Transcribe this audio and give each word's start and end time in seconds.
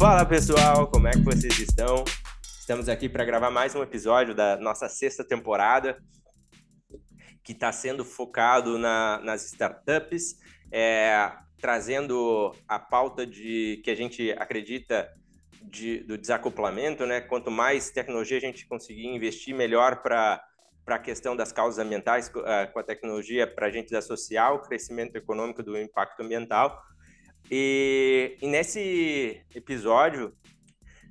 Fala 0.00 0.24
pessoal, 0.24 0.86
como 0.86 1.08
é 1.08 1.10
que 1.10 1.20
vocês 1.20 1.58
estão? 1.58 2.04
Estamos 2.58 2.88
aqui 2.88 3.06
para 3.06 3.22
gravar 3.22 3.50
mais 3.50 3.74
um 3.74 3.82
episódio 3.82 4.34
da 4.34 4.56
nossa 4.56 4.88
sexta 4.88 5.22
temporada, 5.22 6.02
que 7.44 7.52
está 7.52 7.70
sendo 7.70 8.02
focado 8.02 8.78
na, 8.78 9.20
nas 9.22 9.44
startups, 9.44 10.36
é, 10.72 11.30
trazendo 11.60 12.50
a 12.66 12.78
pauta 12.78 13.26
de 13.26 13.82
que 13.84 13.90
a 13.90 13.94
gente 13.94 14.32
acredita 14.38 15.06
de, 15.64 15.98
do 16.04 16.16
desacoplamento, 16.16 17.04
né? 17.04 17.20
Quanto 17.20 17.50
mais 17.50 17.90
tecnologia 17.90 18.38
a 18.38 18.40
gente 18.40 18.66
conseguir 18.66 19.06
investir, 19.06 19.54
melhor 19.54 20.02
para 20.02 20.42
para 20.82 20.96
a 20.96 20.98
questão 20.98 21.36
das 21.36 21.52
causas 21.52 21.78
ambientais 21.78 22.28
uh, 22.28 22.72
com 22.72 22.80
a 22.80 22.82
tecnologia 22.82 23.46
para 23.46 23.66
a 23.66 23.70
gente 23.70 23.94
associar 23.94 24.54
o 24.54 24.62
crescimento 24.62 25.14
econômico 25.14 25.62
do 25.62 25.78
impacto 25.78 26.22
ambiental. 26.22 26.82
E, 27.50 28.36
e, 28.40 28.46
nesse 28.46 29.42
episódio, 29.52 30.32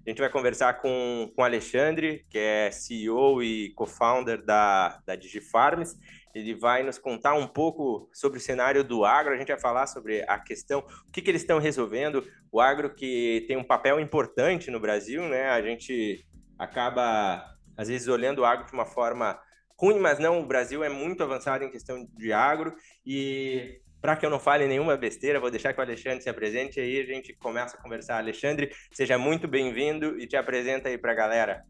a 0.07 0.09
gente 0.09 0.21
vai 0.21 0.29
conversar 0.29 0.75
com 0.75 1.29
o 1.37 1.43
Alexandre, 1.43 2.25
que 2.29 2.37
é 2.37 2.71
CEO 2.71 3.43
e 3.43 3.73
co-founder 3.73 4.45
da, 4.45 5.01
da 5.05 5.17
DigiFarms. 5.17 5.97
Ele 6.33 6.55
vai 6.55 6.81
nos 6.81 6.97
contar 6.97 7.33
um 7.33 7.45
pouco 7.45 8.09
sobre 8.13 8.37
o 8.37 8.41
cenário 8.41 8.85
do 8.85 9.03
agro, 9.03 9.33
a 9.33 9.37
gente 9.37 9.49
vai 9.49 9.59
falar 9.59 9.85
sobre 9.87 10.23
a 10.29 10.39
questão, 10.39 10.79
o 10.79 11.11
que, 11.11 11.21
que 11.21 11.29
eles 11.29 11.41
estão 11.41 11.59
resolvendo, 11.59 12.25
o 12.49 12.61
agro 12.61 12.93
que 12.95 13.43
tem 13.47 13.57
um 13.57 13.63
papel 13.63 13.99
importante 13.99 14.71
no 14.71 14.79
Brasil, 14.79 15.27
né? 15.27 15.49
A 15.49 15.61
gente 15.61 16.25
acaba, 16.57 17.43
às 17.75 17.89
vezes, 17.89 18.07
olhando 18.07 18.39
o 18.39 18.45
agro 18.45 18.65
de 18.65 18.73
uma 18.73 18.85
forma 18.85 19.37
ruim, 19.77 19.99
mas 19.99 20.19
não, 20.19 20.39
o 20.39 20.45
Brasil 20.45 20.83
é 20.83 20.89
muito 20.89 21.21
avançado 21.21 21.65
em 21.65 21.71
questão 21.71 22.07
de 22.15 22.31
agro 22.31 22.73
e 23.05 23.81
para 24.01 24.15
que 24.15 24.25
eu 24.25 24.29
não 24.29 24.39
fale 24.39 24.67
nenhuma 24.67 24.95
besteira, 24.95 25.39
vou 25.39 25.51
deixar 25.51 25.73
que 25.73 25.79
o 25.79 25.83
Alexandre 25.83 26.21
se 26.21 26.29
apresente 26.29 26.79
e 26.79 26.83
aí 26.83 26.99
a 27.01 27.05
gente 27.05 27.33
começa 27.33 27.77
a 27.77 27.81
conversar. 27.81 28.17
Alexandre, 28.17 28.71
seja 28.91 29.17
muito 29.17 29.47
bem-vindo 29.47 30.19
e 30.19 30.25
te 30.25 30.35
apresenta 30.35 30.89
aí 30.89 30.97
para 30.97 31.11
a 31.11 31.15
galera. 31.15 31.63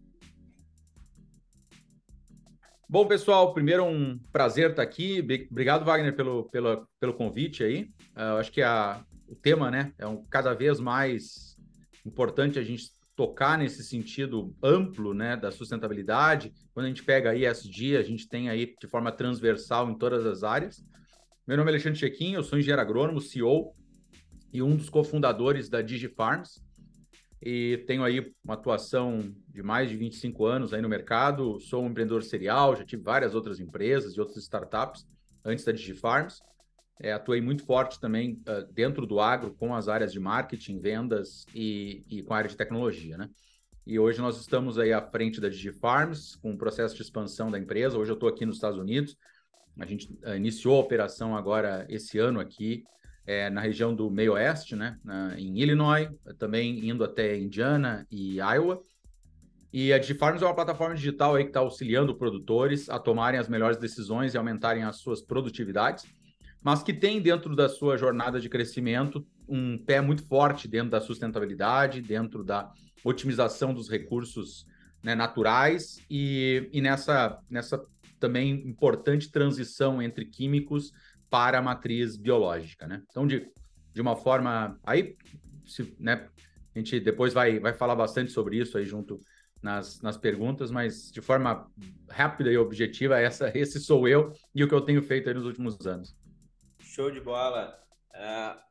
Bom, 2.88 3.08
pessoal, 3.08 3.54
primeiro 3.54 3.84
um 3.84 4.20
prazer 4.32 4.72
estar 4.72 4.82
aqui. 4.82 5.20
Obrigado, 5.52 5.86
Wagner, 5.86 6.16
pelo, 6.16 6.50
pelo, 6.50 6.88
pelo 7.00 7.14
convite 7.14 7.64
aí. 7.64 7.90
Uh, 8.16 8.40
acho 8.40 8.52
que 8.52 8.64
a, 8.64 9.04
o 9.28 9.36
tema 9.36 9.70
né, 9.70 9.94
é 9.98 10.08
um, 10.08 10.26
cada 10.26 10.54
vez 10.54 10.80
mais 10.80 11.56
importante 12.06 12.58
a 12.58 12.64
gente 12.64 12.92
tocar 13.16 13.58
nesse 13.58 13.84
sentido 13.84 14.56
amplo 14.64 15.14
né, 15.14 15.36
da 15.36 15.52
sustentabilidade. 15.52 16.54
Quando 16.74 16.86
a 16.86 16.90
gente 16.90 17.04
pega 17.04 17.32
aí 17.32 17.46
ESG, 17.46 17.98
a 17.98 18.02
gente 18.02 18.28
tem 18.28 18.50
aí 18.50 18.74
de 18.80 18.88
forma 18.88 19.12
transversal 19.12 19.90
em 19.90 19.98
todas 19.98 20.26
as 20.26 20.42
áreas. 20.44 20.84
Meu 21.50 21.58
nome 21.58 21.72
é 21.72 21.74
Alexandre 21.74 21.98
Chequim, 21.98 22.34
eu 22.34 22.44
sou 22.44 22.60
engenheiro 22.60 22.80
agrônomo, 22.80 23.20
CEO 23.20 23.74
e 24.54 24.62
um 24.62 24.76
dos 24.76 24.88
cofundadores 24.88 25.68
da 25.68 25.82
DigiFarms. 25.82 26.64
E 27.42 27.84
tenho 27.88 28.04
aí 28.04 28.32
uma 28.44 28.54
atuação 28.54 29.34
de 29.48 29.64
mais 29.64 29.90
de 29.90 29.98
25 29.98 30.46
anos 30.46 30.76
aí 30.76 30.82
no 30.84 30.88
mercado. 30.88 31.60
Sou 31.60 31.84
um 31.84 31.88
empreendedor 31.88 32.22
serial, 32.22 32.76
já 32.76 32.86
tive 32.86 33.02
várias 33.02 33.34
outras 33.34 33.60
empresas 33.60 34.14
e 34.14 34.20
outras 34.20 34.38
startups 34.38 35.08
antes 35.44 35.66
da 35.66 35.72
DigiFarms. 35.72 36.40
É, 37.02 37.14
atuei 37.14 37.42
muito 37.42 37.66
forte 37.66 38.00
também 38.00 38.40
uh, 38.48 38.72
dentro 38.72 39.08
do 39.08 39.20
agro 39.20 39.52
com 39.56 39.74
as 39.74 39.88
áreas 39.88 40.14
de 40.14 40.20
marketing, 40.20 40.78
vendas 40.78 41.48
e, 41.56 42.04
e, 42.08 42.22
com 42.22 42.36
a 42.36 42.38
área 42.38 42.50
de 42.52 42.56
tecnologia, 42.56 43.18
né? 43.18 43.28
E 43.88 43.98
hoje 43.98 44.22
nós 44.22 44.40
estamos 44.40 44.78
aí 44.78 44.94
à 44.94 45.02
frente 45.02 45.42
da 45.42 45.50
DigiFarms, 45.50 46.36
com 46.36 46.52
o 46.52 46.58
processo 46.60 46.96
de 46.96 47.02
expansão 47.02 47.50
da 47.50 47.58
empresa. 47.58 47.98
Hoje 47.98 48.12
eu 48.12 48.14
estou 48.14 48.30
aqui 48.30 48.46
nos 48.46 48.58
Estados 48.58 48.78
Unidos. 48.78 49.18
A 49.78 49.86
gente 49.86 50.12
uh, 50.24 50.36
iniciou 50.36 50.78
a 50.78 50.80
operação 50.80 51.36
agora 51.36 51.86
esse 51.90 52.18
ano 52.18 52.40
aqui 52.40 52.84
é, 53.26 53.50
na 53.50 53.62
região 53.62 53.94
do 53.94 54.10
meio 54.10 54.34
oeste, 54.34 54.76
né? 54.76 54.98
Na, 55.04 55.40
em 55.40 55.60
Illinois, 55.60 56.10
também 56.38 56.88
indo 56.88 57.04
até 57.04 57.38
Indiana 57.38 58.08
e 58.10 58.38
Iowa. 58.38 58.82
E 59.72 59.94
a 59.94 60.00
DigiFarms 60.00 60.42
é 60.42 60.46
uma 60.46 60.56
plataforma 60.56 60.96
digital 60.96 61.36
aí 61.36 61.44
que 61.44 61.52
está 61.52 61.60
auxiliando 61.60 62.16
produtores 62.16 62.90
a 62.90 62.98
tomarem 62.98 63.40
as 63.40 63.48
melhores 63.48 63.78
decisões 63.78 64.34
e 64.34 64.38
aumentarem 64.38 64.84
as 64.84 64.98
suas 64.98 65.22
produtividades 65.22 66.06
mas 66.62 66.84
que 66.84 66.94
tem 66.94 67.22
dentro 67.22 67.56
da 67.56 67.70
sua 67.70 67.98
jornada 67.98 68.40
de 68.40 68.50
crescimento 68.50 69.26
um 69.48 69.78
pé 69.78 70.02
muito 70.02 70.24
forte 70.24 70.68
dentro 70.68 70.92
da 70.92 71.02
sustentabilidade, 71.02 72.02
dentro 72.02 72.44
da 72.44 72.72
otimização 73.04 73.74
dos 73.74 73.90
recursos 73.90 74.66
né, 75.02 75.16
naturais 75.16 76.00
e, 76.10 76.70
e 76.72 76.82
nessa, 76.82 77.40
nessa 77.50 77.82
também 78.20 78.68
importante 78.68 79.32
transição 79.32 80.02
entre 80.02 80.26
químicos 80.26 80.92
para 81.30 81.60
a 81.60 81.62
matriz 81.62 82.18
biológica. 82.18 82.88
Né? 82.88 83.04
Então, 83.10 83.26
de, 83.26 83.52
de 83.94 84.02
uma 84.02 84.16
forma. 84.16 84.80
Aí, 84.84 85.16
se, 85.66 85.96
né, 86.00 86.28
a 86.76 86.80
gente 86.80 87.00
depois 87.00 87.34
vai, 87.34 87.60
vai 87.60 87.74
falar 87.74 87.96
bastante 87.96 88.32
sobre 88.32 88.58
isso 88.58 88.78
aí 88.78 88.86
junto 88.86 89.20
nas, 89.62 90.02
nas 90.02 90.18
perguntas, 90.18 90.72
mas 90.72 91.12
de 91.12 91.22
forma 91.22 91.70
rápida 92.10 92.52
e 92.52 92.58
objetiva, 92.58 93.20
essa, 93.20 93.52
esse 93.58 93.80
sou 93.80 94.08
eu 94.08 94.32
e 94.54 94.64
o 94.64 94.68
que 94.68 94.74
eu 94.74 94.82
tenho 94.82 95.02
feito 95.02 95.34
nos 95.34 95.46
últimos 95.46 95.86
anos. 95.86 96.16
Show 96.80 97.12
de 97.12 97.22
bola. 97.22 97.78
Uh, 98.14 98.70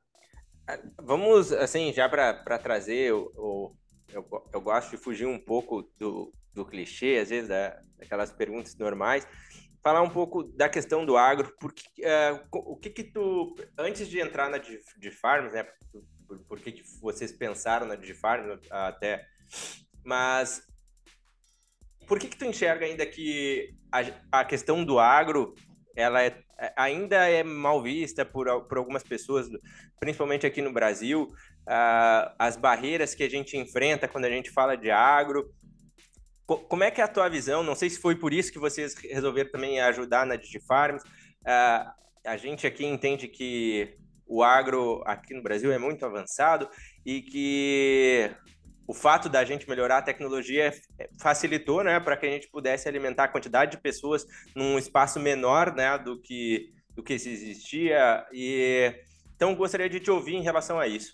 vamos, 1.03 1.53
assim, 1.53 1.93
já 1.93 2.09
para 2.09 2.59
trazer 2.59 3.13
o, 3.13 3.77
eu, 4.13 4.27
eu 4.53 4.61
gosto 4.61 4.91
de 4.91 4.97
fugir 4.97 5.27
um 5.27 5.39
pouco 5.39 5.83
do, 5.99 6.33
do 6.59 6.67
clichê, 6.67 7.19
às 7.23 7.31
vezes, 7.31 7.49
da, 7.49 7.81
daquelas 7.97 8.33
perguntas 8.33 8.77
normais, 8.77 9.27
falar 9.83 10.03
um 10.03 10.11
pouco 10.11 10.43
da 10.43 10.69
questão 10.69 11.07
do 11.07 11.17
agro, 11.17 11.55
porque 11.61 11.85
uh, 12.03 12.47
o 12.53 12.77
que 12.77 12.91
que 12.91 13.05
tu, 13.05 13.55
antes 13.79 14.09
de 14.09 14.21
entrar 14.21 14.51
na 14.51 14.59
DigiFarms, 14.59 15.53
né, 15.53 15.67
por, 16.27 16.39
por, 16.41 16.61
que, 16.61 16.73
que 16.73 16.83
vocês 17.01 17.33
pensaram 17.33 17.87
na 17.87 17.95
DigiFarms 17.95 18.61
até, 18.71 19.25
mas 20.05 20.63
por 22.07 22.19
que 22.19 22.29
que 22.29 22.37
tu 22.37 22.45
enxerga 22.45 22.87
ainda 22.87 23.07
que 23.07 23.75
a, 23.93 24.41
a 24.41 24.45
questão 24.45 24.85
do 24.85 24.99
agro 24.99 25.55
ela 25.95 26.23
é, 26.23 26.43
ainda 26.77 27.29
é 27.29 27.43
mal 27.43 27.83
vista 27.83 28.25
por, 28.25 28.47
por 28.69 28.79
algumas 28.79 29.03
pessoas, 29.03 29.49
principalmente 29.99 30.47
aqui 30.47 30.63
no 30.63 30.73
Brasil, 30.73 31.25
uh, 31.25 32.35
as 32.39 32.57
barreiras 32.57 33.15
que 33.15 33.23
a 33.25 33.29
gente 33.29 33.57
enfrenta 33.57 34.07
quando 34.07 34.25
a 34.25 34.31
gente 34.31 34.51
fala 34.51 34.77
de 34.77 34.91
agro. 34.91 35.53
Como 36.57 36.83
é 36.83 36.91
que 36.91 37.01
é 37.01 37.05
a 37.05 37.09
tua 37.09 37.29
visão? 37.29 37.63
Não 37.63 37.75
sei 37.75 37.91
se 37.91 38.01
foi 38.01 38.17
por 38.17 38.33
isso 38.33 38.51
que 38.51 38.59
vocês 38.59 38.95
resolveram 38.95 39.51
também 39.51 39.81
ajudar 39.81 40.25
na 40.25 40.35
DigiFarms. 40.35 41.03
Uh, 41.03 41.91
a 42.25 42.37
gente 42.39 42.67
aqui 42.67 42.87
entende 42.87 43.29
que 43.29 43.95
o 44.27 44.43
agro 44.43 45.03
aqui 45.05 45.35
no 45.35 45.43
Brasil 45.43 45.71
é 45.71 45.79
muito 45.79 46.07
avançado 46.07 46.69
e 47.05 47.21
que 47.21 48.31
o 48.87 48.95
fato 48.95 49.29
da 49.29 49.45
gente 49.45 49.69
melhorar 49.69 49.99
a 49.99 50.03
tecnologia 50.03 50.73
é, 50.99 51.11
facilitou, 51.21 51.85
né, 51.85 52.01
para 52.01 52.17
que 52.17 52.25
a 52.25 52.31
gente 52.31 52.49
pudesse 52.49 52.89
alimentar 52.89 53.25
a 53.25 53.29
quantidade 53.29 53.73
de 53.73 53.83
pessoas 53.83 54.25
num 54.57 54.79
espaço 54.79 55.21
menor, 55.21 55.75
né, 55.75 55.99
do 55.99 56.19
que 56.19 56.73
do 56.97 57.03
que 57.03 57.13
existia. 57.13 58.27
E 58.33 58.93
então 59.37 59.55
gostaria 59.55 59.89
de 59.89 60.01
te 60.01 60.11
ouvir 60.11 60.35
em 60.35 60.43
relação 60.43 60.81
a 60.81 60.89
isso. 60.89 61.13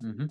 Uhum. 0.00 0.28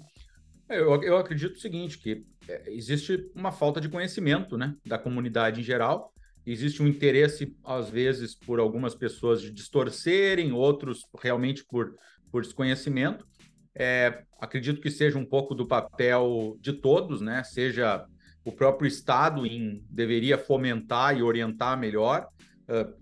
É, 0.69 0.79
eu, 0.79 1.01
eu 1.01 1.17
acredito 1.17 1.55
o 1.55 1.59
seguinte, 1.59 1.97
que 1.97 2.23
é, 2.47 2.71
existe 2.71 3.29
uma 3.35 3.51
falta 3.51 3.81
de 3.81 3.89
conhecimento, 3.89 4.57
né, 4.57 4.75
da 4.85 4.99
comunidade 4.99 5.61
em 5.61 5.63
geral. 5.63 6.13
Existe 6.45 6.81
um 6.81 6.87
interesse, 6.87 7.55
às 7.63 7.89
vezes, 7.89 8.35
por 8.35 8.59
algumas 8.59 8.95
pessoas 8.95 9.41
de 9.41 9.51
distorcerem, 9.51 10.51
outros 10.51 11.05
realmente 11.21 11.65
por, 11.65 11.95
por 12.31 12.43
desconhecimento. 12.43 13.27
É, 13.75 14.23
acredito 14.39 14.81
que 14.81 14.89
seja 14.89 15.17
um 15.17 15.25
pouco 15.25 15.53
do 15.53 15.67
papel 15.67 16.57
de 16.59 16.73
todos, 16.73 17.21
né? 17.21 17.43
Seja 17.43 18.05
o 18.43 18.51
próprio 18.51 18.87
Estado 18.87 19.45
em 19.45 19.83
deveria 19.89 20.37
fomentar 20.37 21.17
e 21.17 21.21
orientar 21.21 21.77
melhor 21.77 22.27
uh, 22.67 22.99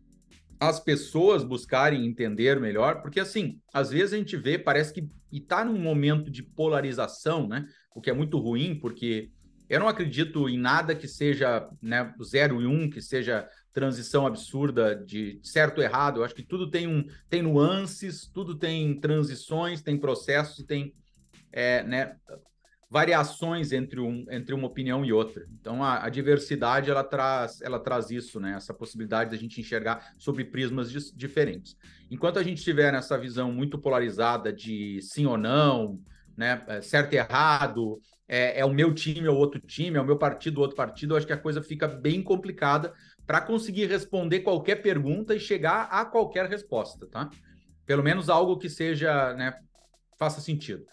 as 0.60 0.80
pessoas 0.80 1.44
buscarem 1.44 2.06
entender 2.06 2.60
melhor, 2.60 3.02
porque 3.02 3.20
assim, 3.20 3.60
às 3.74 3.92
vezes 3.92 4.14
a 4.14 4.18
gente 4.18 4.36
vê, 4.36 4.58
parece 4.58 4.94
que 4.94 5.08
está 5.32 5.64
num 5.64 5.80
momento 5.80 6.32
de 6.32 6.42
polarização, 6.42 7.48
né? 7.48 7.68
O 7.96 8.02
que 8.02 8.10
é 8.10 8.14
muito 8.14 8.38
ruim, 8.38 8.80
porque 8.80 9.32
eu 9.70 9.80
não 9.80 9.88
acredito 9.88 10.48
em 10.48 10.58
nada 10.58 10.96
que 10.96 11.08
seja 11.08 11.68
né, 11.82 12.14
zero 12.24 12.62
e 12.62 12.66
um, 12.66 12.90
que 12.90 13.02
seja 13.02 13.48
transição 13.74 14.26
absurda 14.26 14.96
de 14.96 15.40
certo 15.44 15.82
e 15.82 15.84
errado. 15.84 16.20
Eu 16.20 16.24
acho 16.24 16.34
que 16.34 16.44
tudo 16.44 16.70
tem 16.70 16.88
um 16.88 17.06
tem 17.30 17.42
nuances, 17.42 18.28
tudo 18.34 18.56
tem 18.56 19.00
transições, 19.00 19.82
tem 19.82 20.00
processos, 20.00 20.66
tem 20.66 20.94
é, 21.52 21.84
né, 21.84 22.16
variações 22.90 23.74
entre, 23.74 24.00
um, 24.00 24.26
entre 24.30 24.54
uma 24.54 24.68
opinião 24.68 25.04
e 25.04 25.12
outra. 25.12 25.46
Então 25.60 25.84
a, 25.84 26.06
a, 26.06 26.10
diversidade 26.10 26.90
ela 26.90 27.04
traz 27.04 27.62
ela 27.62 27.80
traz 27.80 28.10
isso, 28.10 28.40
né? 28.40 28.54
Essa 28.56 28.74
possibilidade 28.74 29.30
da 29.30 29.38
gente 29.38 29.60
enxergar 29.60 30.14
sobre 30.18 30.46
prismas 30.46 30.90
diferentes. 31.14 31.76
Enquanto 32.10 32.40
a 32.40 32.44
gente 32.44 32.64
tiver 32.64 32.92
nessa 32.92 33.18
visão 33.18 33.52
muito 33.52 33.78
polarizada 33.78 34.54
de 34.54 35.02
sim 35.02 35.26
ou 35.26 35.38
não, 35.38 36.00
né, 36.36 36.64
é, 36.68 36.82
certo 36.82 37.14
e 37.14 37.18
errado, 37.18 38.00
é, 38.28 38.60
é 38.60 38.66
o 38.66 38.74
meu 38.74 38.94
time 38.94 39.28
ou 39.28 39.38
outro 39.38 39.60
time, 39.60 39.98
é 39.98 40.02
o 40.02 40.06
meu 40.06 40.18
partido 40.18 40.58
ou 40.58 40.62
outro 40.62 40.78
partido, 40.78 41.14
eu 41.14 41.18
acho 41.18 41.28
que 41.28 41.34
a 41.34 41.38
coisa 41.38 41.62
fica 41.62 41.88
bem 41.88 42.22
complicada 42.22 42.94
para 43.26 43.42
conseguir 43.42 43.88
responder 43.88 44.42
qualquer 44.42 44.78
pergunta 44.78 45.36
e 45.36 45.40
chegar 45.40 45.90
a 45.92 46.06
qualquer 46.06 46.48
resposta, 46.48 47.06
tá? 47.08 47.30
Pelo 47.86 48.04
menos 48.04 48.30
algo 48.30 48.58
que 48.58 48.70
seja, 48.70 49.34
né, 49.34 49.60
faça 50.18 50.40
sentido. 50.40 50.86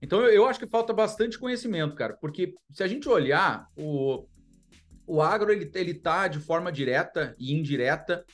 Então, 0.00 0.20
eu, 0.22 0.46
acho 0.46 0.58
que 0.58 0.66
falta 0.66 0.92
bastante 0.92 1.38
conhecimento, 1.38 1.94
cara, 1.94 2.16
porque 2.20 2.54
se 2.72 2.82
a 2.82 2.86
gente 2.86 3.08
olhar, 3.08 3.66
o, 3.76 4.26
o 5.06 5.22
agro 5.22 5.50
ele, 5.50 5.70
ele 5.74 5.94
tá 5.94 6.28
de 6.28 6.38
forma 6.38 6.70
direta 6.70 7.34
e 7.38 7.54
indireta 7.54 8.24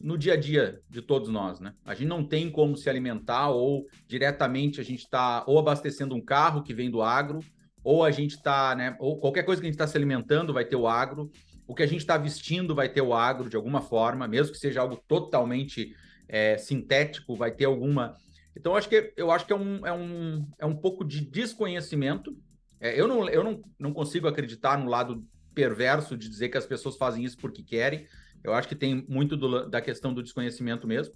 no 0.00 0.16
dia 0.16 0.34
a 0.34 0.36
dia 0.36 0.80
de 0.88 1.02
todos 1.02 1.28
nós, 1.28 1.60
né? 1.60 1.74
A 1.84 1.94
gente 1.94 2.08
não 2.08 2.24
tem 2.24 2.50
como 2.50 2.76
se 2.76 2.88
alimentar 2.88 3.50
ou 3.50 3.86
diretamente 4.06 4.80
a 4.80 4.84
gente 4.84 5.00
está 5.00 5.44
ou 5.46 5.58
abastecendo 5.58 6.14
um 6.14 6.24
carro 6.24 6.62
que 6.62 6.72
vem 6.72 6.90
do 6.90 7.02
agro, 7.02 7.40
ou 7.84 8.04
a 8.04 8.10
gente 8.10 8.36
está, 8.36 8.74
né? 8.74 8.96
Ou 8.98 9.18
qualquer 9.18 9.42
coisa 9.42 9.60
que 9.60 9.66
a 9.66 9.70
gente 9.70 9.74
está 9.74 9.86
se 9.86 9.96
alimentando 9.96 10.54
vai 10.54 10.64
ter 10.64 10.76
o 10.76 10.88
agro, 10.88 11.30
o 11.66 11.74
que 11.74 11.82
a 11.82 11.86
gente 11.86 12.00
está 12.00 12.16
vestindo 12.16 12.74
vai 12.74 12.88
ter 12.88 13.02
o 13.02 13.14
agro 13.14 13.48
de 13.48 13.56
alguma 13.56 13.80
forma, 13.80 14.26
mesmo 14.26 14.52
que 14.52 14.58
seja 14.58 14.80
algo 14.80 14.96
totalmente 15.06 15.94
é, 16.28 16.56
sintético, 16.56 17.36
vai 17.36 17.50
ter 17.50 17.66
alguma. 17.66 18.14
Então, 18.56 18.72
eu 18.72 18.78
acho 18.78 18.88
que 18.88 19.12
eu 19.16 19.30
acho 19.30 19.46
que 19.46 19.52
é 19.52 19.56
um, 19.56 19.86
é 19.86 19.92
um, 19.92 20.48
é 20.58 20.66
um 20.66 20.76
pouco 20.76 21.04
de 21.04 21.20
desconhecimento. 21.20 22.36
É, 22.80 22.98
eu 22.98 23.06
não, 23.06 23.28
eu 23.28 23.44
não, 23.44 23.62
não 23.78 23.92
consigo 23.92 24.26
acreditar 24.26 24.78
no 24.78 24.88
lado 24.88 25.24
perverso 25.54 26.16
de 26.16 26.28
dizer 26.28 26.48
que 26.48 26.58
as 26.58 26.66
pessoas 26.66 26.96
fazem 26.96 27.24
isso 27.24 27.36
porque 27.36 27.62
querem. 27.62 28.06
Eu 28.42 28.54
acho 28.54 28.68
que 28.68 28.74
tem 28.74 29.04
muito 29.08 29.36
do, 29.36 29.68
da 29.68 29.80
questão 29.80 30.12
do 30.12 30.22
desconhecimento 30.22 30.86
mesmo. 30.86 31.14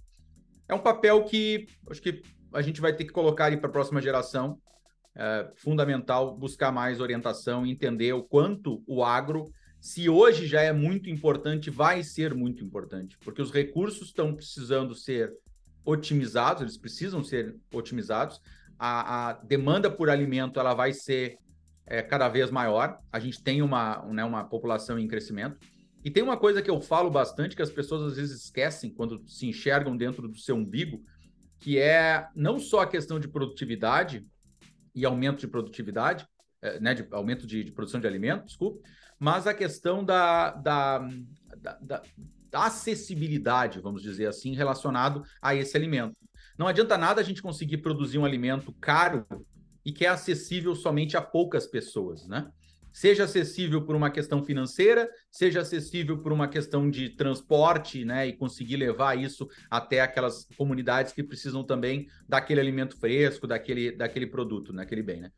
É 0.67 0.73
um 0.73 0.79
papel 0.79 1.23
que 1.23 1.67
acho 1.89 2.01
que 2.01 2.21
a 2.53 2.61
gente 2.61 2.79
vai 2.79 2.95
ter 2.95 3.05
que 3.05 3.11
colocar 3.11 3.55
para 3.57 3.67
a 3.67 3.71
próxima 3.71 4.01
geração. 4.01 4.59
É 5.15 5.49
fundamental 5.55 6.37
buscar 6.37 6.71
mais 6.71 6.99
orientação, 6.99 7.65
entender 7.65 8.13
o 8.13 8.23
quanto 8.23 8.83
o 8.85 9.03
agro, 9.03 9.49
se 9.85 10.09
hoje 10.09 10.47
já 10.47 10.61
é 10.61 10.73
muito 10.73 11.11
importante, 11.11 11.69
vai 11.69 12.01
ser 12.01 12.33
muito 12.33 12.63
importante, 12.63 13.15
porque 13.19 13.39
os 13.39 13.51
recursos 13.51 14.07
estão 14.07 14.33
precisando 14.33 14.95
ser 14.95 15.31
otimizados, 15.85 16.61
eles 16.61 16.77
precisam 16.77 17.23
ser 17.23 17.55
otimizados. 17.71 18.41
A, 18.77 19.29
a 19.29 19.33
demanda 19.33 19.89
por 19.89 20.09
alimento 20.09 20.59
ela 20.59 20.73
vai 20.73 20.91
ser 20.91 21.37
é, 21.85 22.01
cada 22.01 22.27
vez 22.27 22.49
maior. 22.49 22.99
A 23.11 23.19
gente 23.19 23.41
tem 23.41 23.61
uma, 23.61 24.03
né, 24.05 24.23
uma 24.23 24.43
população 24.43 24.97
em 24.97 25.07
crescimento. 25.07 25.57
E 26.03 26.11
tem 26.11 26.21
uma 26.21 26.37
coisa 26.37 26.61
que 26.61 26.69
eu 26.69 26.81
falo 26.81 27.09
bastante 27.09 27.55
que 27.55 27.61
as 27.61 27.71
pessoas 27.71 28.11
às 28.11 28.17
vezes 28.17 28.43
esquecem 28.43 28.91
quando 28.91 29.23
se 29.27 29.47
enxergam 29.47 29.95
dentro 29.95 30.27
do 30.27 30.37
seu 30.37 30.55
umbigo, 30.55 31.03
que 31.59 31.79
é 31.79 32.27
não 32.35 32.59
só 32.59 32.81
a 32.81 32.87
questão 32.87 33.19
de 33.19 33.27
produtividade 33.27 34.25
e 34.93 35.05
aumento 35.05 35.39
de 35.39 35.47
produtividade, 35.47 36.27
é, 36.61 36.79
né, 36.79 36.93
de 36.93 37.07
aumento 37.11 37.47
de, 37.47 37.63
de, 37.63 37.71
produção 37.71 37.99
de 37.99 38.07
alimentos, 38.07 38.47
desculpe, 38.47 38.87
mas 39.19 39.47
a 39.47 39.53
questão 39.53 40.03
da, 40.03 40.51
da, 40.51 41.09
da, 41.57 41.77
da 41.81 42.01
acessibilidade, 42.55 43.79
vamos 43.79 44.01
dizer 44.01 44.27
assim, 44.27 44.55
relacionado 44.55 45.23
a 45.41 45.53
esse 45.53 45.75
alimento. 45.75 46.15
Não 46.57 46.67
adianta 46.67 46.97
nada 46.97 47.21
a 47.21 47.23
gente 47.23 47.41
conseguir 47.41 47.77
produzir 47.77 48.17
um 48.17 48.25
alimento 48.25 48.73
caro 48.79 49.25
e 49.85 49.91
que 49.91 50.05
é 50.05 50.09
acessível 50.09 50.73
somente 50.73 51.17
a 51.17 51.21
poucas 51.21 51.67
pessoas, 51.67 52.27
né? 52.27 52.49
seja 52.95 53.25
acessível 53.25 53.81
por 53.81 53.93
uma 53.93 54.09
questão 54.09 54.41
financeira, 54.41 55.09
seja 55.29 55.59
acessível 55.59 56.17
por 56.19 56.31
uma 56.31 56.47
questão 56.47 56.89
de 56.89 57.09
transporte, 57.09 58.05
né, 58.05 58.25
e 58.25 58.31
conseguir 58.31 58.77
levar 58.77 59.19
isso 59.19 59.49
até 59.69 59.99
aquelas 59.99 60.47
comunidades 60.57 61.11
que 61.11 61.21
precisam 61.21 61.61
também 61.61 62.07
daquele 62.25 62.61
alimento 62.61 62.97
fresco, 62.97 63.45
daquele, 63.45 63.91
daquele 63.91 64.25
produto, 64.27 64.71
daquele 64.71 65.03
bem, 65.03 65.19
né? 65.19 65.31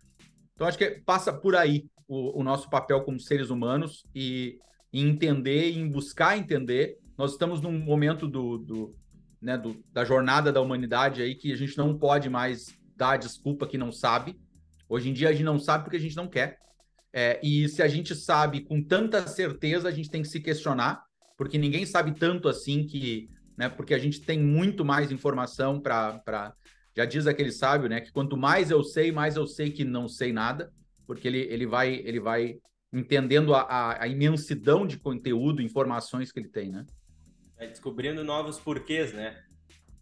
Então 0.53 0.67
acho 0.67 0.77
que 0.77 1.01
passa 1.03 1.33
por 1.33 1.55
aí 1.55 1.87
o, 2.07 2.41
o 2.41 2.43
nosso 2.43 2.69
papel 2.69 3.01
como 3.01 3.19
seres 3.19 3.49
humanos 3.49 4.05
e, 4.13 4.59
e 4.93 5.01
entender, 5.01 5.71
em 5.71 5.89
buscar 5.89 6.37
entender. 6.37 6.99
Nós 7.17 7.31
estamos 7.31 7.61
num 7.61 7.71
momento 7.71 8.27
do, 8.27 8.57
do, 8.57 8.95
né, 9.41 9.57
do, 9.57 9.83
da 9.91 10.05
jornada 10.05 10.51
da 10.51 10.61
humanidade 10.61 11.21
aí 11.21 11.33
que 11.33 11.51
a 11.51 11.55
gente 11.55 11.77
não 11.77 11.97
pode 11.97 12.29
mais 12.29 12.77
dar 12.95 13.17
desculpa 13.17 13.67
que 13.67 13.77
não 13.77 13.91
sabe. 13.91 14.39
Hoje 14.87 15.09
em 15.09 15.13
dia 15.13 15.29
a 15.29 15.31
gente 15.31 15.43
não 15.43 15.59
sabe 15.59 15.83
porque 15.83 15.97
a 15.97 16.01
gente 16.01 16.15
não 16.15 16.27
quer. 16.27 16.59
É, 17.11 17.39
e 17.41 17.67
se 17.69 17.81
a 17.81 17.87
gente 17.87 18.13
sabe 18.15 18.61
com 18.61 18.83
tanta 18.83 19.25
certeza, 19.25 19.87
a 19.87 19.91
gente 19.91 20.09
tem 20.09 20.21
que 20.21 20.27
se 20.27 20.39
questionar, 20.39 21.03
porque 21.35 21.57
ninguém 21.57 21.85
sabe 21.85 22.11
tanto 22.11 22.47
assim 22.47 22.85
que, 22.85 23.29
né? 23.57 23.67
Porque 23.69 23.93
a 23.93 23.97
gente 23.97 24.21
tem 24.21 24.39
muito 24.39 24.85
mais 24.85 25.11
informação 25.11 25.79
para. 25.79 26.53
Já 26.95 27.05
diz 27.05 27.25
aquele 27.25 27.51
sábio, 27.51 27.89
né? 27.89 28.01
Que 28.01 28.11
quanto 28.11 28.37
mais 28.37 28.69
eu 28.69 28.83
sei, 28.83 29.11
mais 29.11 29.35
eu 29.35 29.47
sei 29.47 29.71
que 29.71 29.83
não 29.83 30.07
sei 30.07 30.31
nada, 30.31 30.71
porque 31.05 31.27
ele, 31.27 31.39
ele 31.39 31.65
vai 31.65 31.95
ele 31.95 32.19
vai 32.19 32.59
entendendo 32.93 33.53
a, 33.53 33.61
a, 33.61 34.03
a 34.03 34.07
imensidão 34.07 34.85
de 34.85 34.97
conteúdo, 34.97 35.61
informações 35.61 36.31
que 36.31 36.39
ele 36.39 36.49
tem, 36.49 36.69
né? 36.69 36.85
É 37.57 37.67
descobrindo 37.67 38.23
novos 38.23 38.59
porquês, 38.59 39.13
né? 39.13 39.43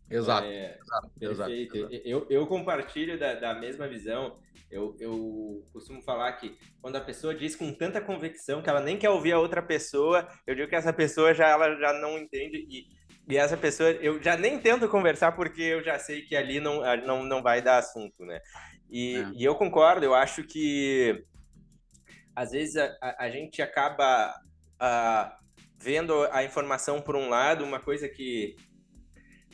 Exato. 0.09 0.47
É, 0.47 0.77
exato 0.79 1.09
perfeito. 1.19 1.77
Exato. 1.77 1.93
Eu, 2.05 2.27
eu 2.29 2.47
compartilho 2.47 3.17
da, 3.17 3.33
da 3.35 3.53
mesma 3.55 3.87
visão. 3.87 4.39
Eu, 4.69 4.95
eu 4.99 5.63
costumo 5.71 6.01
falar 6.01 6.33
que 6.33 6.57
quando 6.81 6.95
a 6.95 7.01
pessoa 7.01 7.33
diz 7.33 7.55
com 7.55 7.71
tanta 7.73 8.01
convicção 8.01 8.61
que 8.61 8.69
ela 8.69 8.81
nem 8.81 8.97
quer 8.97 9.09
ouvir 9.09 9.31
a 9.31 9.39
outra 9.39 9.61
pessoa, 9.61 10.27
eu 10.45 10.55
digo 10.55 10.67
que 10.67 10.75
essa 10.75 10.91
pessoa 10.91 11.33
já, 11.33 11.47
ela 11.47 11.75
já 11.75 11.93
não 11.93 12.17
entende 12.17 12.67
e, 12.69 12.87
e 13.27 13.37
essa 13.37 13.55
pessoa, 13.55 13.89
eu 13.91 14.21
já 14.21 14.35
nem 14.35 14.59
tento 14.59 14.89
conversar 14.89 15.31
porque 15.31 15.61
eu 15.61 15.83
já 15.83 15.97
sei 15.97 16.23
que 16.23 16.35
ali 16.35 16.59
não, 16.59 16.81
não, 17.05 17.23
não 17.23 17.41
vai 17.41 17.61
dar 17.61 17.77
assunto, 17.77 18.25
né? 18.25 18.41
E, 18.89 19.15
é. 19.15 19.31
e 19.35 19.43
eu 19.43 19.55
concordo, 19.55 20.05
eu 20.05 20.13
acho 20.13 20.43
que 20.43 21.23
às 22.35 22.51
vezes 22.51 22.75
a, 22.75 22.95
a, 23.01 23.25
a 23.25 23.29
gente 23.29 23.61
acaba 23.61 24.33
a, 24.79 25.37
vendo 25.77 26.27
a 26.31 26.43
informação 26.43 27.01
por 27.01 27.15
um 27.15 27.29
lado, 27.29 27.63
uma 27.63 27.79
coisa 27.79 28.07
que, 28.07 28.55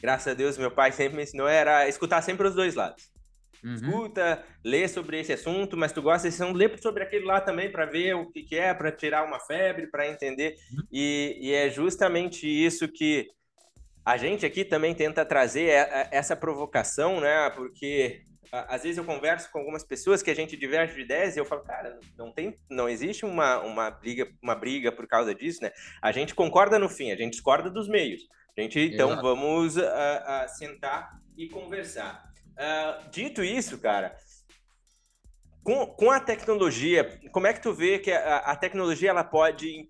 graças 0.01 0.27
a 0.27 0.33
Deus, 0.33 0.57
meu 0.57 0.71
pai 0.71 0.91
sempre 0.91 1.18
me 1.18 1.23
ensinou 1.23 1.47
era 1.47 1.88
escutar 1.88 2.21
sempre 2.21 2.47
os 2.47 2.56
dois 2.56 2.75
lados. 2.75 3.12
Uhum. 3.63 3.75
Escuta, 3.75 4.44
lê 4.63 4.88
sobre 4.88 5.19
esse 5.19 5.33
assunto, 5.33 5.77
mas 5.77 5.91
tu 5.91 6.01
gosta 6.01 6.27
desse 6.27 6.41
assunto, 6.41 6.57
lê 6.57 6.75
sobre 6.77 7.03
aquele 7.03 7.25
lá 7.25 7.39
também 7.39 7.71
para 7.71 7.85
ver 7.85 8.15
o 8.15 8.31
que, 8.31 8.41
que 8.41 8.56
é, 8.56 8.73
para 8.73 8.91
tirar 8.91 9.23
uma 9.23 9.39
febre, 9.39 9.88
para 9.88 10.07
entender. 10.07 10.56
Uhum. 10.71 10.83
E, 10.91 11.38
e, 11.39 11.53
é 11.53 11.69
justamente 11.69 12.47
isso 12.47 12.88
que 12.88 13.27
a 14.03 14.18
gente 14.18 14.45
aqui 14.45 14.65
também 14.65 14.95
tenta 14.95 15.23
trazer 15.23 15.69
é, 15.69 15.79
é, 15.79 16.09
essa 16.12 16.35
provocação, 16.35 17.19
né? 17.21 17.51
Porque 17.51 18.23
às 18.51 18.83
vezes 18.83 18.98
eu 18.98 19.06
converso 19.06 19.50
com 19.50 19.59
algumas 19.59 19.83
pessoas 19.83 20.21
que 20.21 20.30
a 20.30 20.36
gente 20.36 20.57
diverge 20.57 20.94
de 20.94 21.01
ideias 21.01 21.36
e 21.36 21.39
eu 21.39 21.45
falo, 21.45 21.63
cara, 21.63 21.98
não 22.18 22.31
tem, 22.31 22.57
não 22.69 22.89
existe 22.89 23.25
uma, 23.25 23.59
uma 23.59 23.89
briga, 23.89 24.30
uma 24.42 24.56
briga 24.56 24.92
por 24.92 25.07
causa 25.07 25.33
disso, 25.33 25.63
né? 25.63 25.71
A 26.01 26.12
gente 26.12 26.36
concorda 26.36 26.77
no 26.77 26.89
fim, 26.89 27.12
a 27.12 27.15
gente 27.15 27.31
discorda 27.31 27.69
dos 27.69 27.88
meios. 27.88 28.24
A 28.57 28.62
gente, 28.62 28.80
então, 28.80 29.12
Exato. 29.12 29.21
vamos 29.21 29.77
uh, 29.77 29.81
uh, 29.81 30.50
sentar 30.50 31.18
e 31.38 31.48
conversar. 31.48 32.30
Uh, 32.51 33.09
dito 33.09 33.42
isso, 33.42 33.80
cara, 33.80 34.18
com, 35.63 35.85
com 35.85 36.11
a 36.11 36.19
tecnologia, 36.19 37.19
como 37.31 37.47
é 37.47 37.54
que 37.54 37.61
tu 37.61 37.73
vê 37.73 37.99
que 37.99 38.11
a, 38.11 38.37
a 38.40 38.56
tecnologia 38.56 39.11
ela 39.11 39.23
pode 39.23 39.90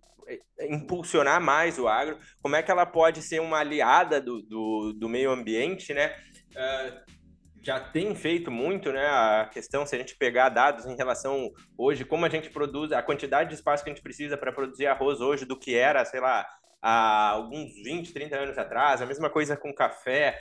impulsionar 0.59 1.41
mais 1.41 1.79
o 1.79 1.87
agro? 1.87 2.19
Como 2.41 2.55
é 2.55 2.61
que 2.61 2.69
ela 2.69 2.85
pode 2.85 3.23
ser 3.23 3.41
uma 3.41 3.57
aliada 3.57 4.21
do, 4.21 4.41
do, 4.43 4.93
do 4.93 5.09
meio 5.09 5.31
ambiente, 5.31 5.93
né? 5.93 6.15
Uh, 6.51 7.20
já 7.63 7.79
tem 7.79 8.15
feito 8.15 8.49
muito, 8.49 8.91
né? 8.91 9.05
A 9.05 9.49
questão, 9.51 9.85
se 9.85 9.95
a 9.95 9.99
gente 9.99 10.15
pegar 10.15 10.49
dados 10.49 10.85
em 10.85 10.95
relação 10.95 11.51
hoje, 11.77 12.03
como 12.03 12.25
a 12.25 12.29
gente 12.29 12.49
produz, 12.49 12.91
a 12.91 13.03
quantidade 13.03 13.49
de 13.49 13.55
espaço 13.55 13.83
que 13.83 13.89
a 13.89 13.93
gente 13.93 14.03
precisa 14.03 14.35
para 14.35 14.51
produzir 14.51 14.87
arroz 14.87 15.21
hoje 15.21 15.45
do 15.45 15.57
que 15.57 15.75
era, 15.75 16.03
sei 16.03 16.19
lá, 16.19 16.47
há 16.81 17.29
alguns 17.29 17.71
20, 17.83 18.11
30 18.11 18.35
anos 18.35 18.57
atrás, 18.57 19.01
a 19.01 19.05
mesma 19.05 19.29
coisa 19.29 19.55
com 19.55 19.73
café, 19.73 20.39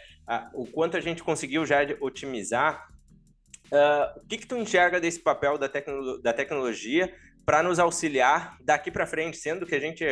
o 0.55 0.65
quanto 0.67 0.97
a 0.97 1.01
gente 1.01 1.23
conseguiu 1.23 1.67
já 1.67 1.79
otimizar. 2.01 2.89
Uh, 3.67 4.19
o 4.19 4.27
que, 4.27 4.39
que 4.39 4.47
tu 4.47 4.57
enxerga 4.57 4.99
desse 4.99 5.23
papel 5.23 5.57
da, 5.57 5.69
tecno 5.69 6.21
da 6.21 6.33
tecnologia 6.33 7.15
para 7.45 7.63
nos 7.63 7.79
auxiliar 7.79 8.57
daqui 8.65 8.91
para 8.91 9.07
frente, 9.07 9.37
sendo 9.37 9.65
que 9.65 9.75
a 9.75 9.81
gente 9.81 10.05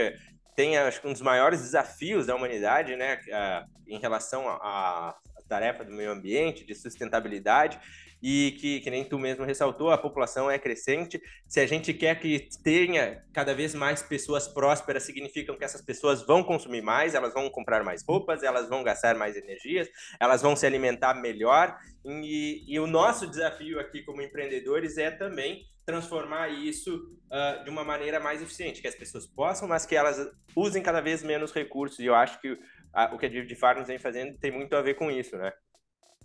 tem 0.55 0.77
acho 0.77 1.07
um 1.07 1.13
dos 1.13 1.23
maiores 1.23 1.61
desafios 1.63 2.27
da 2.27 2.37
humanidade, 2.37 2.95
né, 2.95 3.17
uh, 3.17 3.69
em 3.89 3.99
relação 3.99 4.49
a, 4.49 5.17
tarefa 5.49 5.85
do 5.85 5.93
meio 5.93 6.13
ambiente, 6.13 6.65
de 6.65 6.75
sustentabilidade, 6.75 7.81
e 8.23 8.57
que, 8.59 8.81
que 8.81 8.91
nem 8.91 9.05
tu 9.05 9.19
mesmo 9.19 9.45
ressaltou, 9.45 9.91
a 9.91 9.99
população 9.99 10.51
é 10.51 10.59
crescente. 10.59 11.21
Se 11.47 11.61
a 11.61 11.67
gente 11.67 11.95
quer 11.95 12.19
que 12.19 12.49
tenha 12.63 13.23
cada 13.33 13.55
vez 13.55 13.75
mais 13.75 14.03
pessoas 14.03 14.49
prósperas, 14.49 15.05
significam 15.05 15.57
que 15.57 15.65
essas 15.65 15.81
pessoas 15.81 16.23
vão 16.23 16.43
consumir 16.43 16.83
mais, 16.83 17.15
elas 17.15 17.33
vão 17.33 17.49
comprar 17.49 17.85
mais 17.85 18.03
roupas, 18.07 18.43
elas 18.43 18.69
vão 18.69 18.83
gastar 18.83 19.15
mais 19.15 19.37
energias, 19.37 19.89
elas 20.19 20.43
vão 20.43 20.57
se 20.57 20.67
alimentar 20.67 21.15
melhor. 21.15 21.77
E, 22.05 22.65
e 22.67 22.81
o 22.81 22.87
nosso 22.87 23.27
desafio 23.27 23.79
aqui 23.79 24.03
como 24.03 24.21
empreendedores 24.21 24.99
é 24.99 25.11
também 25.11 25.65
transformar 25.89 26.49
isso 26.49 26.97
uh, 27.33 27.65
de 27.65 27.71
uma 27.71 27.83
maneira 27.83 28.21
mais 28.21 28.43
eficiente, 28.43 28.83
que 28.83 28.89
as 28.89 28.95
pessoas 28.95 29.27
possam, 29.27 29.67
mas 29.67 29.87
que 29.87 29.97
elas 29.97 30.19
usem 30.55 30.83
cada 30.83 31.01
vez 31.01 31.23
menos 31.23 31.51
recursos. 31.51 31.99
E 31.99 32.05
eu 32.05 32.15
acho 32.15 32.39
que 32.43 32.59
a, 32.93 33.15
o 33.15 33.19
que 33.19 33.27
a 33.27 33.29
Div 33.29 33.55
Farms 33.55 33.89
vem 33.89 33.99
fazendo 33.99 34.39
tem 34.39 34.51
muito 34.51 34.75
a 34.75 34.83
ver 34.83 34.95
com 34.95 35.11
isso, 35.11 35.37
né? 35.37 35.53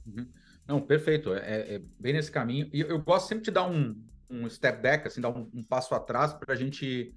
Uhum. 0.05 0.29
Não, 0.67 0.81
perfeito. 0.81 1.33
É, 1.33 1.75
é, 1.75 1.81
bem 1.99 2.13
nesse 2.13 2.31
caminho. 2.31 2.69
E 2.73 2.81
eu, 2.81 2.87
eu, 2.87 2.99
gosto 2.99 3.27
sempre 3.27 3.45
de 3.45 3.51
dar 3.51 3.69
um, 3.69 3.95
um 4.29 4.49
step 4.49 4.81
back, 4.81 5.07
assim, 5.07 5.21
dar 5.21 5.29
um, 5.29 5.49
um 5.53 5.63
passo 5.63 5.93
atrás 5.93 6.33
para 6.33 6.53
a 6.53 6.57
gente 6.57 7.13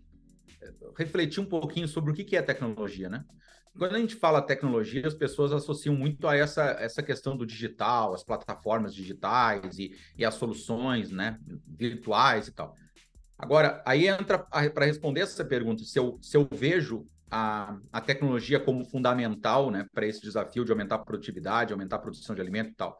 é, 0.60 0.72
refletir 0.96 1.40
um 1.40 1.46
pouquinho 1.46 1.88
sobre 1.88 2.10
o 2.10 2.14
que, 2.14 2.24
que 2.24 2.36
é 2.36 2.42
tecnologia, 2.42 3.08
né? 3.08 3.24
quando 3.78 3.94
a 3.94 3.98
gente 3.98 4.16
fala 4.16 4.42
tecnologia, 4.42 5.06
as 5.06 5.14
pessoas 5.14 5.52
associam 5.52 5.94
muito 5.94 6.26
a 6.26 6.36
essa, 6.36 6.62
essa 6.80 7.02
questão 7.02 7.36
do 7.36 7.46
digital, 7.46 8.14
as 8.14 8.24
plataformas 8.24 8.94
digitais 8.94 9.78
e, 9.78 9.94
e 10.16 10.24
as 10.24 10.34
soluções 10.34 11.10
né, 11.10 11.38
virtuais 11.66 12.48
e 12.48 12.52
tal. 12.52 12.74
Agora, 13.38 13.82
aí 13.84 14.08
entra 14.08 14.38
para 14.38 14.86
responder 14.86 15.20
essa 15.20 15.44
pergunta, 15.44 15.84
se 15.84 15.98
eu, 15.98 16.18
se 16.22 16.36
eu 16.36 16.48
vejo 16.50 17.06
a, 17.30 17.76
a 17.92 18.00
tecnologia 18.00 18.60
como 18.60 18.84
fundamental 18.84 19.70
né, 19.70 19.86
para 19.92 20.06
esse 20.06 20.20
desafio 20.20 20.64
de 20.64 20.70
aumentar 20.70 20.96
a 20.96 21.04
produtividade, 21.04 21.72
aumentar 21.72 21.96
a 21.96 22.00
produção 22.00 22.34
de 22.34 22.40
alimento 22.40 22.70
e 22.70 22.74
tal. 22.74 22.98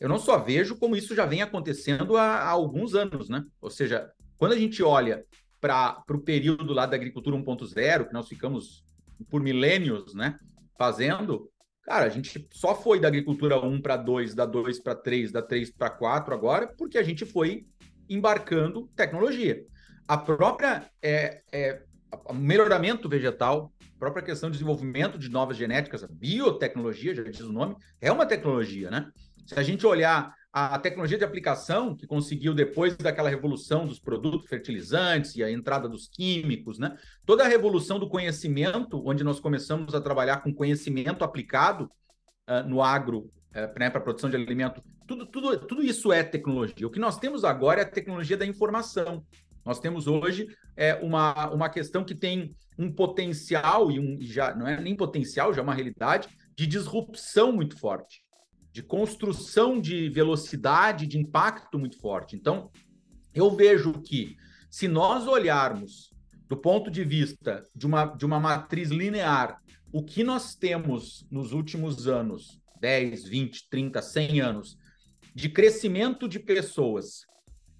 Eu 0.00 0.08
não 0.08 0.18
só 0.18 0.38
vejo 0.38 0.76
como 0.78 0.94
isso 0.94 1.14
já 1.14 1.26
vem 1.26 1.42
acontecendo 1.42 2.16
há, 2.16 2.38
há 2.38 2.50
alguns 2.50 2.94
anos, 2.94 3.28
né? 3.28 3.44
Ou 3.60 3.68
seja, 3.68 4.08
quando 4.36 4.52
a 4.52 4.58
gente 4.58 4.82
olha 4.82 5.24
para 5.60 6.02
o 6.10 6.20
período 6.20 6.72
lá 6.72 6.86
da 6.86 6.94
agricultura 6.94 7.36
1.0, 7.36 8.06
que 8.06 8.12
nós 8.12 8.28
ficamos 8.28 8.84
por 9.28 9.42
milênios, 9.42 10.14
né, 10.14 10.38
fazendo, 10.78 11.50
cara, 11.82 12.06
a 12.06 12.08
gente 12.08 12.46
só 12.52 12.74
foi 12.76 13.00
da 13.00 13.08
agricultura 13.08 13.58
1 13.58 13.82
para 13.82 13.96
2, 13.96 14.34
da 14.34 14.46
2 14.46 14.78
para 14.80 14.94
3, 14.94 15.32
da 15.32 15.42
3 15.42 15.72
para 15.72 15.90
4 15.90 16.32
agora, 16.32 16.72
porque 16.78 16.96
a 16.96 17.02
gente 17.02 17.26
foi 17.26 17.66
embarcando 18.08 18.88
tecnologia. 18.94 19.64
A 20.06 20.16
própria 20.16 20.88
é, 21.02 21.42
é, 21.52 21.82
melhoramento 22.34 23.08
vegetal, 23.08 23.72
própria 23.98 24.22
questão 24.22 24.48
de 24.48 24.54
desenvolvimento 24.54 25.18
de 25.18 25.28
novas 25.28 25.56
genéticas, 25.56 26.04
biotecnologia, 26.10 27.14
já 27.14 27.22
diz 27.22 27.40
o 27.40 27.52
nome, 27.52 27.76
é 28.00 28.10
uma 28.12 28.26
tecnologia, 28.26 28.90
né? 28.90 29.10
Se 29.46 29.58
a 29.58 29.62
gente 29.62 29.86
olhar 29.86 30.34
a 30.52 30.78
tecnologia 30.78 31.18
de 31.18 31.24
aplicação 31.24 31.94
que 31.94 32.06
conseguiu 32.06 32.54
depois 32.54 32.96
daquela 32.96 33.28
revolução 33.28 33.86
dos 33.86 34.00
produtos 34.00 34.48
fertilizantes 34.48 35.36
e 35.36 35.42
a 35.42 35.50
entrada 35.50 35.88
dos 35.88 36.08
químicos, 36.08 36.78
né? 36.78 36.96
Toda 37.24 37.44
a 37.44 37.48
revolução 37.48 37.98
do 37.98 38.08
conhecimento, 38.08 39.02
onde 39.06 39.22
nós 39.22 39.40
começamos 39.40 39.94
a 39.94 40.00
trabalhar 40.00 40.38
com 40.38 40.52
conhecimento 40.52 41.22
aplicado 41.22 41.90
uh, 42.48 42.66
no 42.68 42.82
agro 42.82 43.30
uh, 43.54 43.78
né, 43.78 43.90
para 43.90 43.98
a 43.98 44.02
produção 44.02 44.30
de 44.30 44.36
alimento, 44.36 44.82
tudo, 45.06 45.26
tudo, 45.26 45.58
tudo 45.58 45.82
isso 45.82 46.12
é 46.12 46.22
tecnologia. 46.22 46.86
O 46.86 46.90
que 46.90 46.98
nós 46.98 47.18
temos 47.18 47.44
agora 47.44 47.80
é 47.80 47.84
a 47.84 47.88
tecnologia 47.88 48.36
da 48.36 48.46
informação. 48.46 49.24
Nós 49.68 49.80
temos 49.80 50.06
hoje 50.06 50.46
é, 50.74 50.94
uma, 50.94 51.50
uma 51.50 51.68
questão 51.68 52.02
que 52.02 52.14
tem 52.14 52.56
um 52.78 52.90
potencial, 52.90 53.90
e 53.90 54.00
um, 54.00 54.16
já 54.18 54.54
não 54.54 54.66
é 54.66 54.80
nem 54.80 54.96
potencial, 54.96 55.52
já 55.52 55.60
é 55.60 55.62
uma 55.62 55.74
realidade, 55.74 56.26
de 56.56 56.66
disrupção 56.66 57.52
muito 57.52 57.78
forte, 57.78 58.22
de 58.72 58.82
construção 58.82 59.78
de 59.78 60.08
velocidade, 60.08 61.06
de 61.06 61.18
impacto 61.18 61.78
muito 61.78 61.98
forte. 62.00 62.34
Então, 62.34 62.70
eu 63.34 63.54
vejo 63.54 63.92
que 64.00 64.38
se 64.70 64.88
nós 64.88 65.26
olharmos 65.26 66.14
do 66.48 66.56
ponto 66.56 66.90
de 66.90 67.04
vista 67.04 67.62
de 67.76 67.84
uma, 67.84 68.06
de 68.06 68.24
uma 68.24 68.40
matriz 68.40 68.88
linear, 68.88 69.60
o 69.92 70.02
que 70.02 70.24
nós 70.24 70.54
temos 70.54 71.26
nos 71.30 71.52
últimos 71.52 72.08
anos, 72.08 72.58
10, 72.80 73.24
20, 73.24 73.68
30, 73.68 74.00
100 74.00 74.40
anos, 74.40 74.78
de 75.34 75.50
crescimento 75.50 76.26
de 76.26 76.38
pessoas 76.38 77.28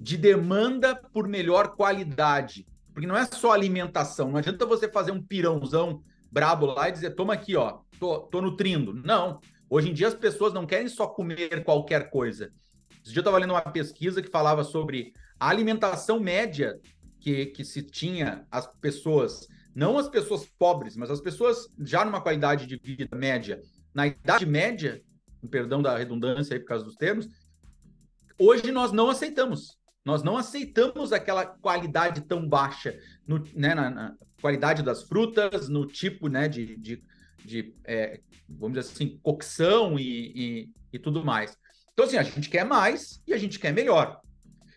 de 0.01 0.17
demanda 0.17 0.95
por 0.95 1.29
melhor 1.29 1.75
qualidade. 1.75 2.67
Porque 2.93 3.07
não 3.07 3.17
é 3.17 3.27
só 3.27 3.53
alimentação, 3.53 4.31
não 4.31 4.39
adianta 4.39 4.67
você 4.67 4.91
fazer 4.91 5.13
um 5.13 5.23
pirãozão 5.23 6.03
brabo 6.31 6.67
lá 6.67 6.89
e 6.89 6.93
dizer, 6.93 7.11
toma 7.11 7.35
aqui, 7.35 7.57
ó, 7.57 7.81
tô, 7.99 8.21
tô 8.21 8.41
nutrindo. 8.41 8.93
Não. 8.93 9.41
Hoje 9.71 9.91
em 9.91 9.95
dia 9.95 10.09
as 10.09 10.15
pessoas 10.15 10.53
não 10.53 10.67
querem 10.67 10.89
só 10.89 11.07
comer 11.07 11.63
qualquer 11.65 12.11
coisa. 12.11 12.53
Esse 13.05 13.13
dia 13.13 13.19
eu 13.19 13.23
estava 13.23 13.39
lendo 13.39 13.53
uma 13.53 13.61
pesquisa 13.63 14.21
que 14.21 14.31
falava 14.31 14.65
sobre 14.65 15.13
a 15.39 15.49
alimentação 15.49 16.19
média 16.19 16.79
que, 17.21 17.47
que 17.47 17.65
se 17.65 17.83
tinha 17.83 18.47
as 18.51 18.67
pessoas, 18.67 19.47
não 19.75 19.99
as 19.99 20.09
pessoas 20.09 20.47
pobres, 20.59 20.97
mas 20.97 21.11
as 21.11 21.21
pessoas 21.21 21.69
já 21.79 22.05
numa 22.05 22.21
qualidade 22.21 22.67
de 22.67 22.77
vida 22.77 23.17
média, 23.17 23.61
na 23.95 24.07
idade 24.07 24.47
média, 24.47 25.03
perdão 25.51 25.81
da 25.81 25.97
redundância 25.97 26.55
aí 26.55 26.61
por 26.61 26.67
causa 26.67 26.85
dos 26.85 26.97
termos, 26.97 27.29
hoje 28.39 28.71
nós 28.73 28.93
não 28.93 29.09
aceitamos. 29.09 29.78
Nós 30.09 30.23
não 30.23 30.39
aceitamos 30.39 31.13
aquela 31.13 31.45
qualidade 31.45 32.23
tão 32.23 32.49
baixa 32.49 32.99
no, 33.27 33.45
né, 33.55 33.75
na, 33.75 33.91
na, 33.91 34.15
qualidade 34.41 34.83
das 34.83 35.03
frutas, 35.03 35.69
no 35.69 35.87
tipo 35.87 36.29
né, 36.29 36.49
de, 36.49 36.79
de, 36.79 37.05
de 37.45 37.75
é, 37.85 38.19
vamos 38.49 38.79
dizer 38.79 38.91
assim, 38.91 39.21
cocção 39.23 39.99
e, 39.99 40.33
e, 40.35 40.71
e 40.95 40.99
tudo 40.99 41.23
mais. 41.23 41.59
Então, 41.93 42.07
assim, 42.07 42.17
a 42.17 42.23
gente 42.23 42.49
quer 42.49 42.65
mais 42.65 43.23
e 43.27 43.35
a 43.35 43.37
gente 43.37 43.59
quer 43.59 43.71
melhor. 43.71 44.19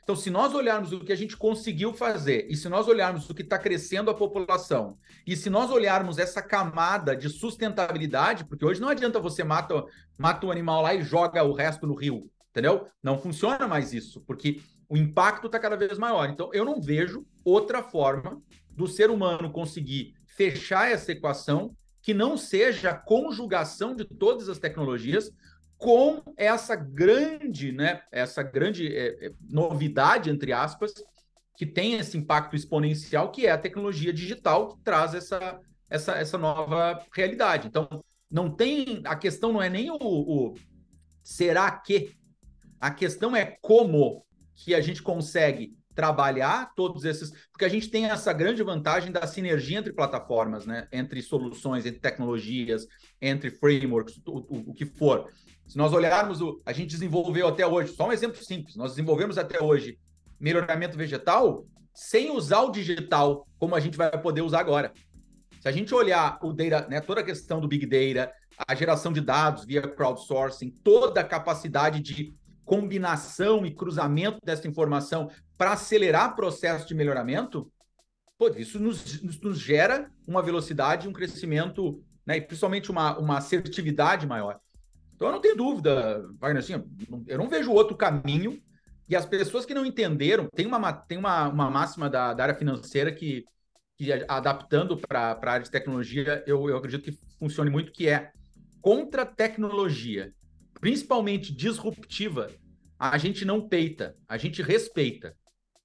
Então, 0.03 0.17
se 0.17 0.29
nós 0.29 0.53
olharmos 0.53 0.91
o 0.91 0.99
que 0.99 1.13
a 1.13 1.15
gente 1.15 1.37
conseguiu 1.37 1.93
fazer, 1.93 2.45
e 2.49 2.57
se 2.57 2.67
nós 2.67 2.89
olharmos 2.89 3.29
o 3.29 3.33
que 3.33 3.41
está 3.41 3.57
crescendo 3.57 4.11
a 4.11 4.13
população, 4.13 4.97
e 5.25 5.37
se 5.37 5.49
nós 5.49 5.71
olharmos 5.71 6.17
essa 6.17 6.41
camada 6.41 7.15
de 7.15 7.29
sustentabilidade, 7.29 8.43
porque 8.43 8.65
hoje 8.65 8.81
não 8.81 8.89
adianta 8.89 9.17
você 9.17 9.45
mata, 9.45 9.81
mata 10.17 10.45
o 10.45 10.51
animal 10.51 10.81
lá 10.81 10.93
e 10.93 11.01
joga 11.01 11.41
o 11.41 11.53
resto 11.53 11.87
no 11.87 11.95
rio, 11.95 12.29
entendeu? 12.49 12.85
Não 13.01 13.17
funciona 13.17 13.65
mais 13.65 13.93
isso, 13.93 14.19
porque 14.27 14.59
o 14.91 14.97
impacto 14.97 15.45
está 15.45 15.57
cada 15.57 15.77
vez 15.77 15.97
maior. 15.97 16.29
Então, 16.29 16.49
eu 16.51 16.65
não 16.65 16.81
vejo 16.81 17.25
outra 17.45 17.81
forma 17.81 18.41
do 18.69 18.85
ser 18.87 19.09
humano 19.09 19.49
conseguir 19.49 20.15
fechar 20.25 20.91
essa 20.91 21.13
equação 21.13 21.73
que 22.01 22.13
não 22.13 22.35
seja 22.35 22.89
a 22.89 22.97
conjugação 22.97 23.95
de 23.95 24.03
todas 24.03 24.49
as 24.49 24.59
tecnologias 24.59 25.31
com 25.77 26.21
essa 26.35 26.75
grande, 26.75 27.71
né, 27.71 28.01
essa 28.11 28.43
grande 28.43 28.93
é, 28.93 29.27
é, 29.27 29.33
novidade, 29.49 30.29
entre 30.29 30.51
aspas, 30.51 30.93
que 31.55 31.65
tem 31.65 31.93
esse 31.93 32.17
impacto 32.17 32.53
exponencial, 32.53 33.31
que 33.31 33.47
é 33.47 33.51
a 33.51 33.57
tecnologia 33.57 34.11
digital, 34.11 34.75
que 34.75 34.83
traz 34.83 35.13
essa, 35.13 35.57
essa, 35.89 36.11
essa 36.17 36.37
nova 36.37 37.01
realidade. 37.15 37.65
Então, 37.65 38.03
não 38.29 38.53
tem. 38.53 39.01
A 39.05 39.15
questão 39.15 39.53
não 39.53 39.61
é 39.61 39.69
nem 39.69 39.89
o, 39.89 39.97
o 40.01 40.55
será 41.23 41.71
que, 41.71 42.11
a 42.77 42.91
questão 42.91 43.33
é 43.33 43.57
como 43.61 44.25
que 44.63 44.75
a 44.75 44.81
gente 44.81 45.01
consegue 45.01 45.75
trabalhar 45.93 46.71
todos 46.75 47.03
esses, 47.03 47.31
porque 47.51 47.65
a 47.65 47.69
gente 47.69 47.89
tem 47.89 48.05
essa 48.05 48.31
grande 48.31 48.63
vantagem 48.63 49.11
da 49.11 49.27
sinergia 49.27 49.79
entre 49.79 49.91
plataformas, 49.91 50.65
né? 50.65 50.87
Entre 50.91 51.21
soluções, 51.21 51.85
entre 51.85 51.99
tecnologias, 51.99 52.87
entre 53.21 53.49
frameworks, 53.49 54.21
o, 54.25 54.37
o, 54.37 54.69
o 54.69 54.73
que 54.73 54.85
for. 54.85 55.29
Se 55.67 55.77
nós 55.77 55.91
olharmos 55.93 56.41
o, 56.41 56.61
a 56.65 56.71
gente 56.71 56.91
desenvolveu 56.91 57.47
até 57.47 57.65
hoje, 57.65 57.93
só 57.93 58.07
um 58.07 58.11
exemplo 58.11 58.41
simples, 58.41 58.75
nós 58.75 58.91
desenvolvemos 58.91 59.37
até 59.37 59.61
hoje 59.61 59.97
melhoramento 60.39 60.97
vegetal 60.97 61.65
sem 61.93 62.31
usar 62.31 62.61
o 62.61 62.71
digital 62.71 63.47
como 63.59 63.75
a 63.75 63.79
gente 63.79 63.97
vai 63.97 64.09
poder 64.21 64.41
usar 64.41 64.59
agora. 64.59 64.93
Se 65.59 65.67
a 65.67 65.71
gente 65.71 65.93
olhar 65.93 66.39
o 66.41 66.53
data, 66.53 66.87
né, 66.87 67.01
toda 67.01 67.21
a 67.21 67.23
questão 67.23 67.59
do 67.59 67.67
big 67.67 67.85
data, 67.85 68.33
a 68.67 68.73
geração 68.73 69.11
de 69.11 69.21
dados 69.21 69.65
via 69.65 69.81
crowdsourcing, 69.81 70.71
toda 70.83 71.21
a 71.21 71.23
capacidade 71.23 71.99
de 71.99 72.33
combinação 72.71 73.65
e 73.65 73.75
cruzamento 73.75 74.37
dessa 74.45 74.65
informação 74.65 75.29
para 75.57 75.73
acelerar 75.73 76.37
processo 76.37 76.87
de 76.87 76.95
melhoramento, 76.95 77.69
pô, 78.37 78.47
isso 78.47 78.79
nos, 78.79 79.21
nos, 79.21 79.59
gera 79.59 80.09
uma 80.25 80.41
velocidade, 80.41 81.05
um 81.05 81.11
crescimento, 81.11 82.01
né, 82.25 82.37
e 82.37 82.41
principalmente 82.41 82.89
uma, 82.89 83.19
uma 83.19 83.39
assertividade 83.39 84.25
maior. 84.25 84.57
Então 85.13 85.27
eu 85.27 85.33
não 85.33 85.41
tenho 85.41 85.57
dúvida, 85.57 86.25
Wagner, 86.39 86.63
assim, 86.63 86.81
eu 87.27 87.37
não 87.37 87.49
vejo 87.49 87.73
outro 87.73 87.97
caminho. 87.97 88.57
E 89.09 89.17
as 89.17 89.25
pessoas 89.25 89.65
que 89.65 89.73
não 89.73 89.85
entenderam, 89.85 90.47
tem 90.55 90.65
uma, 90.65 90.93
tem 90.93 91.17
uma, 91.17 91.49
uma 91.49 91.69
máxima 91.69 92.09
da, 92.09 92.33
da 92.33 92.43
área 92.43 92.55
financeira 92.55 93.11
que, 93.11 93.43
que 93.97 94.13
adaptando 94.29 94.95
para 94.95 95.31
a 95.33 95.51
área 95.51 95.65
de 95.65 95.69
tecnologia, 95.69 96.41
eu, 96.47 96.69
eu 96.69 96.77
acredito 96.77 97.03
que 97.03 97.19
funcione 97.37 97.69
muito, 97.69 97.91
que 97.91 98.07
é 98.07 98.31
contra 98.81 99.25
tecnologia 99.25 100.33
principalmente 100.81 101.53
disruptiva, 101.53 102.49
a 103.01 103.17
gente 103.17 103.43
não 103.43 103.67
peita, 103.67 104.15
a 104.29 104.37
gente 104.37 104.61
respeita. 104.61 105.35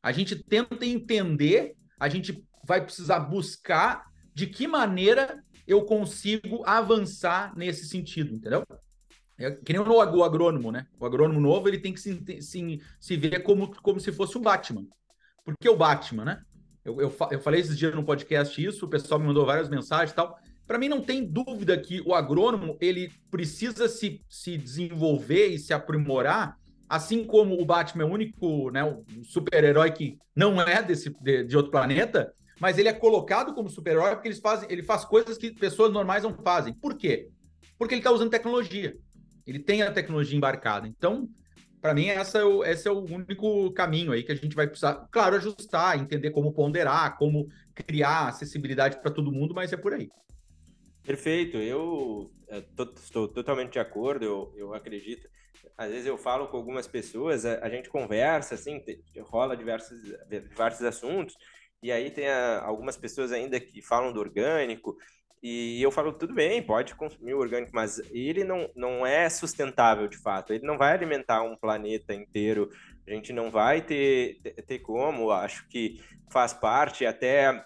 A 0.03 0.13
gente 0.13 0.37
tenta 0.37 0.85
entender, 0.85 1.75
a 1.99 2.11
gente 2.11 2.47
vai 2.63 2.85
precisar 2.85 3.21
buscar 3.21 4.05
de 4.35 4.47
que 4.47 4.69
maneira 4.69 5.43
eu 5.67 5.83
consigo 5.87 6.63
avançar 6.67 7.57
nesse 7.57 7.89
sentido, 7.89 8.35
entendeu? 8.35 8.63
É 9.39 9.51
que 9.51 9.73
nem 9.73 9.81
o 9.81 10.23
agrônomo, 10.23 10.71
né? 10.71 10.87
O 11.01 11.07
agrônomo 11.07 11.41
novo 11.41 11.69
ele 11.69 11.79
tem 11.79 11.95
que 11.95 12.01
se, 12.01 12.43
se, 12.43 12.83
se 13.01 13.17
ver 13.17 13.43
como, 13.43 13.75
como 13.77 13.99
se 13.99 14.13
fosse 14.13 14.37
o 14.37 14.41
Batman. 14.41 14.87
Por 15.43 15.57
que 15.59 15.71
o 15.71 15.77
Batman, 15.77 16.25
né? 16.27 16.43
Eu, 16.85 17.01
eu, 17.01 17.17
eu 17.31 17.41
falei 17.41 17.63
esses 17.63 17.79
dias 17.79 17.95
no 17.95 18.05
podcast 18.05 18.63
isso, 18.63 18.85
o 18.85 18.91
pessoal 18.91 19.19
me 19.19 19.27
mandou 19.27 19.47
várias 19.47 19.71
mensagens 19.71 20.13
e 20.13 20.15
tal. 20.15 20.39
Para 20.67 20.79
mim, 20.79 20.89
não 20.89 21.01
tem 21.01 21.25
dúvida 21.25 21.79
que 21.79 22.03
o 22.03 22.15
agrônomo 22.15 22.77
ele 22.79 23.11
precisa 23.31 23.89
se, 23.89 24.23
se 24.29 24.59
desenvolver 24.59 25.47
e 25.47 25.59
se 25.59 25.73
aprimorar, 25.73 26.59
assim 26.89 27.25
como 27.25 27.61
o 27.61 27.65
Batman 27.65 28.05
é 28.05 28.07
o 28.07 28.13
único 28.13 28.71
né, 28.71 28.83
super-herói 29.25 29.91
que 29.91 30.19
não 30.35 30.61
é 30.61 30.83
desse, 30.83 31.11
de, 31.21 31.45
de 31.45 31.57
outro 31.57 31.71
planeta, 31.71 32.33
mas 32.61 32.79
ele 32.79 32.89
é 32.89 32.93
colocado 32.93 33.55
como 33.55 33.69
super-herói 33.69 34.15
porque 34.15 34.29
eles 34.29 34.41
fazem, 34.41 34.69
ele 34.71 34.83
faz 34.83 35.05
coisas 35.05 35.37
que 35.37 35.53
pessoas 35.53 35.93
normais 35.93 36.23
não 36.23 36.35
fazem. 36.35 36.73
Por 36.73 36.97
quê? 36.97 37.29
Porque 37.79 37.95
ele 37.95 38.01
está 38.01 38.11
usando 38.11 38.31
tecnologia. 38.31 38.97
Ele 39.47 39.59
tem 39.59 39.83
a 39.83 39.93
tecnologia 39.93 40.37
embarcada. 40.37 40.89
Então, 40.89 41.29
para 41.81 41.95
mim, 41.95 42.07
essa 42.07 42.39
é 42.39 42.45
o, 42.45 42.65
esse 42.65 42.89
é 42.89 42.91
o 42.91 43.05
único 43.05 43.71
caminho 43.73 44.13
aí 44.13 44.23
que 44.23 44.33
a 44.33 44.35
gente 44.35 44.57
vai 44.57 44.67
precisar, 44.67 45.07
claro, 45.11 45.37
ajustar, 45.37 45.99
entender 45.99 46.31
como 46.31 46.53
ponderar, 46.53 47.17
como 47.17 47.49
criar 47.75 48.29
acessibilidade 48.29 49.01
para 49.01 49.11
todo 49.11 49.31
mundo, 49.31 49.55
mas 49.55 49.73
é 49.73 49.77
por 49.77 49.93
aí. 49.93 50.09
Perfeito, 51.03 51.59
eu 51.59 52.33
estou 52.99 53.29
totalmente 53.29 53.75
de 53.75 53.79
acordo, 53.79 54.25
eu, 54.25 54.53
eu 54.57 54.75
acredito. 54.75 55.29
Às 55.77 55.91
vezes 55.91 56.07
eu 56.07 56.17
falo 56.17 56.49
com 56.49 56.57
algumas 56.57 56.87
pessoas, 56.87 57.45
a, 57.45 57.65
a 57.65 57.69
gente 57.69 57.89
conversa, 57.89 58.55
assim, 58.55 58.83
rola 59.21 59.57
diversos, 59.57 59.99
diversos 60.29 60.83
assuntos, 60.83 61.37
e 61.83 61.93
aí 61.93 62.11
tem 62.11 62.29
a, 62.29 62.63
algumas 62.63 62.97
pessoas 62.97 63.33
ainda 63.33 63.61
que 63.61 63.83
falam 63.83 64.13
do 64.13 64.21
orgânico, 64.21 64.97
e 65.43 65.81
eu 65.81 65.93
falo, 65.93 66.13
tudo 66.13 66.35
bem, 66.35 66.63
pode 66.63 66.95
consumir 66.95 67.35
o 67.35 67.39
orgânico, 67.39 67.71
mas 67.75 68.01
ele 68.11 68.43
não, 68.43 68.69
não 68.75 69.07
é 69.07 69.29
sustentável 69.29 70.09
de 70.09 70.17
fato. 70.17 70.53
Ele 70.53 70.67
não 70.67 70.77
vai 70.79 70.93
alimentar 70.93 71.43
um 71.43 71.57
planeta 71.57 72.15
inteiro. 72.15 72.69
A 73.07 73.13
gente 73.13 73.33
não 73.33 73.51
vai 73.51 73.81
ter, 73.81 74.41
ter, 74.43 74.63
ter 74.63 74.79
como. 74.81 75.31
Acho 75.31 75.69
que 75.69 76.03
faz 76.33 76.53
parte. 76.53 77.07
Até 77.07 77.65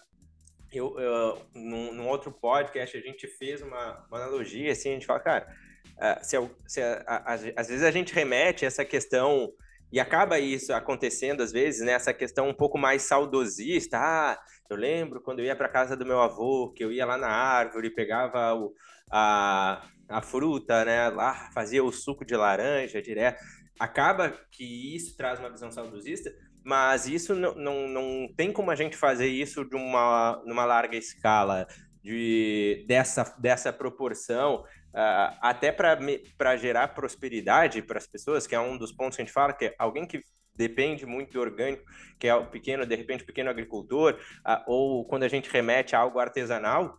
eu, 0.73 0.99
eu 0.99 1.47
num, 1.55 1.95
num, 1.95 2.09
outro 2.09 2.31
podcast 2.31 2.97
a 2.97 3.01
gente 3.01 3.27
fez 3.27 3.63
uma, 3.63 4.05
uma, 4.09 4.19
analogia 4.19 4.73
assim. 4.73 4.91
A 4.91 4.93
gente 4.93 5.07
fala, 5.07 5.21
cara, 5.21 5.57
uh, 6.01 6.19
se, 6.25 6.37
se 6.67 6.83
a, 6.83 7.03
a, 7.07 7.35
às 7.35 7.69
vezes 7.69 7.83
a 7.83 7.91
gente 7.91 8.15
remete 8.15 8.65
essa 8.65 8.85
questão 8.85 9.53
e 9.93 9.99
acaba 9.99 10.39
isso 10.39 10.73
acontecendo 10.73 11.43
às 11.43 11.53
vezes, 11.53 11.85
né? 11.85 11.93
Essa 11.93 12.15
questão 12.15 12.49
um 12.49 12.55
pouco 12.55 12.79
mais 12.79 13.03
saudosista. 13.03 13.99
Ah, 13.99 14.39
eu 14.69 14.77
lembro 14.77 15.21
quando 15.21 15.41
eu 15.41 15.45
ia 15.45 15.57
para 15.57 15.69
casa 15.69 15.97
do 15.97 16.07
meu 16.07 16.21
avô, 16.21 16.73
que 16.73 16.85
eu 16.85 16.93
ia 16.93 17.05
lá 17.05 17.19
na 17.19 17.29
árvore, 17.29 17.91
pegava 17.91 18.55
o, 18.55 18.73
a, 19.11 19.85
a 20.09 20.23
fruta, 20.23 20.85
né? 20.85 21.09
Lá 21.09 21.51
fazia 21.53 21.83
o 21.83 21.93
suco 21.93 22.25
de 22.25 22.37
laranja 22.37 23.03
direto. 23.03 23.43
Acaba 23.79 24.31
que 24.53 24.95
isso 24.95 25.17
traz 25.17 25.41
uma 25.41 25.51
visão 25.51 25.73
saudosista, 25.73 26.31
mas 26.65 27.07
isso 27.07 27.35
não, 27.35 27.55
não, 27.55 27.89
não 27.89 28.29
tem 28.37 28.53
como 28.53 28.71
a 28.71 28.77
gente 28.77 28.97
fazer 28.97 29.27
isso 29.27 29.65
de 29.65 29.75
uma 29.75 30.41
numa 30.47 30.65
larga 30.65 30.97
escala, 30.97 31.67
de, 32.03 32.85
dessa, 32.87 33.35
dessa 33.39 33.73
proporção, 33.73 34.65
uh, 34.95 35.37
até 35.41 35.73
para 35.73 36.57
gerar 36.57 36.89
prosperidade 36.89 37.83
para 37.83 37.99
as 37.99 38.07
pessoas, 38.07 38.47
que 38.47 38.55
é 38.55 38.61
um 38.61 38.77
dos 38.77 38.93
pontos 38.93 39.17
que 39.17 39.23
a 39.23 39.25
gente 39.25 39.35
fala, 39.35 39.53
que 39.53 39.67
é 39.67 39.75
alguém 39.79 40.07
que 40.07 40.23
depende 40.55 41.07
muito 41.07 41.33
do 41.33 41.41
orgânico, 41.41 41.85
que 42.19 42.29
é 42.29 42.35
o 42.35 42.47
pequeno, 42.47 42.85
de 42.85 42.95
repente, 42.95 43.25
pequeno 43.25 43.51
agricultor, 43.51 44.19
uh, 44.47 44.63
ou 44.67 45.05
quando 45.05 45.23
a 45.23 45.29
gente 45.29 45.51
remete 45.51 45.97
a 45.97 46.01
algo 46.01 46.19
artesanal, 46.19 46.99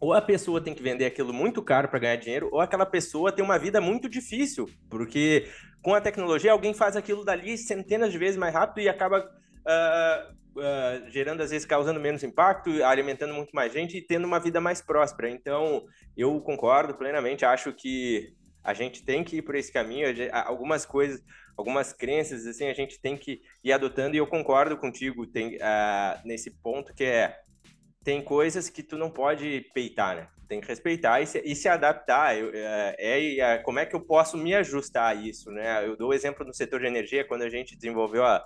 ou 0.00 0.12
a 0.12 0.22
pessoa 0.22 0.60
tem 0.60 0.74
que 0.74 0.82
vender 0.82 1.06
aquilo 1.06 1.32
muito 1.32 1.62
caro 1.62 1.88
para 1.88 1.98
ganhar 1.98 2.16
dinheiro, 2.16 2.48
ou 2.52 2.60
aquela 2.60 2.86
pessoa 2.86 3.32
tem 3.32 3.44
uma 3.44 3.58
vida 3.58 3.80
muito 3.80 4.08
difícil, 4.08 4.68
porque 4.88 5.48
com 5.82 5.94
a 5.94 6.00
tecnologia 6.00 6.52
alguém 6.52 6.72
faz 6.72 6.96
aquilo 6.96 7.24
dali 7.24 7.56
centenas 7.58 8.12
de 8.12 8.18
vezes 8.18 8.36
mais 8.36 8.54
rápido 8.54 8.84
e 8.84 8.88
acaba 8.88 9.20
uh, 9.20 10.36
uh, 10.56 11.10
gerando, 11.10 11.42
às 11.42 11.50
vezes, 11.50 11.66
causando 11.66 12.00
menos 12.00 12.22
impacto, 12.22 12.70
alimentando 12.84 13.34
muito 13.34 13.50
mais 13.52 13.72
gente 13.72 13.96
e 13.96 14.02
tendo 14.02 14.26
uma 14.26 14.40
vida 14.40 14.60
mais 14.60 14.80
próspera. 14.80 15.30
Então, 15.30 15.84
eu 16.16 16.40
concordo 16.40 16.94
plenamente, 16.94 17.44
acho 17.44 17.72
que 17.72 18.34
a 18.62 18.74
gente 18.74 19.04
tem 19.04 19.24
que 19.24 19.38
ir 19.38 19.42
por 19.42 19.54
esse 19.54 19.72
caminho, 19.72 20.06
algumas 20.32 20.84
coisas, 20.84 21.22
algumas 21.56 21.92
crenças, 21.92 22.46
assim, 22.46 22.68
a 22.68 22.74
gente 22.74 23.00
tem 23.00 23.16
que 23.16 23.40
ir 23.64 23.72
adotando, 23.72 24.14
e 24.14 24.18
eu 24.18 24.26
concordo 24.26 24.76
contigo 24.76 25.26
tem, 25.26 25.56
uh, 25.56 26.20
nesse 26.24 26.50
ponto, 26.50 26.94
que 26.94 27.04
é, 27.04 27.36
tem 28.04 28.22
coisas 28.22 28.70
que 28.70 28.82
tu 28.82 28.96
não 28.96 29.10
pode 29.10 29.66
peitar, 29.74 30.16
né? 30.16 30.28
Tem 30.48 30.60
que 30.60 30.68
respeitar 30.68 31.20
e 31.20 31.26
se, 31.26 31.42
e 31.44 31.54
se 31.54 31.68
adaptar. 31.68 32.38
Eu, 32.38 32.50
é, 32.54 32.96
é, 32.98 33.38
é, 33.38 33.58
como 33.58 33.78
é 33.78 33.84
que 33.84 33.94
eu 33.94 34.00
posso 34.00 34.36
me 34.38 34.54
ajustar 34.54 35.14
a 35.14 35.14
isso, 35.14 35.50
né? 35.50 35.86
Eu 35.86 35.94
dou 35.94 36.08
o 36.08 36.14
exemplo 36.14 36.46
no 36.46 36.54
setor 36.54 36.80
de 36.80 36.86
energia, 36.86 37.26
quando 37.26 37.42
a 37.42 37.50
gente 37.50 37.76
desenvolveu 37.76 38.24
a, 38.24 38.42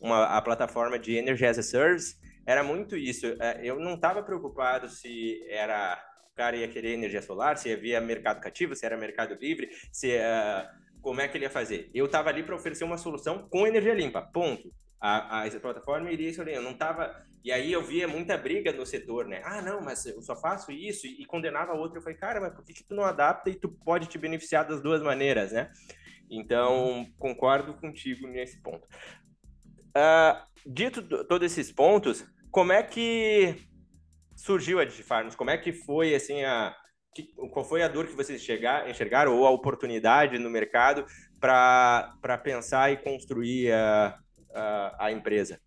uma, 0.00 0.24
a 0.24 0.42
plataforma 0.42 0.98
de 0.98 1.16
Energy 1.16 1.46
as 1.46 1.58
a 1.58 1.62
Service, 1.62 2.16
era 2.46 2.62
muito 2.62 2.96
isso. 2.96 3.26
É, 3.40 3.60
eu 3.62 3.78
não 3.78 3.94
estava 3.94 4.22
preocupado 4.22 4.88
se 4.88 5.44
era 5.48 6.00
o 6.32 6.36
cara 6.36 6.56
ia 6.56 6.68
querer 6.68 6.92
energia 6.92 7.22
solar, 7.22 7.56
se 7.56 7.72
havia 7.72 8.00
mercado 8.00 8.40
cativo, 8.40 8.76
se 8.76 8.84
era 8.84 8.96
mercado 8.96 9.34
livre, 9.40 9.70
se 9.90 10.16
uh, 10.18 10.68
como 11.00 11.20
é 11.20 11.28
que 11.28 11.38
ele 11.38 11.44
ia 11.44 11.50
fazer. 11.50 11.90
Eu 11.94 12.06
estava 12.06 12.28
ali 12.28 12.42
para 12.42 12.54
oferecer 12.54 12.84
uma 12.84 12.98
solução 12.98 13.48
com 13.48 13.66
energia 13.66 13.94
limpa, 13.94 14.20
ponto. 14.20 14.70
A, 15.00 15.44
a 15.44 15.60
plataforma 15.60 16.10
iria 16.10 16.28
isso 16.28 16.42
ali. 16.42 16.54
Eu 16.54 16.62
não 16.62 16.72
estava. 16.72 17.24
E 17.44 17.52
aí 17.52 17.72
eu 17.72 17.82
via 17.82 18.08
muita 18.08 18.36
briga 18.36 18.72
no 18.72 18.84
setor, 18.84 19.26
né? 19.26 19.40
Ah, 19.44 19.62
não, 19.62 19.80
mas 19.80 20.04
eu 20.04 20.20
só 20.20 20.34
faço 20.34 20.72
isso 20.72 21.06
e, 21.06 21.22
e 21.22 21.24
condenava 21.24 21.72
a 21.72 21.76
outra. 21.76 21.98
Eu 21.98 22.02
falei, 22.02 22.18
cara, 22.18 22.40
mas 22.40 22.52
por 22.52 22.64
que, 22.64 22.74
que 22.74 22.84
tu 22.84 22.94
não 22.94 23.04
adapta 23.04 23.48
e 23.48 23.54
tu 23.54 23.68
pode 23.68 24.08
te 24.08 24.18
beneficiar 24.18 24.66
das 24.66 24.82
duas 24.82 25.02
maneiras, 25.02 25.52
né? 25.52 25.70
Então, 26.30 27.06
concordo 27.18 27.74
contigo 27.74 28.26
nesse 28.26 28.60
ponto. 28.60 28.86
Uh, 29.96 30.46
dito 30.66 31.02
todos 31.24 31.50
esses 31.50 31.72
pontos, 31.72 32.22
como 32.50 32.70
é 32.70 32.82
que 32.82 33.66
surgiu 34.34 34.78
a 34.78 34.84
DigiFarms? 34.84 35.34
Como 35.34 35.48
é 35.48 35.56
que 35.56 35.72
foi 35.72 36.14
assim 36.14 36.44
a 36.44 36.76
que, 37.14 37.22
qual 37.50 37.64
foi 37.64 37.82
a 37.82 37.88
dor 37.88 38.06
que 38.06 38.14
vocês 38.14 38.42
chegar, 38.42 38.90
enxergaram 38.90 39.34
ou 39.34 39.46
a 39.46 39.50
oportunidade 39.50 40.38
no 40.38 40.50
mercado 40.50 41.06
para 41.40 42.38
pensar 42.44 42.92
e 42.92 42.98
construir 42.98 43.72
a, 43.72 44.18
a, 44.54 45.06
a 45.06 45.12
empresa? 45.12 45.58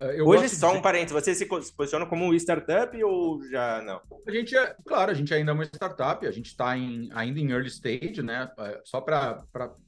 É, 0.00 0.20
eu 0.20 0.26
Hoje, 0.26 0.50
só 0.50 0.72
um 0.72 0.82
parênteses, 0.82 1.12
você 1.12 1.34
se 1.34 1.46
posiciona 1.46 2.04
como 2.04 2.26
uma 2.26 2.36
startup 2.36 3.02
ou 3.02 3.42
já 3.48 3.80
não? 3.82 4.02
A 4.26 4.30
gente 4.30 4.54
é, 4.54 4.76
claro, 4.86 5.10
a 5.10 5.14
gente 5.14 5.32
ainda 5.32 5.50
é 5.50 5.54
uma 5.54 5.64
startup, 5.64 6.26
a 6.26 6.30
gente 6.30 6.46
está 6.46 6.68
ainda 6.68 7.40
em 7.40 7.50
early 7.50 7.68
stage, 7.68 8.22
né? 8.22 8.50
É, 8.58 8.80
só 8.84 9.00
para 9.00 9.42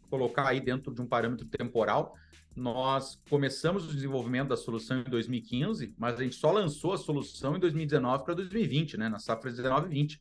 colocar 0.08 0.48
aí 0.48 0.58
dentro 0.58 0.92
de 0.92 1.00
um 1.02 1.06
parâmetro 1.06 1.46
temporal, 1.46 2.14
nós 2.60 3.18
começamos 3.30 3.88
o 3.88 3.94
desenvolvimento 3.94 4.48
da 4.48 4.56
solução 4.56 5.00
em 5.00 5.04
2015, 5.04 5.94
mas 5.96 6.20
a 6.20 6.22
gente 6.22 6.36
só 6.36 6.52
lançou 6.52 6.92
a 6.92 6.98
solução 6.98 7.56
em 7.56 7.58
2019 7.58 8.22
para 8.22 8.34
2020, 8.34 8.98
né? 8.98 9.08
Na 9.08 9.18
safra 9.18 9.50
19 9.50 9.86
e 9.86 9.88
20. 9.88 10.18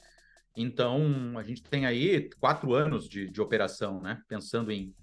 Então, 0.56 1.38
a 1.38 1.44
gente 1.44 1.62
tem 1.62 1.86
aí 1.86 2.30
quatro 2.40 2.74
anos 2.74 3.10
de, 3.10 3.30
de 3.30 3.42
operação, 3.42 4.02
né? 4.02 4.22
Pensando 4.28 4.72
em, 4.72 4.96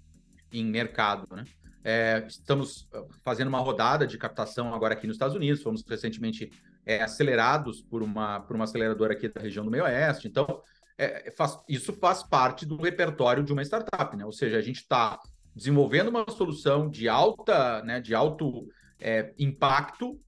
em 0.51 0.65
mercado, 0.65 1.27
né? 1.35 1.45
É, 1.83 2.25
estamos 2.27 2.89
uh, 2.93 3.07
fazendo 3.23 3.49
uma 3.49 3.59
rodada 3.59 4.07
de 4.07 4.17
captação 4.17 4.73
agora 4.73 4.95
aqui 4.95 5.05
nos 5.05 5.15
Estados 5.15 5.35
Unidos, 5.35 5.61
fomos 5.61 5.85
recentemente 5.87 6.51
é, 6.85 7.03
acelerados 7.03 7.81
por 7.83 8.01
uma, 8.01 8.39
por 8.41 8.55
uma 8.55 8.65
aceleradora 8.65 9.13
aqui 9.13 9.29
da 9.29 9.41
região 9.41 9.63
do 9.63 9.69
meio 9.69 9.83
oeste. 9.83 10.27
Então, 10.27 10.63
é, 10.97 11.29
faz, 11.29 11.59
isso 11.69 11.93
faz 11.93 12.23
parte 12.23 12.65
do 12.65 12.77
repertório 12.77 13.43
de 13.43 13.53
uma 13.53 13.61
startup, 13.61 14.17
né? 14.17 14.25
Ou 14.25 14.31
seja, 14.31 14.57
a 14.57 14.61
gente 14.61 14.77
está 14.77 15.19
desenvolvendo 15.57 16.09
uma 16.09 16.29
solução 16.29 16.87
de 16.87 17.09
alta, 17.09 17.81
né, 17.81 17.99
de 17.99 18.13
alto 18.13 18.67
é, 18.99 19.33
impacto, 19.39 20.19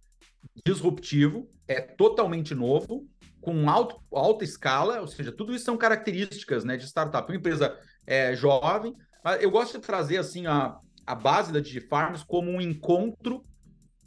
disruptivo, 0.65 1.47
é 1.67 1.79
totalmente 1.79 2.55
novo, 2.55 3.07
com 3.39 3.69
alto, 3.69 4.01
alta 4.11 4.43
escala, 4.43 4.99
ou 4.99 5.07
seja, 5.07 5.31
tudo 5.31 5.53
isso 5.53 5.65
são 5.65 5.77
características 5.77 6.65
né, 6.65 6.75
de 6.75 6.85
startup. 6.85 7.31
Uma 7.31 7.37
empresa 7.37 7.77
é, 8.07 8.35
jovem, 8.35 8.95
eu 9.39 9.51
gosto 9.51 9.79
de 9.79 9.85
trazer 9.85 10.17
assim 10.17 10.47
a, 10.47 10.77
a 11.05 11.15
base 11.15 11.53
da 11.53 11.59
DigiFarms 11.59 12.23
como 12.23 12.49
um 12.49 12.59
encontro 12.59 13.45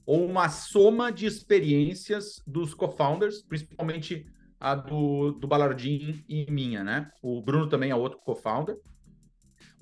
ou 0.05 0.27
uma 0.27 0.49
soma 0.49 1.13
de 1.13 1.27
experiências 1.27 2.43
dos 2.45 2.75
co-founders, 2.75 3.43
principalmente 3.43 4.27
a 4.59 4.75
do, 4.75 5.33
do 5.33 5.47
Balardim 5.47 6.25
e 6.29 6.51
minha, 6.51 6.83
né? 6.83 7.11
O 7.23 7.41
Bruno 7.41 7.69
também 7.69 7.91
é 7.91 7.95
outro 7.95 8.19
co-founder. 8.19 8.77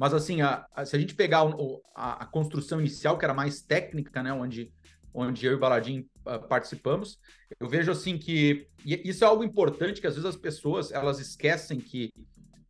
Mas, 0.01 0.15
assim, 0.15 0.41
a, 0.41 0.65
a, 0.75 0.87
se 0.87 0.97
a 0.97 0.99
gente 0.99 1.15
pegar 1.15 1.45
o, 1.45 1.83
a, 1.95 2.23
a, 2.23 2.27
construção 2.27 2.81
inicial, 2.81 3.19
que 3.19 3.25
era 3.27 3.35
mais 3.35 3.61
técnica, 3.61 4.23
né, 4.23 4.33
onde, 4.33 4.73
onde 5.13 5.45
eu 5.45 5.53
e 5.53 5.55
o 5.57 5.59
Baladim 5.59 6.09
uh, 6.27 6.49
participamos, 6.49 7.19
eu 7.61 7.69
vejo, 7.69 7.93
assim, 7.93 8.17
que 8.17 8.67
isso 8.83 9.23
é 9.23 9.27
algo 9.27 9.45
importante, 9.45 10.01
que 10.01 10.07
às 10.07 10.15
vezes 10.15 10.27
as 10.27 10.37
pessoas, 10.37 10.91
elas 10.91 11.21
esquecem 11.21 11.79
que 11.79 12.15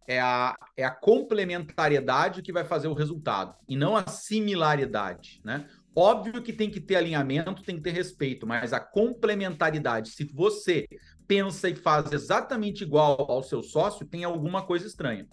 é 0.09 0.19
a, 0.19 0.57
é 0.77 0.83
a 0.83 0.91
complementariedade 0.91 2.43
que 2.43 2.53
vai 2.53 2.65
fazer 2.65 2.89
o 2.89 2.95
resultado, 2.95 3.55
e 3.69 3.77
não 3.77 3.97
a 3.97 4.09
similaridade, 4.09 5.41
né? 5.45 5.69
Óbvio 5.95 6.43
que 6.43 6.53
tem 6.53 6.69
que 6.69 6.81
ter 6.81 6.97
alinhamento, 6.97 7.63
tem 7.63 7.77
que 7.77 7.83
ter 7.83 7.93
respeito, 7.93 8.45
mas 8.45 8.73
a 8.73 8.81
complementaridade, 8.81 10.11
se 10.11 10.25
você 10.25 10.89
pensa 11.29 11.69
e 11.69 11.77
faz 11.77 12.11
exatamente 12.11 12.83
igual 12.83 13.31
ao 13.31 13.45
seu 13.45 13.63
sócio, 13.63 14.05
tem 14.05 14.25
alguma 14.25 14.63
coisa 14.67 14.85
estranha. 14.85 15.29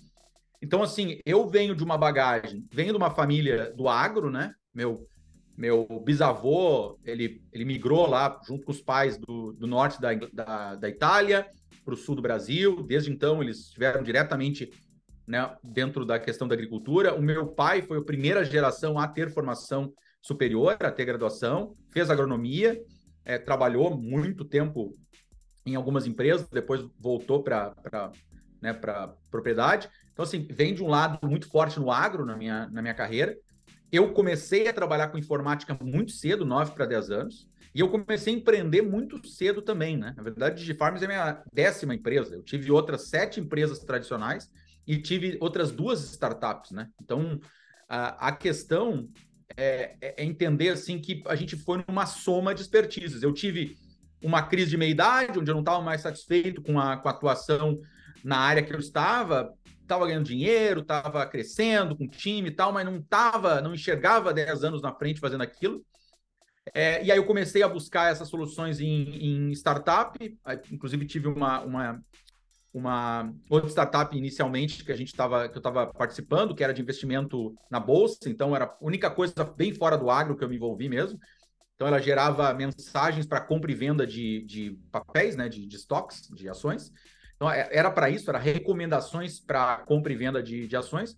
Então, 0.62 0.82
assim, 0.82 1.20
eu 1.26 1.48
venho 1.48 1.76
de 1.76 1.84
uma 1.84 1.98
bagagem, 1.98 2.66
venho 2.72 2.92
de 2.92 2.98
uma 2.98 3.12
família 3.12 3.72
do 3.76 3.88
agro, 3.88 4.32
né? 4.32 4.54
Meu, 4.74 5.08
meu 5.56 5.88
bisavô, 6.04 7.00
ele, 7.04 7.42
ele 7.52 7.66
migrou 7.66 8.08
lá 8.08 8.40
junto 8.46 8.66
com 8.66 8.72
os 8.72 8.82
pais 8.82 9.18
do, 9.18 9.54
do 9.54 9.68
norte 9.68 10.02
da, 10.02 10.14
da, 10.14 10.76
da 10.76 10.90
Itália 10.90 11.48
para 11.86 11.94
o 11.94 11.98
sul 11.98 12.16
do 12.16 12.22
Brasil. 12.22 12.84
Desde 12.84 13.12
então, 13.12 13.42
eles 13.42 13.60
estiveram 13.60 14.04
diretamente 14.04 14.72
né, 15.28 15.56
dentro 15.64 16.06
da 16.06 16.20
questão 16.20 16.48
da 16.48 16.56
agricultura. 16.56 17.14
O 17.14 17.22
meu 17.22 17.48
pai 17.48 17.82
foi 17.82 17.98
a 17.98 18.04
primeira 18.04 18.44
geração 18.44 18.98
a 18.98 19.08
ter 19.08 19.30
formação 19.30 19.94
superior, 20.22 20.78
a 20.80 20.92
ter 20.92 21.06
graduação, 21.06 21.76
fez 21.92 22.10
agronomia, 22.10 22.82
é, 23.24 23.38
trabalhou 23.38 23.96
muito 23.96 24.44
tempo 24.44 24.98
em 25.66 25.76
algumas 25.76 26.08
empresas, 26.08 26.48
depois 26.50 26.86
voltou 26.98 27.44
para 27.44 27.74
né, 28.62 28.74
propriedade. 29.30 29.90
Então, 30.18 30.24
assim, 30.24 30.48
vem 30.50 30.74
de 30.74 30.84
um 30.84 30.88
lado 30.88 31.20
muito 31.28 31.48
forte 31.48 31.80
no 31.80 31.92
agro 31.92 32.26
na 32.26 32.36
minha, 32.36 32.68
na 32.72 32.82
minha 32.82 32.96
carreira. 32.96 33.38
Eu 33.92 34.12
comecei 34.14 34.68
a 34.68 34.74
trabalhar 34.74 35.10
com 35.10 35.18
informática 35.20 35.78
muito 35.80 36.12
cedo, 36.12 36.44
9 36.44 36.72
para 36.72 36.88
10 36.88 37.12
anos, 37.12 37.48
E 37.76 37.82
eu 37.82 37.88
comecei 37.88 38.34
a 38.34 38.38
empreender 38.38 38.82
muito 38.82 39.28
cedo 39.28 39.62
também, 39.62 39.96
né? 39.96 40.16
Na 40.18 40.24
verdade, 40.24 40.58
DigiFarms 40.58 41.04
é 41.04 41.06
a 41.06 41.08
minha 41.08 41.44
décima 41.54 41.94
empresa. 41.94 42.34
Eu 42.34 42.42
tive 42.42 42.72
outras 42.72 43.10
sete 43.10 43.40
empresas 43.40 43.78
tradicionais 43.78 44.50
e 44.88 44.98
tive 44.98 45.38
outras 45.40 45.72
duas 45.72 46.04
startups, 46.14 46.72
né? 46.72 46.90
Então, 47.00 47.40
a, 47.88 48.30
a 48.30 48.32
questão 48.32 49.08
é, 49.56 49.98
é, 50.02 50.24
entender, 50.24 50.70
assim, 50.70 50.98
que 50.98 51.22
a 51.28 51.36
gente 51.36 51.56
foi 51.56 51.86
numa 51.88 52.08
soma 52.08 52.56
de 52.56 52.62
expertises. 52.62 53.22
Eu 53.22 53.32
tive 53.32 53.78
uma 54.24 54.42
crise 54.42 54.72
de 54.72 54.78
meia-idade, 54.78 55.38
onde 55.38 55.52
eu 55.52 55.54
não 55.54 55.62
estava 55.62 55.84
mais 55.84 56.02
satisfeito 56.02 56.60
com 56.64 56.80
a, 56.80 56.98
com 56.98 57.08
a 57.08 57.12
atuação 57.12 57.80
na 58.24 58.40
área 58.40 58.64
que 58.64 58.74
eu 58.74 58.80
estava, 58.80 59.54
estava 59.88 60.08
ganhando 60.08 60.26
dinheiro, 60.26 60.82
estava 60.82 61.26
crescendo 61.26 61.96
com 61.96 62.06
o 62.06 62.10
time 62.10 62.50
e 62.50 62.52
tal, 62.52 62.72
mas 62.72 62.86
não 62.86 62.98
estava, 62.98 63.62
não 63.62 63.74
enxergava 63.74 64.34
10 64.34 64.64
anos 64.64 64.82
na 64.82 64.94
frente 64.94 65.20
fazendo 65.20 65.42
aquilo. 65.42 65.84
É, 66.74 67.04
e 67.04 67.12
aí 67.12 67.18
eu 67.18 67.26
comecei 67.26 67.64
a 67.64 67.68
buscar 67.68 68.12
essas 68.12 68.28
soluções 68.28 68.80
em, 68.80 69.50
em 69.50 69.52
startup, 69.52 70.18
inclusive 70.72 71.06
tive 71.06 71.28
uma, 71.28 71.62
uma, 71.62 72.04
uma 72.74 73.34
outra 73.50 73.70
startup 73.70 74.16
inicialmente 74.18 74.84
que 74.84 74.92
a 74.92 74.96
gente 74.96 75.08
estava 75.08 75.48
que 75.48 75.56
eu 75.56 75.60
estava 75.60 75.88
participando, 75.88 76.54
que 76.54 76.64
era 76.64 76.74
de 76.74 76.82
investimento 76.82 77.56
na 77.72 77.80
bolsa, 77.80 78.30
então 78.30 78.56
era 78.56 78.66
a 78.66 78.78
única 78.82 79.10
coisa 79.10 79.44
bem 79.44 79.74
fora 79.74 79.98
do 79.98 80.10
agro 80.10 80.36
que 80.36 80.44
eu 80.44 80.50
me 80.50 80.56
envolvi 80.56 80.90
mesmo. 80.90 81.20
Então 81.76 81.88
ela 81.88 82.02
gerava 82.02 82.54
mensagens 82.54 83.26
para 83.26 83.40
compra 83.40 83.72
e 83.72 83.76
venda 83.76 84.06
de, 84.06 84.44
de 84.46 84.80
papéis, 84.92 85.36
né, 85.36 85.48
de, 85.48 85.66
de 85.66 85.76
estoques, 85.76 86.28
de 86.36 86.50
ações. 86.50 86.92
Então 87.38 87.50
é, 87.50 87.70
era 87.72 87.90
para 87.90 88.10
isso, 88.10 88.30
era 88.30 88.38
recomendações 88.40 89.40
para 89.40 89.78
compra 89.78 90.12
e 90.12 90.16
venda 90.16 90.44
de, 90.44 90.68
de 90.68 90.76
ações. 90.76 91.16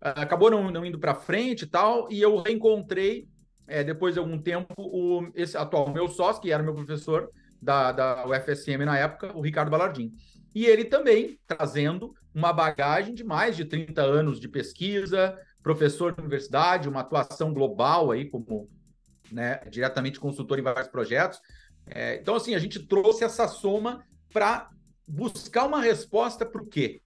Acabou 0.00 0.50
não, 0.50 0.70
não 0.70 0.84
indo 0.84 0.98
para 0.98 1.14
frente 1.14 1.62
e 1.62 1.66
tal, 1.66 2.12
e 2.12 2.20
eu 2.20 2.42
reencontrei 2.42 3.26
é, 3.66 3.82
depois 3.82 4.14
de 4.14 4.20
algum 4.20 4.38
tempo, 4.38 4.74
o, 4.76 5.30
esse 5.34 5.56
atual 5.56 5.90
meu 5.90 6.08
sócio, 6.08 6.42
que 6.42 6.52
era 6.52 6.62
meu 6.62 6.74
professor 6.74 7.30
da, 7.62 7.92
da 7.92 8.26
UFSM 8.26 8.84
na 8.84 8.98
época, 8.98 9.34
o 9.34 9.40
Ricardo 9.40 9.70
Balardim. 9.70 10.12
E 10.54 10.66
ele 10.66 10.84
também 10.84 11.38
trazendo 11.46 12.14
uma 12.34 12.52
bagagem 12.52 13.14
de 13.14 13.24
mais 13.24 13.56
de 13.56 13.64
30 13.64 14.02
anos 14.02 14.38
de 14.38 14.48
pesquisa, 14.48 15.38
professor 15.62 16.12
de 16.12 16.20
universidade, 16.20 16.88
uma 16.88 17.00
atuação 17.00 17.52
global 17.54 18.10
aí 18.10 18.26
como 18.28 18.68
né, 19.32 19.60
diretamente 19.70 20.20
consultor 20.20 20.58
em 20.58 20.62
vários 20.62 20.88
projetos. 20.88 21.40
É, 21.86 22.16
então, 22.16 22.34
assim, 22.34 22.54
a 22.54 22.58
gente 22.58 22.86
trouxe 22.86 23.24
essa 23.24 23.48
soma 23.48 24.04
para 24.32 24.68
buscar 25.06 25.66
uma 25.66 25.80
resposta 25.80 26.44
para 26.46 26.62
o 26.62 26.66
quê? 26.66 27.00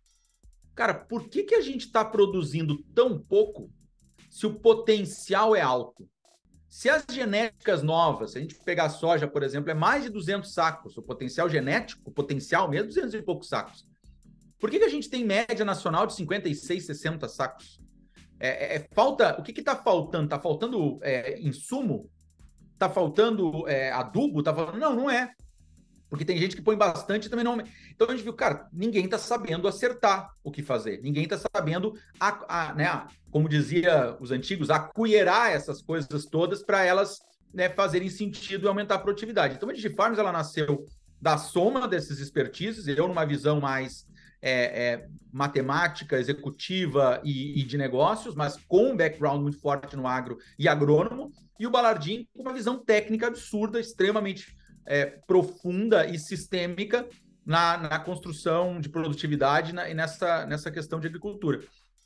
Cara, 0.75 0.95
por 0.95 1.29
que, 1.29 1.43
que 1.43 1.55
a 1.55 1.61
gente 1.61 1.87
está 1.87 2.05
produzindo 2.05 2.83
tão 2.95 3.19
pouco 3.19 3.71
se 4.31 4.47
o 4.47 4.55
potencial 4.55 5.57
é 5.57 5.61
alto? 5.61 6.09
Se 6.69 6.89
as 6.89 7.05
genéticas 7.11 7.83
novas, 7.83 8.33
se 8.33 8.39
a 8.39 8.41
gente 8.41 8.55
pegar 8.55 8.91
soja, 8.91 9.27
por 9.27 9.43
exemplo, 9.43 9.71
é 9.71 9.75
mais 9.75 10.05
de 10.05 10.11
200 10.11 10.53
sacos, 10.53 10.97
o 10.97 11.03
potencial 11.03 11.49
genético, 11.49 12.11
o 12.11 12.13
potencial 12.13 12.69
mesmo, 12.69 12.89
200 12.89 13.15
e 13.15 13.23
poucos 13.23 13.49
sacos. 13.49 13.89
Por 14.61 14.71
que, 14.71 14.79
que 14.79 14.85
a 14.85 14.91
gente 14.91 15.09
tem 15.09 15.25
média 15.25 15.65
nacional 15.65 16.07
de 16.07 16.15
56, 16.15 16.85
60 16.85 17.29
sacos? 17.29 17.81
É, 18.39 18.49
é, 18.49 18.77
é 18.77 18.89
falta, 18.93 19.37
o 19.39 19.43
que 19.43 19.59
está 19.59 19.75
faltando? 19.75 20.25
Está 20.25 20.39
faltando 20.39 20.99
é, 21.03 21.41
insumo? 21.41 22.11
Está 22.75 22.89
faltando 22.89 23.67
é, 23.67 23.91
adubo? 23.91 24.43
Tá 24.43 24.55
faltando... 24.55 24.79
Não, 24.79 24.95
não 24.95 25.11
é. 25.11 25.33
Porque 26.09 26.25
tem 26.25 26.39
gente 26.39 26.57
que 26.57 26.63
põe 26.63 26.77
bastante 26.77 27.27
e 27.27 27.31
também 27.31 27.45
não. 27.45 27.59
Então 27.91 28.09
a 28.09 28.13
gente 28.13 28.23
viu, 28.23 28.33
cara, 28.33 28.67
ninguém 28.73 29.05
está 29.05 29.19
sabendo 29.19 29.69
acertar 29.69 30.31
o 30.43 30.51
que 30.51 30.63
fazer. 30.63 31.01
Ninguém 31.03 31.25
está 31.25 31.39
sabendo, 31.39 31.95
a, 32.19 32.69
a, 32.69 32.75
né, 32.75 33.07
como 33.31 33.49
dizia 33.49 34.17
os 34.19 34.31
antigos, 34.31 34.71
acuierar 34.71 35.53
essas 35.53 35.83
coisas 35.83 36.25
todas 36.25 36.63
para 36.63 36.85
elas 36.85 37.21
né, 37.53 37.69
fazerem 37.69 38.09
sentido 38.09 38.67
e 38.67 38.69
aumentar 38.69 38.97
a 38.97 38.99
produtividade. 38.99 39.55
Então 39.55 39.69
a 39.69 39.73
DigiFarms 39.73 40.19
ela 40.19 40.33
nasceu 40.33 40.87
da 41.21 41.37
soma 41.37 41.87
desses 41.89 42.21
expertises, 42.21 42.87
eu 42.87 43.09
numa 43.09 43.27
visão 43.27 43.61
mais 43.61 44.07
é, 44.41 44.93
é, 44.93 45.09
matemática, 45.33 46.19
executiva 46.19 47.21
e, 47.25 47.61
e, 47.61 47.65
de 47.65 47.77
negócios, 47.77 48.35
mas 48.35 48.57
com 48.69 48.93
um 48.93 48.97
background 48.97 49.43
muito 49.43 49.61
forte 49.61 49.97
no 49.97 50.07
agro 50.07 50.39
e 50.59 50.69
agrônomo, 50.69 51.33
e 51.59 51.67
o 51.67 51.71
Balardim 51.71 52.29
com 52.33 52.43
uma 52.43 52.53
visão 52.53 52.79
técnica 52.79 53.27
absurda, 53.27 53.81
extremamente 53.81 54.57
é, 54.89 55.05
profunda 55.27 56.07
e 56.07 56.19
sistêmica 56.19 57.07
na, 57.45 57.77
na 57.77 57.99
construção 57.99 58.81
de 58.81 58.89
produtividade 58.89 59.73
na, 59.73 59.89
e 59.89 59.95
nessa, 59.95 60.47
nessa 60.47 60.71
questão 60.71 60.99
de 60.99 61.07
agricultura. 61.07 61.61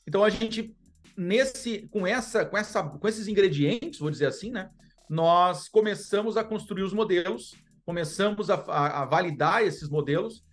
Então 0.06 0.24
a 0.24 0.28
gente 0.28 0.74
nesse 1.16 1.88
com 1.88 2.06
essa 2.06 2.44
com 2.44 2.56
essa 2.56 2.82
com 2.82 3.06
esses 3.08 3.28
ingredientes, 3.28 4.00
vou 4.00 4.10
dizer 4.10 4.26
assim, 4.26 4.50
né, 4.50 4.68
nós 5.08 5.68
começamos 5.68 6.36
a 6.36 6.42
construir 6.42 6.82
os 6.82 6.92
modelos, 6.92 7.54
começamos 7.84 8.50
a, 8.50 8.54
a, 8.54 9.02
a 9.02 9.04
validar 9.04 9.62
esses 9.62 9.88
modelos 9.88 10.44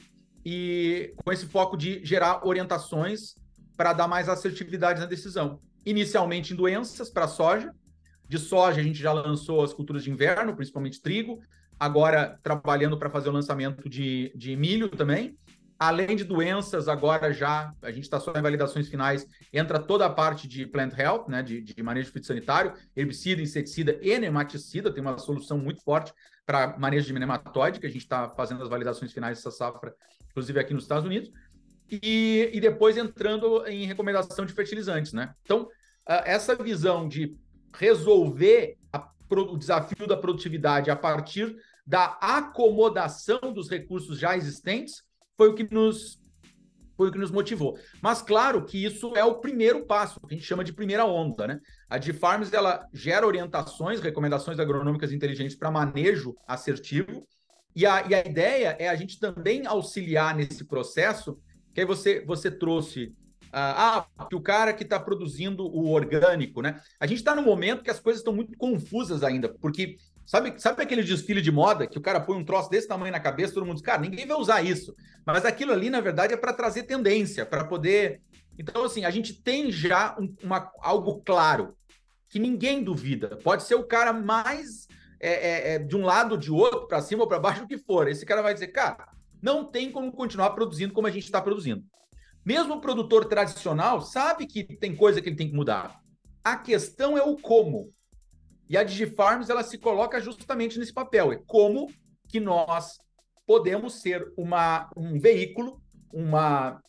e 0.46 1.14
com 1.24 1.32
esse 1.32 1.48
foco 1.48 1.76
de 1.76 2.04
gerar 2.06 2.46
orientações 2.46 3.36
para 3.76 3.94
dar 3.94 4.08
mais 4.08 4.30
assertividade 4.30 5.00
na 5.00 5.06
decisão. 5.06 5.60
Inicialmente 5.86 6.54
em 6.54 6.56
doenças 6.56 7.10
para 7.10 7.28
soja, 7.28 7.74
de 8.28 8.38
soja 8.38 8.82
a 8.82 8.84
gente 8.84 9.00
já 9.00 9.12
lançou 9.12 9.64
as 9.64 9.74
culturas 9.74 10.04
de 10.04 10.12
inverno, 10.12 10.56
principalmente 10.56 11.02
trigo, 11.02 11.40
agora 11.80 12.38
trabalhando 12.44 12.98
para 12.98 13.10
fazer 13.10 13.30
o 13.30 13.32
lançamento 13.32 13.88
de, 13.88 14.32
de 14.36 14.56
milho 14.56 14.90
também. 14.90 15.38
Além 15.78 16.14
de 16.14 16.26
doenças, 16.26 16.90
agora 16.90 17.32
já 17.32 17.74
a 17.82 17.90
gente 17.90 18.04
está 18.04 18.20
só 18.20 18.34
em 18.36 18.42
validações 18.42 18.90
finais, 18.90 19.26
entra 19.54 19.80
toda 19.80 20.06
a 20.06 20.10
parte 20.10 20.46
de 20.46 20.68
plant 20.68 20.94
health, 20.98 21.30
né, 21.30 21.42
de, 21.42 21.62
de 21.62 21.82
manejo 21.82 22.12
fitossanitário, 22.12 22.74
herbicida, 22.94 23.42
inseticida 23.42 23.98
e 24.02 24.20
nematicida, 24.20 24.92
tem 24.92 25.02
uma 25.02 25.18
solução 25.18 25.58
muito 25.58 25.82
forte 25.82 26.14
para 26.46 26.78
manejo 26.78 27.08
de 27.08 27.14
nematóide, 27.18 27.80
que 27.80 27.86
a 27.86 27.90
gente 27.90 28.02
está 28.02 28.28
fazendo 28.28 28.62
as 28.62 28.68
validações 28.68 29.14
finais 29.14 29.38
dessa 29.38 29.52
safra, 29.52 29.96
inclusive 30.32 30.60
aqui 30.60 30.74
nos 30.74 30.84
Estados 30.84 31.06
Unidos, 31.06 31.32
e, 31.90 32.50
e 32.52 32.60
depois 32.60 32.98
entrando 32.98 33.66
em 33.66 33.86
recomendação 33.86 34.46
de 34.46 34.52
fertilizantes, 34.52 35.14
né? 35.14 35.34
Então, 35.44 35.70
essa 36.06 36.56
visão 36.56 37.08
de 37.08 37.38
resolver 37.74 38.78
a, 38.92 39.10
o 39.32 39.58
desafio 39.58 40.08
da 40.08 40.18
produtividade 40.18 40.90
a 40.92 40.96
partir 40.96 41.56
da 41.90 42.20
acomodação 42.22 43.52
dos 43.52 43.68
recursos 43.68 44.20
já 44.20 44.38
existentes 44.38 45.02
foi 45.36 45.50
o 45.50 45.56
que 45.56 45.74
nos 45.74 46.20
foi 46.96 47.08
o 47.08 47.12
que 47.12 47.18
nos 47.18 47.32
motivou. 47.32 47.80
Mas 48.02 48.22
claro 48.22 48.64
que 48.66 48.84
isso 48.84 49.16
é 49.16 49.24
o 49.24 49.36
primeiro 49.36 49.86
passo, 49.86 50.20
que 50.20 50.36
a 50.36 50.38
gente 50.38 50.46
chama 50.46 50.66
de 50.66 50.74
primeira 50.74 51.06
onda, 51.06 51.48
né? 51.48 51.60
A 51.90 51.98
de 51.98 52.12
Farms 52.12 52.52
ela 52.52 52.86
gera 52.94 53.26
orientações, 53.26 54.02
recomendações 54.02 54.60
agronômicas 54.60 55.14
inteligentes 55.14 55.56
para 55.56 55.72
manejo 55.72 56.36
assertivo. 56.46 57.26
E 57.74 57.86
a, 57.86 58.06
e 58.06 58.14
a 58.14 58.20
ideia 58.20 58.76
é 58.78 58.90
a 58.90 58.96
gente 58.96 59.18
também 59.18 59.66
auxiliar 59.66 60.36
nesse 60.36 60.66
processo, 60.66 61.40
que 61.74 61.80
aí 61.80 61.88
você, 61.88 62.24
você 62.26 62.52
trouxe 62.52 63.16
ah, 63.52 64.06
ah, 64.18 64.26
que 64.26 64.36
o 64.36 64.42
cara 64.42 64.74
que 64.74 64.84
está 64.84 65.00
produzindo 65.00 65.66
o 65.66 65.90
orgânico, 65.92 66.62
né? 66.62 66.80
A 67.00 67.08
gente 67.08 67.20
está 67.20 67.34
no 67.34 67.42
momento 67.42 67.84
que 67.84 67.90
as 67.90 68.00
coisas 68.00 68.20
estão 68.20 68.34
muito 68.34 68.56
confusas 68.58 69.24
ainda, 69.24 69.50
porque 69.50 69.98
Sabe, 70.30 70.54
sabe 70.62 70.84
aquele 70.84 71.02
desfile 71.02 71.42
de 71.42 71.52
moda 71.52 71.88
que 71.88 71.98
o 71.98 72.02
cara 72.02 72.22
põe 72.22 72.38
um 72.38 72.46
troço 72.46 72.70
desse 72.70 72.88
tamanho 72.88 73.12
na 73.12 73.20
cabeça, 73.20 73.52
todo 73.52 73.66
mundo 73.66 73.78
diz, 73.78 73.84
cara, 73.84 74.00
ninguém 74.00 74.28
vai 74.28 74.38
usar 74.38 74.62
isso. 74.62 74.96
Mas 75.26 75.44
aquilo 75.44 75.72
ali, 75.72 75.90
na 75.90 76.00
verdade, 76.02 76.36
é 76.36 76.38
para 76.38 76.54
trazer 76.54 76.84
tendência, 76.84 77.48
para 77.48 77.66
poder. 77.66 78.22
Então, 78.56 78.84
assim, 78.84 79.06
a 79.06 79.10
gente 79.10 79.34
tem 79.34 79.72
já 79.72 80.16
um, 80.20 80.32
uma, 80.44 80.72
algo 80.82 81.24
claro, 81.26 81.76
que 82.30 82.38
ninguém 82.38 82.84
duvida. 82.84 83.38
Pode 83.38 83.64
ser 83.64 83.74
o 83.74 83.84
cara 83.84 84.14
mais 84.14 84.88
é, 85.20 85.32
é, 85.32 85.74
é, 85.74 85.80
de 85.80 85.98
um 85.98 86.06
lado, 86.06 86.38
de 86.38 86.52
outro, 86.52 86.86
para 86.86 87.02
cima 87.02 87.24
ou 87.24 87.28
para 87.28 87.40
baixo, 87.40 87.64
o 87.64 87.68
que 87.68 87.80
for. 87.80 88.08
Esse 88.08 88.24
cara 88.24 88.44
vai 88.44 88.54
dizer, 88.54 88.68
cara, 88.68 89.10
não 89.42 89.66
tem 89.66 89.92
como 89.92 90.12
continuar 90.12 90.52
produzindo 90.52 90.94
como 90.94 91.08
a 91.08 91.12
gente 91.12 91.24
está 91.24 91.42
produzindo. 91.42 91.84
Mesmo 92.46 92.76
o 92.76 92.82
produtor 92.82 93.26
tradicional 93.26 94.00
sabe 94.00 94.46
que 94.46 94.64
tem 94.64 94.96
coisa 94.96 95.24
que 95.24 95.28
ele 95.28 95.36
tem 95.36 95.50
que 95.50 95.56
mudar. 95.56 96.00
A 96.44 96.56
questão 96.56 97.18
é 97.18 97.24
o 97.24 97.36
como. 97.36 97.92
E 98.70 98.78
a 98.78 98.84
DigiFarms 98.84 99.50
ela 99.50 99.64
se 99.64 99.78
coloca 99.78 100.22
justamente 100.22 100.78
nesse 100.78 100.94
papel. 100.94 101.34
É 101.34 101.42
como 101.48 101.88
que 102.28 102.40
nós 102.40 103.00
podemos 103.46 104.02
ser 104.02 104.32
uma, 104.38 104.90
um 104.96 105.20
veículo, 105.20 105.82
uma, 106.14 106.80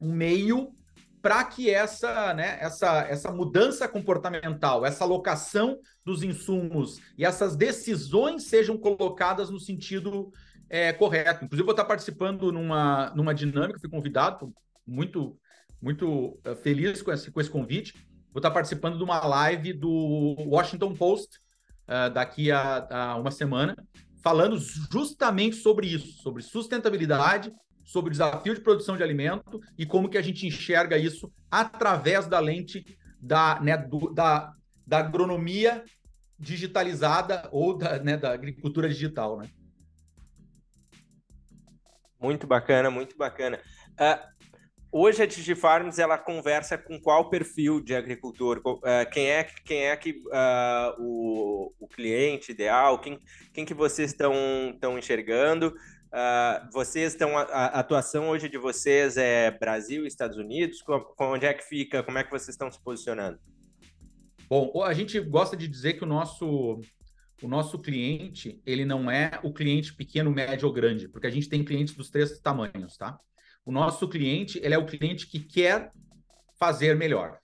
um 0.00 0.12
meio 0.12 0.74
para 1.22 1.44
que 1.44 1.70
essa, 1.70 2.32
né, 2.34 2.58
essa, 2.60 3.02
essa 3.02 3.30
mudança 3.30 3.86
comportamental, 3.86 4.84
essa 4.84 5.04
alocação 5.04 5.78
dos 6.04 6.22
insumos 6.22 6.98
e 7.16 7.24
essas 7.24 7.54
decisões 7.56 8.44
sejam 8.48 8.76
colocadas 8.76 9.50
no 9.50 9.60
sentido 9.60 10.32
é, 10.68 10.92
correto. 10.92 11.44
Inclusive, 11.44 11.66
vou 11.66 11.72
estar 11.72 11.84
participando 11.84 12.50
numa, 12.50 13.12
numa 13.14 13.34
dinâmica, 13.34 13.78
fui 13.78 13.90
convidado, 13.90 14.52
muito, 14.86 15.38
muito 15.80 16.40
uh, 16.46 16.56
feliz 16.62 17.02
com 17.02 17.12
esse, 17.12 17.30
com 17.30 17.40
esse 17.40 17.50
convite, 17.50 17.94
vou 18.32 18.38
estar 18.40 18.50
participando 18.50 18.96
de 18.96 19.04
uma 19.04 19.20
live 19.26 19.72
do 19.72 20.36
Washington 20.46 20.94
Post 20.94 21.38
uh, 21.88 22.10
daqui 22.12 22.50
a, 22.50 22.86
a, 22.90 23.16
uma 23.16 23.30
semana, 23.30 23.76
falando 24.22 24.56
justamente 24.92 25.56
sobre 25.56 25.88
isso, 25.88 26.22
sobre 26.22 26.42
sustentabilidade, 26.42 27.52
sobre 27.84 28.10
o 28.10 28.12
desafio 28.12 28.54
de 28.54 28.60
produção 28.60 28.96
de 28.96 29.02
alimento 29.02 29.60
e 29.76 29.84
como 29.84 30.08
que 30.08 30.18
a 30.18 30.22
gente 30.22 30.46
enxerga 30.46 30.96
isso 30.96 31.32
através 31.50 32.26
da 32.26 32.38
lente 32.38 32.84
da, 33.20 33.60
né, 33.60 33.76
do, 33.76 34.12
da, 34.12 34.52
da 34.86 34.98
agronomia 34.98 35.84
digitalizada 36.38 37.48
ou 37.50 37.76
da, 37.76 37.98
né, 37.98 38.16
da 38.16 38.32
agricultura 38.32 38.88
digital, 38.88 39.38
né? 39.38 39.48
Muito 42.20 42.46
bacana, 42.46 42.90
muito 42.90 43.16
bacana. 43.16 43.58
Uh, 43.92 44.39
hoje 44.92 45.22
a 45.22 45.26
DigiFarms 45.26 45.98
ela 45.98 46.18
conversa 46.18 46.76
com 46.76 47.00
qual 47.00 47.28
perfil 47.30 47.80
de 47.80 47.94
agricultor? 47.94 48.60
Uh, 48.64 48.80
quem 49.12 49.30
é 49.30 49.44
quem 49.64 49.84
é 49.84 49.96
que 49.96 50.22
uh, 50.26 50.94
o, 50.98 51.72
o 51.78 51.88
cliente 51.88 52.52
ideal? 52.52 53.00
Quem, 53.00 53.18
quem 53.52 53.64
que 53.64 53.74
vocês 53.74 54.10
estão 54.10 54.34
estão 54.72 54.98
enxergando? 54.98 55.74
vocês 56.72 57.12
estão 57.12 57.38
a, 57.38 57.42
a, 57.42 57.66
atuação 57.78 58.30
hoje 58.30 58.48
de 58.48 58.58
vocês 58.58 59.16
é 59.16 59.48
Brasil, 59.52 60.04
Estados 60.04 60.36
Unidos? 60.36 60.82
Com, 60.82 61.04
onde 61.20 61.46
é 61.46 61.54
que 61.54 61.62
fica? 61.62 62.02
Como 62.02 62.18
é 62.18 62.24
que 62.24 62.30
vocês 62.30 62.48
estão 62.48 62.68
se 62.68 62.82
posicionando? 62.82 63.38
Bom, 64.48 64.82
a 64.82 64.92
gente 64.92 65.20
gosta 65.20 65.56
de 65.56 65.68
dizer 65.68 65.92
que 65.92 66.02
o 66.02 66.08
nosso 66.08 66.80
o 67.42 67.48
nosso 67.48 67.78
cliente, 67.78 68.60
ele 68.66 68.84
não 68.84 69.10
é 69.10 69.38
o 69.42 69.52
cliente 69.52 69.94
pequeno, 69.94 70.30
médio 70.30 70.68
ou 70.68 70.74
grande, 70.74 71.08
porque 71.08 71.26
a 71.26 71.30
gente 71.30 71.48
tem 71.48 71.64
clientes 71.64 71.94
dos 71.94 72.10
três 72.10 72.38
tamanhos, 72.40 72.96
tá? 72.96 73.18
O 73.64 73.72
nosso 73.72 74.08
cliente, 74.08 74.58
ele 74.62 74.74
é 74.74 74.78
o 74.78 74.86
cliente 74.86 75.26
que 75.26 75.40
quer 75.40 75.90
fazer 76.58 76.96
melhor. 76.96 77.38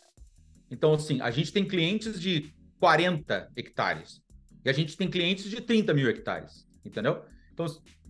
Então, 0.70 0.94
assim, 0.94 1.20
a 1.20 1.30
gente 1.30 1.52
tem 1.52 1.64
clientes 1.64 2.20
de 2.20 2.52
40 2.80 3.50
hectares 3.56 4.20
e 4.64 4.68
a 4.68 4.72
gente 4.72 4.96
tem 4.96 5.08
clientes 5.08 5.44
de 5.44 5.60
30 5.60 5.94
mil 5.94 6.08
hectares, 6.08 6.66
entendeu? 6.84 7.24
Então, 7.52 7.66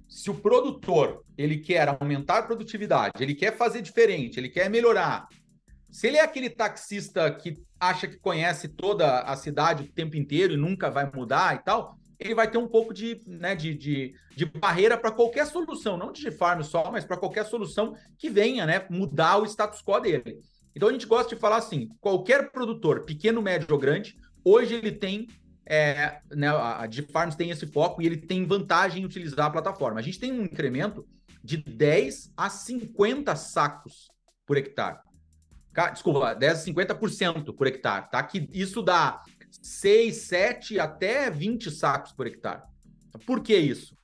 se 0.09 0.31
o 0.31 0.35
produtor, 0.35 1.25
ele 1.37 1.59
quer 1.59 1.89
aumentar 1.89 2.39
a 2.39 2.43
produtividade, 2.43 3.13
ele 3.21 3.35
quer 3.35 3.57
fazer 3.57 3.83
diferente, 3.83 4.39
ele 4.39 4.49
quer 4.49 4.71
melhorar, 4.71 5.29
se 5.91 6.07
ele 6.07 6.17
é 6.17 6.23
aquele 6.23 6.51
taxista 6.51 7.31
que 7.31 7.57
acha 7.81 8.07
que 8.07 8.19
conhece 8.19 8.69
toda 8.69 9.21
a 9.21 9.37
cidade 9.37 9.85
o 9.85 9.93
tempo 9.93 10.17
inteiro 10.17 10.55
e 10.55 10.57
nunca 10.57 10.91
vai 10.91 11.11
mudar 11.11 11.55
e 11.57 11.59
tal, 11.65 11.99
ele 12.19 12.35
vai 12.35 12.51
ter 12.51 12.59
um 12.59 12.69
pouco 12.69 12.95
de, 12.95 13.21
né, 13.27 13.55
de, 13.55 13.75
de, 13.75 14.15
de 14.35 14.45
barreira 14.45 14.97
para 14.97 15.11
qualquer 15.11 15.47
solução, 15.47 15.97
não 15.97 16.13
de 16.13 16.31
farm 16.31 16.63
só, 16.63 16.91
mas 16.91 17.05
para 17.05 17.17
qualquer 17.17 17.45
solução 17.45 17.95
que 18.19 18.31
venha 18.31 18.65
né, 18.67 18.87
mudar 18.91 19.39
o 19.39 19.47
status 19.47 19.83
quo 19.83 20.01
dele. 20.01 20.41
Então 20.75 20.89
a 20.89 20.93
gente 20.93 21.07
gosta 21.07 21.35
de 21.35 21.41
falar 21.41 21.57
assim: 21.57 21.89
qualquer 22.01 22.51
produtor, 22.51 23.05
pequeno, 23.05 23.41
médio 23.41 23.69
ou 23.71 23.79
grande, 23.79 24.17
hoje 24.45 24.75
ele 24.75 24.93
tem. 24.93 25.27
É, 25.69 26.21
né, 26.31 26.47
a 26.49 26.89
Farms 27.11 27.35
tem 27.35 27.51
esse 27.51 27.67
foco 27.67 28.01
e 28.01 28.07
ele 28.07 28.17
tem 28.17 28.47
vantagem 28.47 29.03
em 29.03 29.05
utilizar 29.05 29.47
a 29.47 29.51
plataforma. 29.51 29.99
A 29.99 30.03
gente 30.03 30.21
tem 30.21 30.33
um 30.33 30.45
incremento 30.45 31.05
de 31.43 31.57
10 31.57 32.33
a 32.37 32.49
50 32.49 33.35
sacos 33.35 34.09
por 34.47 34.57
hectare. 34.57 34.99
Desculpa, 35.93 36.35
10 36.35 36.61
a 36.61 36.73
50% 36.73 37.55
por 37.55 37.67
hectare, 37.67 38.09
tá? 38.11 38.23
Que 38.23 38.49
isso 38.53 38.81
dá 38.81 39.21
6, 39.67 40.17
7 40.17 40.81
até 40.81 41.31
20 41.31 41.71
sacos 41.71 42.13
por 42.13 42.27
hectare. 42.27 42.63
Por 43.27 43.43
que 43.43 43.57
isso? 43.57 43.97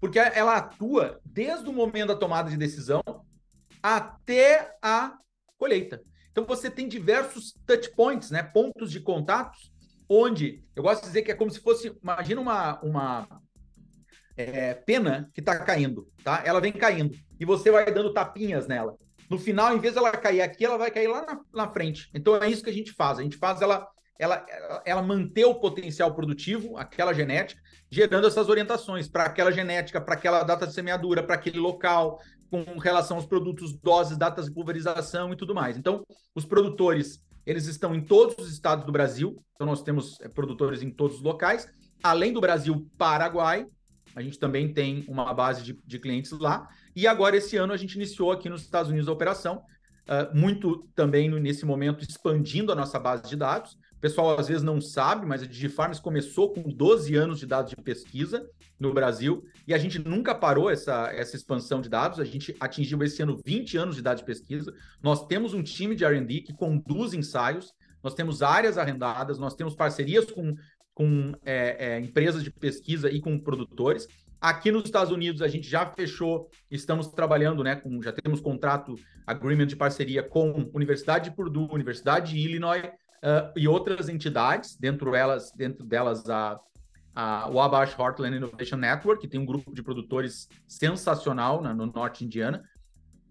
Porque 0.00 0.18
ela 0.18 0.56
atua 0.56 1.20
desde 1.24 1.68
o 1.68 1.72
momento 1.72 2.08
da 2.08 2.16
tomada 2.16 2.50
de 2.50 2.56
decisão 2.56 3.02
até 3.82 4.76
a 4.82 5.18
colheita. 5.58 6.02
Então 6.30 6.44
você 6.44 6.70
tem 6.70 6.88
diversos 6.88 7.54
touch 7.66 7.90
points, 7.94 8.30
né? 8.30 8.42
Pontos 8.42 8.90
de 8.90 9.00
contatos, 9.00 9.72
onde 10.08 10.64
eu 10.74 10.82
gosto 10.82 11.02
de 11.02 11.08
dizer 11.08 11.22
que 11.22 11.30
é 11.30 11.34
como 11.34 11.50
se 11.50 11.60
fosse, 11.60 11.94
imagina 12.02 12.40
uma, 12.40 12.80
uma 12.80 13.42
é, 14.36 14.74
pena 14.74 15.30
que 15.34 15.40
está 15.40 15.58
caindo, 15.58 16.08
tá? 16.24 16.42
Ela 16.44 16.60
vem 16.60 16.72
caindo 16.72 17.16
e 17.38 17.44
você 17.44 17.70
vai 17.70 17.92
dando 17.92 18.12
tapinhas 18.12 18.66
nela. 18.66 18.96
No 19.28 19.38
final, 19.38 19.76
em 19.76 19.78
vez 19.78 19.94
dela 19.94 20.10
cair 20.10 20.40
aqui, 20.40 20.64
ela 20.64 20.76
vai 20.76 20.90
cair 20.90 21.08
lá 21.08 21.24
na, 21.24 21.40
na 21.52 21.72
frente. 21.72 22.10
Então 22.12 22.36
é 22.36 22.50
isso 22.50 22.64
que 22.64 22.70
a 22.70 22.72
gente 22.72 22.92
faz. 22.92 23.18
A 23.18 23.22
gente 23.22 23.36
faz 23.36 23.62
ela, 23.62 23.86
ela, 24.20 24.44
ela 24.84 25.02
manter 25.02 25.46
o 25.46 25.54
potencial 25.54 26.14
produtivo, 26.14 26.76
aquela 26.76 27.14
genética, 27.14 27.58
gerando 27.90 28.26
essas 28.26 28.50
orientações 28.50 29.08
para 29.08 29.24
aquela 29.24 29.50
genética, 29.50 29.98
para 29.98 30.12
aquela 30.12 30.42
data 30.42 30.66
de 30.66 30.74
semeadura, 30.74 31.22
para 31.22 31.36
aquele 31.36 31.58
local, 31.58 32.20
com 32.50 32.62
relação 32.78 33.16
aos 33.16 33.24
produtos, 33.24 33.72
doses, 33.72 34.18
datas 34.18 34.44
de 34.44 34.52
pulverização 34.52 35.32
e 35.32 35.36
tudo 35.36 35.54
mais. 35.54 35.78
Então, 35.78 36.04
os 36.34 36.44
produtores, 36.44 37.24
eles 37.46 37.64
estão 37.64 37.94
em 37.94 38.02
todos 38.02 38.36
os 38.38 38.52
estados 38.52 38.84
do 38.84 38.92
Brasil. 38.92 39.42
Então, 39.54 39.66
nós 39.66 39.82
temos 39.82 40.20
é, 40.20 40.28
produtores 40.28 40.82
em 40.82 40.90
todos 40.90 41.16
os 41.16 41.22
locais. 41.22 41.66
Além 42.02 42.34
do 42.34 42.42
Brasil, 42.42 42.86
Paraguai, 42.98 43.66
a 44.14 44.20
gente 44.20 44.38
também 44.38 44.70
tem 44.70 45.02
uma 45.08 45.32
base 45.32 45.62
de, 45.62 45.80
de 45.82 45.98
clientes 45.98 46.30
lá. 46.32 46.68
E 46.94 47.06
agora, 47.06 47.38
esse 47.38 47.56
ano, 47.56 47.72
a 47.72 47.76
gente 47.78 47.94
iniciou 47.94 48.32
aqui 48.32 48.50
nos 48.50 48.60
Estados 48.60 48.90
Unidos 48.90 49.08
a 49.08 49.12
operação, 49.12 49.62
uh, 50.08 50.36
muito 50.36 50.86
também 50.94 51.30
nesse 51.40 51.64
momento 51.64 52.04
expandindo 52.04 52.70
a 52.70 52.74
nossa 52.74 52.98
base 52.98 53.26
de 53.26 53.36
dados. 53.36 53.78
O 54.00 54.08
pessoal 54.08 54.40
às 54.40 54.48
vezes 54.48 54.62
não 54.62 54.80
sabe, 54.80 55.26
mas 55.26 55.42
a 55.42 55.46
DigiFarms 55.46 56.00
começou 56.00 56.54
com 56.54 56.62
12 56.62 57.14
anos 57.16 57.38
de 57.38 57.44
dados 57.44 57.68
de 57.68 57.76
pesquisa 57.76 58.48
no 58.78 58.94
Brasil 58.94 59.44
e 59.68 59.74
a 59.74 59.78
gente 59.78 59.98
nunca 59.98 60.34
parou 60.34 60.70
essa, 60.70 61.12
essa 61.12 61.36
expansão 61.36 61.82
de 61.82 61.90
dados. 61.90 62.18
A 62.18 62.24
gente 62.24 62.56
atingiu 62.58 63.02
esse 63.02 63.22
ano 63.22 63.38
20 63.44 63.76
anos 63.76 63.96
de 63.96 64.00
dados 64.00 64.22
de 64.22 64.26
pesquisa. 64.26 64.72
Nós 65.02 65.26
temos 65.26 65.52
um 65.52 65.62
time 65.62 65.94
de 65.94 66.06
RD 66.06 66.40
que 66.40 66.54
conduz 66.54 67.12
ensaios, 67.12 67.74
nós 68.02 68.14
temos 68.14 68.40
áreas 68.40 68.78
arrendadas, 68.78 69.38
nós 69.38 69.54
temos 69.54 69.74
parcerias 69.74 70.30
com, 70.30 70.56
com 70.94 71.34
é, 71.44 71.96
é, 71.96 72.00
empresas 72.00 72.42
de 72.42 72.50
pesquisa 72.50 73.10
e 73.10 73.20
com 73.20 73.38
produtores. 73.38 74.08
Aqui 74.40 74.72
nos 74.72 74.86
Estados 74.86 75.12
Unidos, 75.12 75.42
a 75.42 75.48
gente 75.48 75.68
já 75.68 75.84
fechou, 75.84 76.48
estamos 76.70 77.08
trabalhando, 77.08 77.62
né, 77.62 77.76
com, 77.76 78.00
já 78.00 78.12
temos 78.12 78.40
contrato, 78.40 78.94
agreement 79.26 79.66
de 79.66 79.76
parceria 79.76 80.22
com 80.22 80.70
Universidade 80.72 81.28
de 81.28 81.36
Purdue, 81.36 81.68
Universidade 81.70 82.32
de 82.32 82.38
Illinois 82.38 82.90
uh, 83.22 83.52
e 83.56 83.68
outras 83.68 84.08
entidades, 84.08 84.76
dentro, 84.76 85.14
elas, 85.14 85.52
dentro 85.52 85.84
delas 85.84 86.28
a, 86.28 86.58
a 87.14 87.48
Wabash 87.48 87.96
Heartland 87.98 88.36
Innovation 88.36 88.76
Network, 88.76 89.20
que 89.20 89.28
tem 89.28 89.40
um 89.40 89.46
grupo 89.46 89.72
de 89.74 89.82
produtores 89.82 90.48
sensacional 90.66 91.62
né, 91.62 91.72
no 91.72 91.86
norte 91.86 92.24
Indiana. 92.24 92.62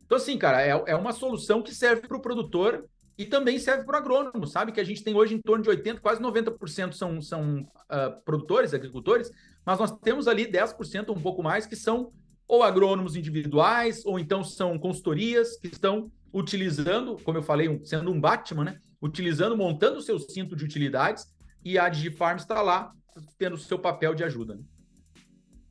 Então, 0.06 0.17
assim, 0.17 0.38
cara, 0.38 0.62
é, 0.62 0.69
é 0.88 0.95
uma 0.95 1.12
solução 1.12 1.62
que 1.62 1.73
serve 1.73 2.08
para 2.08 2.17
o 2.17 2.21
produtor 2.21 2.86
e 3.17 3.25
também 3.25 3.60
serve 3.60 3.84
para 3.84 3.95
o 3.95 3.97
agrônomo, 4.02 4.47
sabe? 4.47 4.71
Que 4.71 4.80
a 4.80 4.84
gente 4.84 5.04
tem 5.04 5.13
hoje 5.13 5.36
em 5.36 5.41
torno 5.41 5.63
de 5.63 5.69
80%, 5.69 5.99
quase 5.99 6.21
90% 6.21 6.93
são, 6.93 7.21
são 7.21 7.60
uh, 7.60 8.21
produtores, 8.23 8.73
agricultores, 8.73 9.30
mas 9.65 9.78
nós 9.78 9.91
temos 9.99 10.28
ali 10.28 10.49
10%, 10.49 11.10
um 11.10 11.21
pouco 11.21 11.43
mais, 11.43 11.65
que 11.65 11.75
são 11.75 12.12
ou 12.47 12.63
agrônomos 12.63 13.15
individuais, 13.15 14.04
ou 14.06 14.17
então 14.17 14.43
são 14.43 14.80
consultorias 14.80 15.58
que 15.58 15.67
estão 15.67 16.12
utilizando, 16.34 17.17
como 17.23 17.38
eu 17.38 17.43
falei, 17.43 17.80
sendo 17.84 18.12
um 18.12 18.19
Batman, 18.19 18.63
né? 18.63 18.80
Utilizando, 19.01 19.55
montando 19.55 19.97
o 19.97 20.01
seu 20.01 20.19
cinto 20.19 20.55
de 20.55 20.65
utilidades, 20.65 21.25
e 21.63 21.77
a 21.77 21.89
DigiFarm 21.89 22.38
está 22.38 22.62
lá 22.62 22.93
tendo 23.38 23.55
o 23.55 23.57
seu 23.57 23.77
papel 23.77 24.15
de 24.15 24.23
ajuda. 24.23 24.55
Né? 24.55 24.63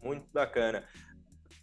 Muito 0.02 0.26
bacana. 0.32 0.86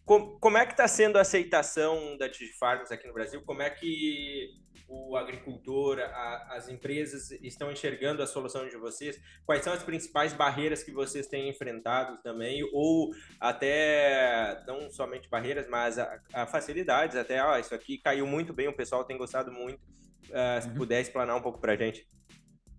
Como, 0.04 0.40
como 0.40 0.58
é 0.58 0.66
que 0.66 0.74
está 0.74 0.88
sendo 0.88 1.18
a 1.18 1.22
aceitação 1.22 2.16
da 2.18 2.28
DigiFarms 2.28 2.92
aqui 2.92 3.08
no 3.08 3.14
Brasil? 3.14 3.42
Como 3.44 3.62
é 3.62 3.70
que 3.72 4.50
o 4.88 5.18
agricultor, 5.18 6.00
a, 6.00 6.56
as 6.56 6.70
empresas 6.70 7.32
estão 7.42 7.72
enxergando 7.72 8.22
a 8.22 8.28
solução 8.28 8.68
de 8.68 8.78
vocês? 8.78 9.20
Quais 9.46 9.64
são 9.64 9.74
as 9.74 9.82
principais 9.82 10.32
barreiras 10.32 10.84
que 10.84 10.92
vocês 10.92 11.26
têm 11.26 11.50
enfrentado 11.50 12.22
também? 12.22 12.62
Ou 12.72 13.12
até, 13.40 14.64
não 14.68 14.92
somente 14.92 15.28
barreiras, 15.28 15.68
mas 15.68 15.98
a, 15.98 16.20
a 16.34 16.46
facilidades, 16.46 17.16
até, 17.16 17.44
ó, 17.44 17.58
isso 17.58 17.74
aqui 17.74 17.98
caiu 17.98 18.28
muito 18.28 18.54
bem, 18.54 18.68
o 18.68 18.76
pessoal 18.76 19.04
tem 19.04 19.18
gostado 19.18 19.52
muito. 19.52 19.80
Uh, 20.30 20.62
se 20.62 20.68
uhum. 20.70 20.76
puder 20.76 21.02
explanar 21.02 21.36
um 21.36 21.42
pouco 21.42 21.60
para 21.60 21.74
a 21.74 21.76
gente. 21.76 22.08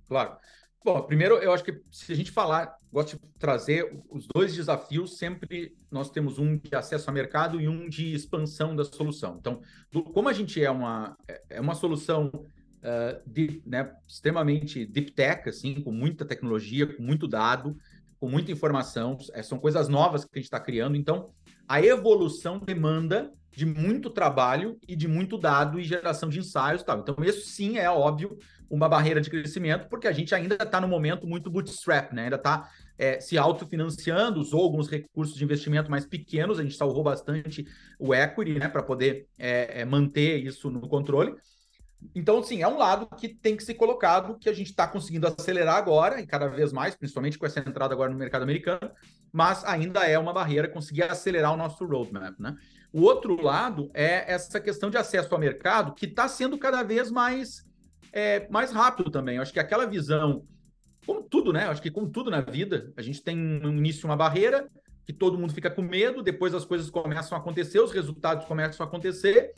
Claro. 0.09 0.37
Bom, 0.85 1.03
primeiro, 1.03 1.37
eu 1.39 1.53
acho 1.53 1.65
que 1.65 1.81
se 1.91 2.13
a 2.13 2.15
gente 2.15 2.31
falar, 2.31 2.77
gosto 2.93 3.19
de 3.19 3.27
trazer 3.41 3.93
os 4.09 4.29
dois 4.33 4.55
desafios, 4.55 5.19
sempre 5.19 5.77
nós 5.91 6.11
temos 6.11 6.39
um 6.39 6.57
de 6.57 6.77
acesso 6.77 7.11
ao 7.11 7.15
mercado 7.15 7.61
e 7.61 7.67
um 7.67 7.89
de 7.89 8.15
expansão 8.15 8.77
da 8.77 8.85
solução. 8.85 9.37
Então, 9.41 9.61
do, 9.91 10.05
como 10.05 10.29
a 10.29 10.33
gente 10.33 10.63
é 10.63 10.71
uma, 10.71 11.17
é 11.51 11.61
uma 11.61 11.75
solução 11.75 12.31
uh, 12.33 13.21
de, 13.31 13.61
né, 13.67 13.93
extremamente 14.07 14.87
deep 14.87 15.11
tech, 15.11 15.49
assim, 15.49 15.81
com 15.81 15.91
muita 15.91 16.25
tecnologia, 16.25 16.87
com 16.87 17.03
muito 17.03 17.27
dado, 17.27 17.77
com 18.21 18.29
muita 18.29 18.53
informação, 18.53 19.19
é, 19.33 19.43
são 19.43 19.59
coisas 19.59 19.89
novas 19.89 20.25
que 20.25 20.31
a 20.35 20.39
gente 20.39 20.47
está 20.47 20.61
criando, 20.61 20.97
então 20.97 21.31
a 21.69 21.83
evolução 21.83 22.61
demanda 22.61 23.33
de 23.57 23.65
muito 23.65 24.11
trabalho 24.11 24.79
e 24.87 24.95
de 24.95 25.09
muito 25.09 25.39
dado 25.39 25.81
e 25.81 25.83
geração 25.83 26.29
de 26.29 26.41
ensaios 26.41 26.83
e 26.83 26.85
tal. 26.85 26.99
Então, 26.99 27.17
isso 27.25 27.49
sim 27.49 27.79
é 27.79 27.91
óbvio 27.91 28.37
uma 28.69 28.87
barreira 28.87 29.19
de 29.19 29.31
crescimento, 29.31 29.89
porque 29.89 30.07
a 30.07 30.13
gente 30.13 30.35
ainda 30.35 30.57
está 30.57 30.79
no 30.79 30.87
momento 30.87 31.27
muito 31.27 31.51
bootstrap, 31.51 32.13
né? 32.13 32.25
Ainda 32.25 32.37
está 32.37 32.69
é, 32.99 33.19
se 33.19 33.39
autofinanciando, 33.39 34.41
usou 34.41 34.63
alguns 34.63 34.91
recursos 34.91 35.35
de 35.35 35.43
investimento 35.43 35.91
mais 35.91 36.05
pequenos, 36.05 36.59
a 36.59 36.63
gente 36.63 36.77
salvou 36.77 37.03
bastante 37.03 37.65
o 37.99 38.15
equity, 38.15 38.59
né, 38.59 38.69
para 38.69 38.83
poder 38.83 39.27
é, 39.39 39.81
é, 39.81 39.85
manter 39.87 40.45
isso 40.45 40.71
no 40.71 40.87
controle. 40.87 41.35
Então, 42.15 42.43
sim, 42.43 42.61
é 42.61 42.69
um 42.69 42.77
lado 42.77 43.09
que 43.17 43.27
tem 43.27 43.57
que 43.57 43.65
ser 43.65 43.75
colocado, 43.75 44.39
que 44.39 44.51
a 44.51 44.53
gente 44.53 44.69
está 44.69 44.87
conseguindo 44.87 45.27
acelerar 45.27 45.77
agora, 45.77 46.21
e 46.21 46.27
cada 46.27 46.47
vez 46.47 46.75
mais, 46.75 46.95
principalmente 46.95 47.39
com 47.39 47.47
essa 47.47 47.61
entrada 47.61 47.95
agora 47.95 48.13
no 48.13 48.19
mercado 48.19 48.43
americano, 48.43 48.91
mas 49.33 49.65
ainda 49.65 50.05
é 50.05 50.19
uma 50.19 50.35
barreira 50.35 50.69
conseguir 50.69 51.05
acelerar 51.05 51.55
o 51.55 51.57
nosso 51.57 51.87
roadmap, 51.87 52.39
né? 52.39 52.55
O 52.97 53.03
outro 53.03 53.43
lado 53.43 53.91
é 53.93 54.33
essa 54.33 54.59
questão 54.59 54.89
de 54.89 54.97
acesso 54.97 55.35
ao 55.35 55.39
mercado, 55.39 55.93
que 55.93 56.07
está 56.07 56.27
sendo 56.29 56.57
cada 56.57 56.83
vez 56.83 57.11
mais 57.11 57.63
é, 58.11 58.49
mais 58.49 58.73
rápido 58.73 59.11
também. 59.11 59.37
Eu 59.37 59.43
acho 59.43 59.53
que 59.53 59.61
aquela 59.61 59.85
visão 59.85 60.47
como 61.05 61.23
tudo, 61.23 61.53
né? 61.53 61.67
Acho 61.69 61.83
que 61.83 61.91
como 61.91 62.09
tudo 62.09 62.31
na 62.31 62.41
vida, 62.41 62.91
a 62.97 63.03
gente 63.03 63.23
tem 63.23 63.37
no 63.37 63.69
início 63.69 64.09
uma 64.09 64.17
barreira 64.17 64.67
que 65.05 65.13
todo 65.13 65.37
mundo 65.37 65.53
fica 65.53 65.71
com 65.71 65.83
medo, 65.83 66.23
depois 66.23 66.55
as 66.55 66.65
coisas 66.65 66.89
começam 66.89 67.37
a 67.37 67.41
acontecer, 67.43 67.81
os 67.81 67.93
resultados 67.93 68.47
começam 68.47 68.83
a 68.83 68.89
acontecer. 68.89 69.53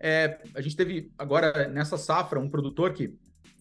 É, 0.00 0.40
a 0.52 0.60
gente 0.60 0.74
teve 0.74 1.12
agora 1.16 1.68
nessa 1.68 1.96
safra 1.96 2.40
um 2.40 2.50
produtor 2.50 2.92
que 2.92 3.14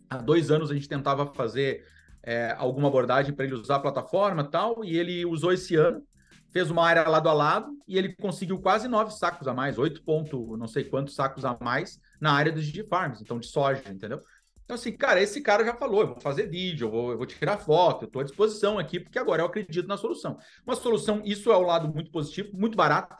há 0.10 0.18
dois 0.18 0.50
anos 0.50 0.72
a 0.72 0.74
gente 0.74 0.90
tentava 0.90 1.28
fazer 1.28 1.86
é, 2.24 2.56
alguma 2.58 2.88
abordagem 2.88 3.32
para 3.32 3.46
ele 3.46 3.54
usar 3.54 3.76
a 3.76 3.80
plataforma 3.80 4.44
tal, 4.44 4.84
e 4.84 4.98
ele 4.98 5.24
usou 5.24 5.54
esse 5.54 5.76
ano, 5.76 6.04
fez 6.52 6.70
uma 6.72 6.86
área 6.86 7.08
lado 7.08 7.30
a 7.30 7.34
lado 7.34 7.72
e 7.88 7.98
ele 7.98 8.16
conseguiu 8.16 8.60
quase 8.60 8.88
nove 8.88 9.12
sacos 9.12 9.48
a 9.48 9.54
mais, 9.54 9.78
oito 9.78 10.04
ponto, 10.04 10.58
não 10.58 10.68
sei 10.68 10.84
quantos 10.84 11.16
sacos 11.16 11.46
a 11.46 11.58
mais 11.62 12.00
na 12.20 12.34
área 12.34 12.52
dos 12.52 12.70
Farms, 12.90 13.22
então 13.22 13.40
de 13.40 13.48
soja, 13.48 13.84
entendeu? 13.90 14.22
Então, 14.70 14.76
assim, 14.76 14.92
cara, 14.92 15.20
esse 15.20 15.42
cara 15.42 15.66
já 15.66 15.74
falou: 15.74 16.02
eu 16.02 16.08
vou 16.10 16.22
fazer 16.22 16.48
vídeo, 16.48 16.86
eu 16.86 16.92
vou, 16.92 17.12
eu 17.12 17.18
vou 17.18 17.26
tirar 17.26 17.58
foto, 17.58 18.04
eu 18.04 18.06
estou 18.06 18.22
à 18.22 18.24
disposição 18.24 18.78
aqui, 18.78 19.00
porque 19.00 19.18
agora 19.18 19.42
eu 19.42 19.48
acredito 19.48 19.88
na 19.88 19.98
solução. 19.98 20.38
Uma 20.64 20.76
solução, 20.76 21.24
isso 21.26 21.52
é 21.52 21.58
o 21.58 21.64
lado 21.64 21.92
muito 21.92 22.12
positivo, 22.12 22.50
muito 22.54 22.76
barata. 22.76 23.18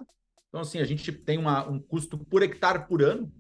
Então, 0.48 0.62
assim, 0.62 0.80
a 0.80 0.84
gente 0.84 1.12
tem 1.12 1.40
uma, 1.40 1.68
um 1.68 1.80
custo 1.80 2.20
por 2.20 2.44
hectare 2.44 2.88
por 2.88 3.02
ano. 3.02 3.32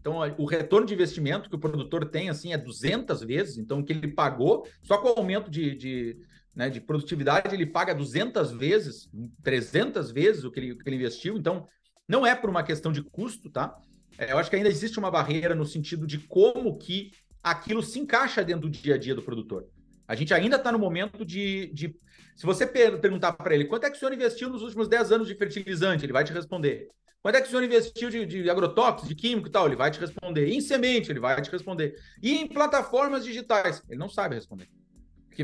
Então, 0.00 0.16
o 0.38 0.46
retorno 0.46 0.86
de 0.86 0.94
investimento 0.94 1.50
que 1.50 1.54
o 1.54 1.58
produtor 1.58 2.06
tem, 2.06 2.30
assim, 2.30 2.54
é 2.54 2.56
200 2.56 3.20
vezes. 3.20 3.58
Então, 3.58 3.80
o 3.80 3.84
que 3.84 3.92
ele 3.92 4.08
pagou, 4.08 4.66
só 4.82 4.96
com 4.96 5.08
o 5.08 5.18
aumento 5.18 5.50
de, 5.50 5.74
de, 5.74 6.16
né, 6.54 6.68
de 6.68 6.80
produtividade, 6.80 7.54
ele 7.54 7.66
paga 7.66 7.94
200 7.94 8.52
vezes, 8.52 9.08
300 9.42 10.10
vezes 10.10 10.44
o 10.44 10.50
que 10.50 10.60
ele, 10.60 10.72
o 10.72 10.78
que 10.78 10.88
ele 10.88 10.96
investiu. 10.96 11.36
Então, 11.36 11.66
não 12.08 12.26
é 12.26 12.34
por 12.34 12.50
uma 12.50 12.62
questão 12.62 12.92
de 12.92 13.02
custo, 13.02 13.50
tá? 13.50 13.76
É, 14.18 14.32
eu 14.32 14.38
acho 14.38 14.50
que 14.50 14.56
ainda 14.56 14.68
existe 14.68 14.98
uma 14.98 15.10
barreira 15.10 15.54
no 15.54 15.64
sentido 15.64 16.06
de 16.06 16.18
como 16.18 16.76
que 16.76 17.12
aquilo 17.42 17.82
se 17.82 17.98
encaixa 17.98 18.44
dentro 18.44 18.68
do 18.68 18.70
dia 18.70 18.96
a 18.96 18.98
dia 18.98 19.14
do 19.14 19.22
produtor. 19.22 19.66
A 20.06 20.14
gente 20.14 20.34
ainda 20.34 20.56
está 20.56 20.72
no 20.72 20.78
momento 20.78 21.24
de, 21.24 21.70
de. 21.72 21.94
Se 22.34 22.44
você 22.44 22.66
per 22.66 23.00
perguntar 23.00 23.32
para 23.32 23.54
ele 23.54 23.66
quanto 23.66 23.84
é 23.84 23.90
que 23.90 23.96
o 23.96 23.98
senhor 23.98 24.12
investiu 24.12 24.48
nos 24.50 24.62
últimos 24.62 24.88
10 24.88 25.12
anos 25.12 25.28
de 25.28 25.36
fertilizante, 25.36 26.04
ele 26.04 26.12
vai 26.12 26.24
te 26.24 26.32
responder. 26.32 26.88
Quanto 27.22 27.36
é 27.36 27.40
que 27.40 27.46
o 27.46 27.50
senhor 27.50 27.62
investiu 27.62 28.10
de, 28.10 28.26
de 28.26 28.50
agrotóxicos, 28.50 29.08
de 29.08 29.14
químico 29.14 29.48
e 29.48 29.50
tal? 29.50 29.66
Ele 29.66 29.76
vai 29.76 29.90
te 29.90 30.00
responder. 30.00 30.48
E 30.48 30.56
em 30.56 30.60
semente, 30.60 31.12
ele 31.12 31.20
vai 31.20 31.40
te 31.40 31.50
responder. 31.50 31.94
E 32.22 32.38
em 32.38 32.48
plataformas 32.48 33.24
digitais? 33.24 33.82
Ele 33.88 33.98
não 33.98 34.08
sabe 34.08 34.34
responder. 34.34 34.68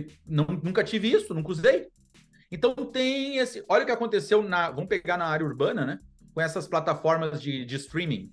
Porque 0.01 0.19
não, 0.27 0.45
nunca 0.63 0.85
tive 0.85 1.11
isso, 1.11 1.35
nunca 1.35 1.53
usei. 1.53 1.89
Então 2.51 2.75
tem 2.75 3.39
esse. 3.39 3.65
Olha 3.69 3.83
o 3.83 3.87
que 3.87 3.93
aconteceu 3.93 4.43
na. 4.43 4.71
Vamos 4.71 4.89
pegar 4.89 5.17
na 5.17 5.27
área 5.27 5.47
urbana, 5.47 5.85
né? 5.85 5.99
Com 6.35 6.41
essas 6.41 6.67
plataformas 6.67 7.41
de, 7.41 7.65
de 7.65 7.77
streaming. 7.77 8.33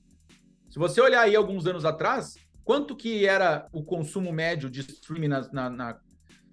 Se 0.70 0.80
você 0.80 1.00
olhar 1.02 1.22
aí 1.22 1.36
alguns 1.36 1.66
anos 1.68 1.86
atrás, 1.86 2.36
Quanto 2.64 2.96
que 2.96 3.26
era 3.26 3.68
o 3.74 3.84
consumo 3.84 4.32
médio 4.32 4.70
de 4.70 4.80
streaming 4.80 5.28
na, 5.28 5.42
na, 5.52 5.70
na, 5.70 6.00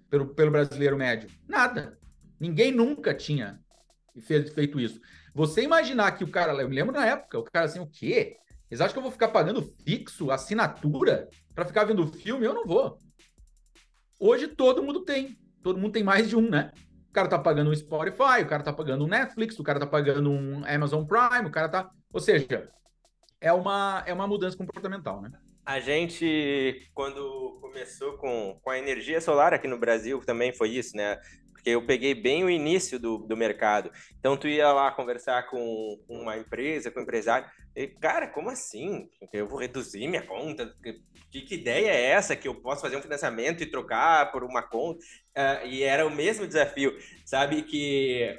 pelo, 0.09 0.33
pelo 0.33 0.51
brasileiro 0.51 0.97
médio? 0.97 1.29
Nada. 1.47 1.97
Ninguém 2.39 2.71
nunca 2.71 3.13
tinha 3.13 3.59
feito 4.19 4.79
isso. 4.79 4.99
Você 5.33 5.61
imaginar 5.61 6.11
que 6.11 6.23
o 6.23 6.27
cara, 6.27 6.51
eu 6.53 6.67
me 6.67 6.75
lembro 6.75 6.93
na 6.93 7.05
época, 7.05 7.39
o 7.39 7.43
cara 7.43 7.65
assim, 7.65 7.79
o 7.79 7.87
quê? 7.87 8.35
Eles 8.69 8.81
acham 8.81 8.93
que 8.93 8.99
eu 8.99 9.03
vou 9.03 9.11
ficar 9.11 9.29
pagando 9.29 9.73
fixo, 9.85 10.31
assinatura, 10.31 11.29
para 11.55 11.65
ficar 11.65 11.85
vendo 11.85 12.07
filme? 12.07 12.45
Eu 12.45 12.53
não 12.53 12.65
vou. 12.65 12.99
Hoje 14.23 14.47
todo 14.47 14.83
mundo 14.83 14.99
tem. 14.99 15.35
Todo 15.63 15.79
mundo 15.79 15.93
tem 15.93 16.03
mais 16.03 16.29
de 16.29 16.35
um, 16.35 16.47
né? 16.47 16.71
O 17.09 17.11
cara 17.11 17.27
tá 17.27 17.39
pagando 17.39 17.71
um 17.71 17.75
Spotify, 17.75 18.43
o 18.43 18.47
cara 18.47 18.61
tá 18.61 18.71
pagando 18.71 19.03
um 19.03 19.07
Netflix, 19.07 19.59
o 19.59 19.63
cara 19.63 19.79
tá 19.79 19.87
pagando 19.87 20.29
um 20.29 20.63
Amazon 20.63 21.03
Prime, 21.03 21.47
o 21.47 21.51
cara 21.51 21.67
tá. 21.67 21.89
Ou 22.13 22.19
seja, 22.19 22.69
é 23.41 23.51
uma, 23.51 24.03
é 24.05 24.13
uma 24.13 24.27
mudança 24.27 24.55
comportamental, 24.55 25.23
né? 25.23 25.31
A 25.65 25.79
gente, 25.79 26.87
quando 26.93 27.57
começou 27.61 28.13
com, 28.17 28.59
com 28.61 28.69
a 28.69 28.77
energia 28.77 29.19
solar 29.19 29.55
aqui 29.55 29.67
no 29.67 29.79
Brasil, 29.79 30.19
também 30.23 30.53
foi 30.53 30.69
isso, 30.69 30.95
né? 30.95 31.19
Porque 31.51 31.71
eu 31.71 31.83
peguei 31.83 32.13
bem 32.13 32.43
o 32.43 32.49
início 32.49 32.99
do, 32.99 33.17
do 33.17 33.35
mercado. 33.35 33.91
Então, 34.19 34.37
tu 34.37 34.47
ia 34.47 34.71
lá 34.71 34.91
conversar 34.91 35.49
com, 35.49 35.99
uma 36.07 36.37
empresa, 36.37 36.91
com 36.91 36.99
um 36.99 37.03
empresário, 37.03 37.49
e, 37.75 37.87
cara, 37.87 38.27
como 38.27 38.49
assim? 38.49 39.09
Eu 39.31 39.47
vou 39.47 39.59
reduzir 39.59 40.07
minha 40.07 40.21
conta? 40.21 40.73
Que, 41.31 41.41
que 41.41 41.55
ideia 41.55 41.89
é 41.89 42.05
essa 42.11 42.35
que 42.35 42.47
eu 42.47 42.55
posso 42.55 42.81
fazer 42.81 42.97
um 42.97 43.01
financiamento 43.01 43.63
e 43.63 43.71
trocar 43.71 44.31
por 44.31 44.43
uma 44.43 44.61
conta? 44.61 44.99
Uh, 45.37 45.67
e 45.67 45.83
era 45.83 46.05
o 46.05 46.13
mesmo 46.13 46.45
desafio, 46.45 46.93
sabe? 47.25 47.63
Que 47.63 48.37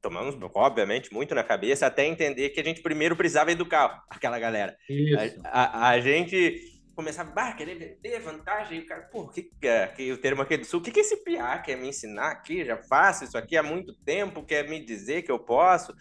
tomamos, 0.00 0.36
obviamente, 0.54 1.12
muito 1.12 1.34
na 1.34 1.44
cabeça 1.44 1.86
até 1.86 2.06
entender 2.06 2.50
que 2.50 2.60
a 2.60 2.64
gente 2.64 2.80
primeiro 2.80 3.16
precisava 3.16 3.52
educar 3.52 4.04
aquela 4.08 4.38
galera. 4.38 4.76
Isso. 4.88 5.40
A, 5.44 5.88
a, 5.88 5.88
a 5.90 6.00
gente 6.00 6.76
começava, 6.94 7.30
bah, 7.30 7.52
querer 7.52 7.74
vender 7.74 8.18
vantagem, 8.20 8.78
e 8.78 8.82
o 8.82 8.86
cara, 8.86 9.02
pô, 9.02 9.28
que, 9.28 9.50
que, 9.94 10.12
o 10.12 10.16
termo 10.16 10.40
aqui 10.40 10.56
do 10.56 10.64
sul, 10.64 10.80
o 10.80 10.82
que, 10.82 10.90
que 10.90 11.00
esse 11.00 11.22
piá 11.22 11.58
quer 11.58 11.76
me 11.76 11.88
ensinar 11.88 12.30
aqui? 12.30 12.64
Já 12.64 12.78
faço 12.78 13.24
isso 13.24 13.36
aqui 13.36 13.54
há 13.54 13.62
muito 13.62 13.94
tempo, 14.02 14.42
quer 14.42 14.66
me 14.66 14.82
dizer 14.82 15.20
que 15.20 15.30
eu 15.30 15.38
posso? 15.38 15.94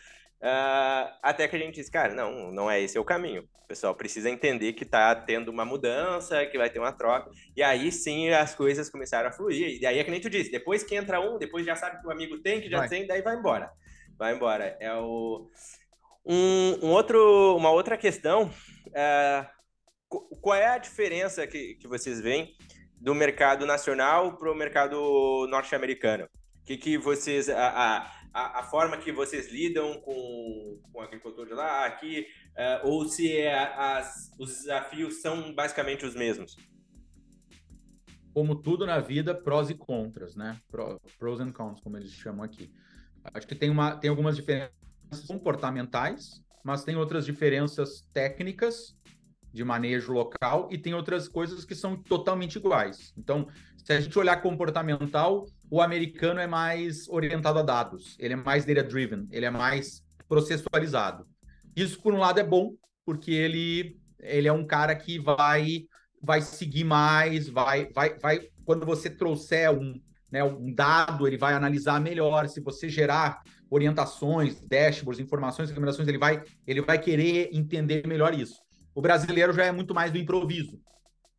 Uh, 0.45 1.11
até 1.23 1.47
que 1.47 1.55
a 1.55 1.59
gente 1.59 1.75
disse, 1.75 1.89
cara, 1.89 2.13
não, 2.13 2.51
não 2.51 2.69
é 2.69 2.79
esse 2.79 2.99
o 2.99 3.03
caminho. 3.03 3.47
O 3.63 3.67
pessoal 3.67 3.95
precisa 3.95 4.29
entender 4.29 4.73
que 4.73 4.83
está 4.83 5.15
tendo 5.15 5.49
uma 5.49 5.65
mudança, 5.65 6.45
que 6.45 6.57
vai 6.57 6.69
ter 6.69 6.77
uma 6.77 6.91
troca. 6.91 7.31
E 7.55 7.63
aí 7.63 7.91
sim 7.91 8.29
as 8.29 8.53
coisas 8.53 8.89
começaram 8.89 9.29
a 9.29 9.31
fluir. 9.31 9.81
E 9.81 9.85
aí 9.85 9.97
é 9.97 10.03
que 10.03 10.11
nem 10.11 10.21
tu 10.21 10.29
disse, 10.29 10.51
depois 10.51 10.83
que 10.83 10.95
entra 10.95 11.19
um, 11.19 11.39
depois 11.39 11.65
já 11.65 11.75
sabe 11.75 11.99
que 11.99 12.07
o 12.07 12.11
amigo 12.11 12.37
tem, 12.37 12.61
que 12.61 12.69
já 12.69 12.79
vai. 12.79 12.89
tem, 12.89 13.07
daí 13.07 13.23
vai 13.23 13.35
embora 13.35 13.71
vai 14.17 14.33
embora. 14.35 14.75
É 14.79 14.93
o 14.93 15.49
um, 16.25 16.79
um 16.83 16.91
outro, 16.91 17.55
uma 17.55 17.69
outra 17.69 17.97
questão. 17.97 18.51
É, 18.93 19.45
qual 20.41 20.55
é 20.55 20.67
a 20.67 20.77
diferença 20.77 21.45
que, 21.45 21.75
que 21.75 21.87
vocês 21.87 22.19
veem 22.19 22.55
do 22.99 23.13
mercado 23.13 23.65
nacional 23.65 24.37
para 24.37 24.51
o 24.51 24.55
mercado 24.55 25.47
norte-americano? 25.49 26.27
Que 26.65 26.77
que 26.77 26.97
vocês 26.97 27.47
a, 27.49 27.67
a, 27.67 28.11
a 28.35 28.63
forma 28.63 28.97
que 28.97 29.11
vocês 29.11 29.49
lidam 29.49 30.01
com, 30.01 30.79
com 30.91 30.99
o 30.99 31.01
agricultor 31.01 31.45
de 31.45 31.53
lá 31.53 31.85
aqui 31.85 32.27
é, 32.55 32.81
ou 32.83 33.05
se 33.05 33.37
é, 33.37 33.53
as, 33.53 34.29
os 34.37 34.49
desafios 34.49 35.21
são 35.21 35.53
basicamente 35.53 36.05
os 36.05 36.13
mesmos? 36.15 36.55
Como 38.33 38.55
tudo 38.55 38.85
na 38.85 38.99
vida, 38.99 39.33
prós 39.33 39.69
e 39.69 39.73
contras, 39.75 40.35
né? 40.35 40.59
Pros 41.17 41.39
and 41.39 41.53
cons, 41.53 41.79
como 41.79 41.95
eles 41.95 42.11
chamam 42.11 42.43
aqui. 42.43 42.69
Acho 43.33 43.47
que 43.47 43.55
tem, 43.55 43.69
uma, 43.69 43.95
tem 43.95 44.09
algumas 44.09 44.35
diferenças 44.35 44.73
comportamentais, 45.25 46.43
mas 46.63 46.83
tem 46.83 46.97
outras 46.97 47.25
diferenças 47.25 48.01
técnicas 48.13 48.97
de 49.55 49.63
manejo 49.63 50.11
local 50.11 50.67
e 50.69 50.77
tem 50.77 50.93
outras 50.93 51.27
coisas 51.27 51.63
que 51.63 51.73
são 51.73 51.95
totalmente 51.95 52.57
iguais. 52.57 53.13
Então, 53.17 53.47
se 53.77 53.93
a 53.93 54.01
gente 54.01 54.19
olhar 54.19 54.41
comportamental, 54.41 55.47
o 55.71 55.81
americano 55.81 56.39
é 56.39 56.47
mais 56.47 57.07
orientado 57.07 57.59
a 57.59 57.63
dados, 57.63 58.17
ele 58.19 58.33
é 58.33 58.37
mais 58.37 58.65
data-driven, 58.65 59.27
ele 59.31 59.45
é 59.45 59.49
mais 59.49 60.03
processualizado. 60.27 61.25
Isso, 61.75 62.01
por 62.01 62.13
um 62.13 62.19
lado, 62.19 62.39
é 62.39 62.43
bom, 62.43 62.73
porque 63.05 63.31
ele, 63.31 63.97
ele 64.19 64.47
é 64.47 64.53
um 64.53 64.65
cara 64.65 64.93
que 64.95 65.17
vai 65.17 65.85
vai 66.21 66.41
seguir 66.41 66.83
mais, 66.83 67.47
vai, 67.47 67.87
vai, 67.93 68.17
vai 68.17 68.49
quando 68.65 68.83
você 68.83 69.11
trouxer 69.11 69.69
um, 69.69 70.01
né, 70.31 70.43
um 70.43 70.73
dado, 70.73 71.27
ele 71.27 71.37
vai 71.37 71.53
analisar 71.53 72.01
melhor. 72.01 72.49
Se 72.49 72.59
você 72.59 72.89
gerar 72.89 73.43
orientações, 73.69 74.59
dashboards, 74.61 75.23
informações, 75.23 75.69
recomendações, 75.69 76.07
ele 76.07 76.17
vai, 76.17 76.43
ele 76.65 76.81
vai 76.81 76.99
querer 76.99 77.49
entender 77.53 78.07
melhor 78.07 78.33
isso. 78.33 78.64
O 78.95 79.01
brasileiro 79.01 79.53
já 79.53 79.65
é 79.65 79.71
muito 79.71 79.93
mais 79.93 80.11
do 80.11 80.17
improviso. 80.17 80.81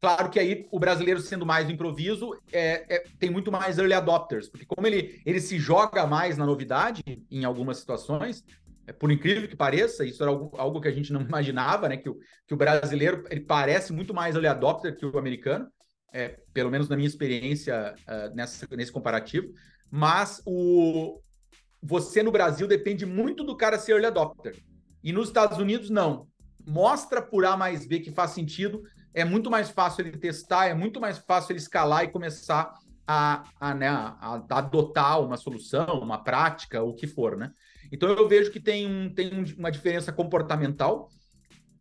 Claro 0.01 0.31
que 0.31 0.38
aí 0.38 0.69
o 0.71 0.79
brasileiro 0.79 1.21
sendo 1.21 1.45
mais 1.45 1.66
do 1.66 1.73
improviso 1.73 2.33
é, 2.53 2.97
é, 2.97 3.05
tem 3.19 3.31
muito 3.31 3.51
mais 3.51 3.79
early 3.79 3.95
adopters, 3.95 4.49
porque 4.49 4.66
como 4.66 4.87
ele, 4.87 5.21
ele 5.27 5.40
se 5.40 5.59
joga 5.59 6.07
mais 6.07 6.37
na 6.37 6.47
novidade 6.47 7.03
em 7.31 7.45
algumas 7.45 7.79
situações, 7.79 8.45
é, 8.87 8.92
por 8.92 9.11
incrível 9.11 9.49
que 9.49 9.57
pareça, 9.57 10.05
isso 10.05 10.23
era 10.23 10.31
algo, 10.31 10.55
algo 10.57 10.81
que 10.81 10.88
a 10.88 10.92
gente 10.92 11.12
não 11.12 11.23
imaginava, 11.27 11.88
né? 11.88 11.97
Que 11.97 12.11
o, 12.11 12.19
que 12.47 12.55
o 12.55 12.57
brasileiro 12.57 13.25
ele 13.31 13.40
parece 13.40 13.92
muito 13.92 14.14
mais 14.14 14.35
early 14.35 14.47
adopter 14.47 14.95
que 14.95 15.07
o 15.07 15.19
americano 15.19 15.66
é, 16.16 16.38
pelo 16.53 16.71
menos 16.71 16.88
na 16.88 16.97
minha 16.97 17.09
experiência 17.09 17.95
uh, 18.09 18.35
nessa, 18.35 18.66
nesse 18.75 18.90
comparativo, 18.90 19.53
mas 19.90 20.40
o, 20.47 21.21
você 21.83 22.23
no 22.23 22.33
Brasil 22.33 22.66
depende 22.66 23.05
muito 23.05 23.45
do 23.45 23.57
cara 23.57 23.79
ser 23.79 23.92
early 23.92 24.07
adopter. 24.07 24.57
E 25.03 25.12
nos 25.12 25.29
Estados 25.29 25.59
Unidos, 25.59 25.90
não. 25.90 26.27
Mostra 26.66 27.22
por 27.22 27.45
A 27.45 27.57
mais 27.57 27.86
B 27.86 28.01
que 28.01 28.11
faz 28.11 28.32
sentido, 28.32 28.82
é 29.14 29.24
muito 29.24 29.51
mais 29.51 29.70
fácil 29.70 30.07
ele 30.07 30.18
testar, 30.18 30.66
é 30.66 30.74
muito 30.74 31.01
mais 31.01 31.18
fácil 31.18 31.53
ele 31.53 31.61
escalar 31.61 32.05
e 32.05 32.09
começar 32.09 32.72
a, 33.07 33.45
a, 33.61 33.74
né, 33.74 33.88
a, 33.88 34.43
adotar 34.51 35.22
uma 35.22 35.36
solução, 35.36 36.01
uma 36.01 36.22
prática, 36.22 36.82
o 36.82 36.93
que 36.93 37.07
for, 37.07 37.36
né? 37.36 37.53
Então 37.93 38.09
eu 38.09 38.28
vejo 38.28 38.51
que 38.51 38.59
tem, 38.59 38.86
um, 38.86 39.14
tem 39.14 39.30
uma 39.57 39.70
diferença 39.70 40.12
comportamental. 40.12 41.09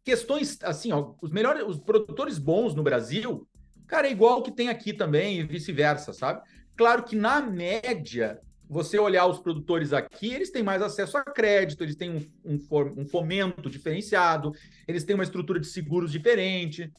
Questões 0.03 0.59
assim, 0.61 0.91
ó, 0.91 1.13
os 1.21 1.31
melhores, 1.31 1.63
os 1.67 1.79
produtores 1.79 2.37
bons 2.37 2.75
no 2.75 2.83
Brasil, 2.83 3.47
Cara, 3.87 4.07
é 4.07 4.11
igual 4.11 4.41
que 4.41 4.51
tem 4.51 4.69
aqui 4.69 4.93
também 4.93 5.39
e 5.39 5.43
vice-versa, 5.43 6.11
sabe? 6.11 6.41
Claro 6.75 7.03
que 7.03 7.15
na 7.15 7.41
média, 7.41 8.39
você 8.67 8.97
olhar 8.97 9.27
os 9.27 9.39
produtores 9.39 9.93
aqui, 9.93 10.33
eles 10.33 10.51
têm 10.51 10.63
mais 10.63 10.81
acesso 10.81 11.17
a 11.17 11.23
crédito, 11.23 11.83
eles 11.83 11.95
têm 11.95 12.11
um, 12.11 12.53
um, 12.53 13.01
um 13.01 13.05
fomento 13.05 13.69
diferenciado, 13.69 14.51
eles 14.87 15.03
têm 15.03 15.15
uma 15.15 15.23
estrutura 15.23 15.59
de 15.59 15.67
seguros 15.67 16.11
diferente, 16.11 16.91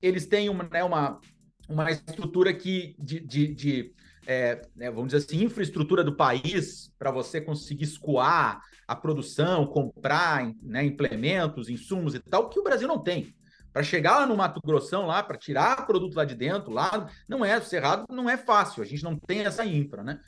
eles 0.00 0.26
têm 0.26 0.48
uma, 0.48 0.64
né, 0.64 0.82
uma, 0.82 1.20
uma 1.68 1.90
estrutura 1.90 2.52
que 2.52 2.96
de, 2.98 3.20
de, 3.20 3.54
de 3.54 3.94
é, 4.26 4.62
né, 4.74 4.90
vamos 4.90 5.12
dizer 5.12 5.24
assim, 5.24 5.44
infraestrutura 5.44 6.04
do 6.04 6.16
país 6.16 6.92
para 6.98 7.10
você 7.10 7.40
conseguir 7.40 7.84
escoar 7.84 8.60
a 8.86 8.94
produção, 8.94 9.66
comprar 9.66 10.52
né, 10.62 10.84
implementos, 10.84 11.68
insumos 11.68 12.14
e 12.14 12.20
tal, 12.20 12.48
que 12.48 12.58
o 12.58 12.62
Brasil 12.62 12.86
não 12.86 12.98
tem. 12.98 13.34
Para 13.72 13.82
chegar 13.82 14.18
lá 14.18 14.26
no 14.26 14.36
Mato 14.36 14.60
Grossão, 14.62 15.06
lá, 15.06 15.22
para 15.22 15.38
tirar 15.38 15.86
produto 15.86 16.14
lá 16.14 16.24
de 16.24 16.34
dentro, 16.34 16.70
lá, 16.70 17.08
não 17.26 17.44
é, 17.44 17.58
Cerrado 17.60 18.04
não 18.10 18.28
é 18.28 18.36
fácil, 18.36 18.82
a 18.82 18.86
gente 18.86 19.02
não 19.02 19.18
tem 19.18 19.40
essa 19.46 19.64
infra, 19.64 20.02
né? 20.02 20.20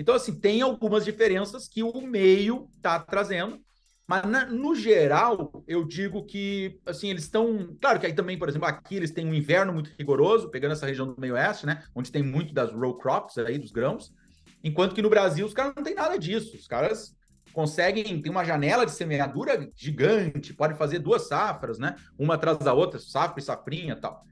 Então, 0.00 0.14
assim, 0.14 0.34
tem 0.34 0.62
algumas 0.62 1.04
diferenças 1.04 1.68
que 1.68 1.82
o 1.82 2.00
meio 2.00 2.70
está 2.78 2.98
trazendo, 2.98 3.60
mas 4.08 4.24
na, 4.24 4.46
no 4.46 4.74
geral, 4.74 5.62
eu 5.68 5.84
digo 5.84 6.24
que, 6.24 6.80
assim, 6.86 7.10
eles 7.10 7.24
estão. 7.24 7.76
Claro 7.78 8.00
que 8.00 8.06
aí 8.06 8.14
também, 8.14 8.38
por 8.38 8.48
exemplo, 8.48 8.66
aqui 8.66 8.96
eles 8.96 9.10
têm 9.10 9.26
um 9.26 9.34
inverno 9.34 9.74
muito 9.74 9.90
rigoroso, 9.98 10.50
pegando 10.50 10.72
essa 10.72 10.86
região 10.86 11.06
do 11.06 11.20
meio-oeste, 11.20 11.66
né? 11.66 11.84
Onde 11.94 12.10
tem 12.10 12.22
muito 12.22 12.54
das 12.54 12.72
row 12.72 12.96
crops 12.96 13.36
aí, 13.36 13.58
dos 13.58 13.72
grãos. 13.72 14.10
Enquanto 14.64 14.94
que 14.94 15.02
no 15.02 15.10
Brasil 15.10 15.44
os 15.44 15.52
caras 15.52 15.74
não 15.76 15.82
tem 15.82 15.94
nada 15.94 16.18
disso. 16.18 16.56
Os 16.56 16.66
caras 16.66 17.14
conseguem 17.52 18.22
ter 18.22 18.30
uma 18.30 18.42
janela 18.42 18.86
de 18.86 18.92
semeadura 18.92 19.68
gigante, 19.76 20.54
podem 20.54 20.78
fazer 20.78 20.98
duas 21.00 21.28
safras, 21.28 21.78
né? 21.78 21.94
Uma 22.18 22.36
atrás 22.36 22.56
da 22.56 22.72
outra, 22.72 22.98
safra 22.98 23.38
e 23.38 23.42
safrinha 23.42 23.96
tal. 23.96 24.24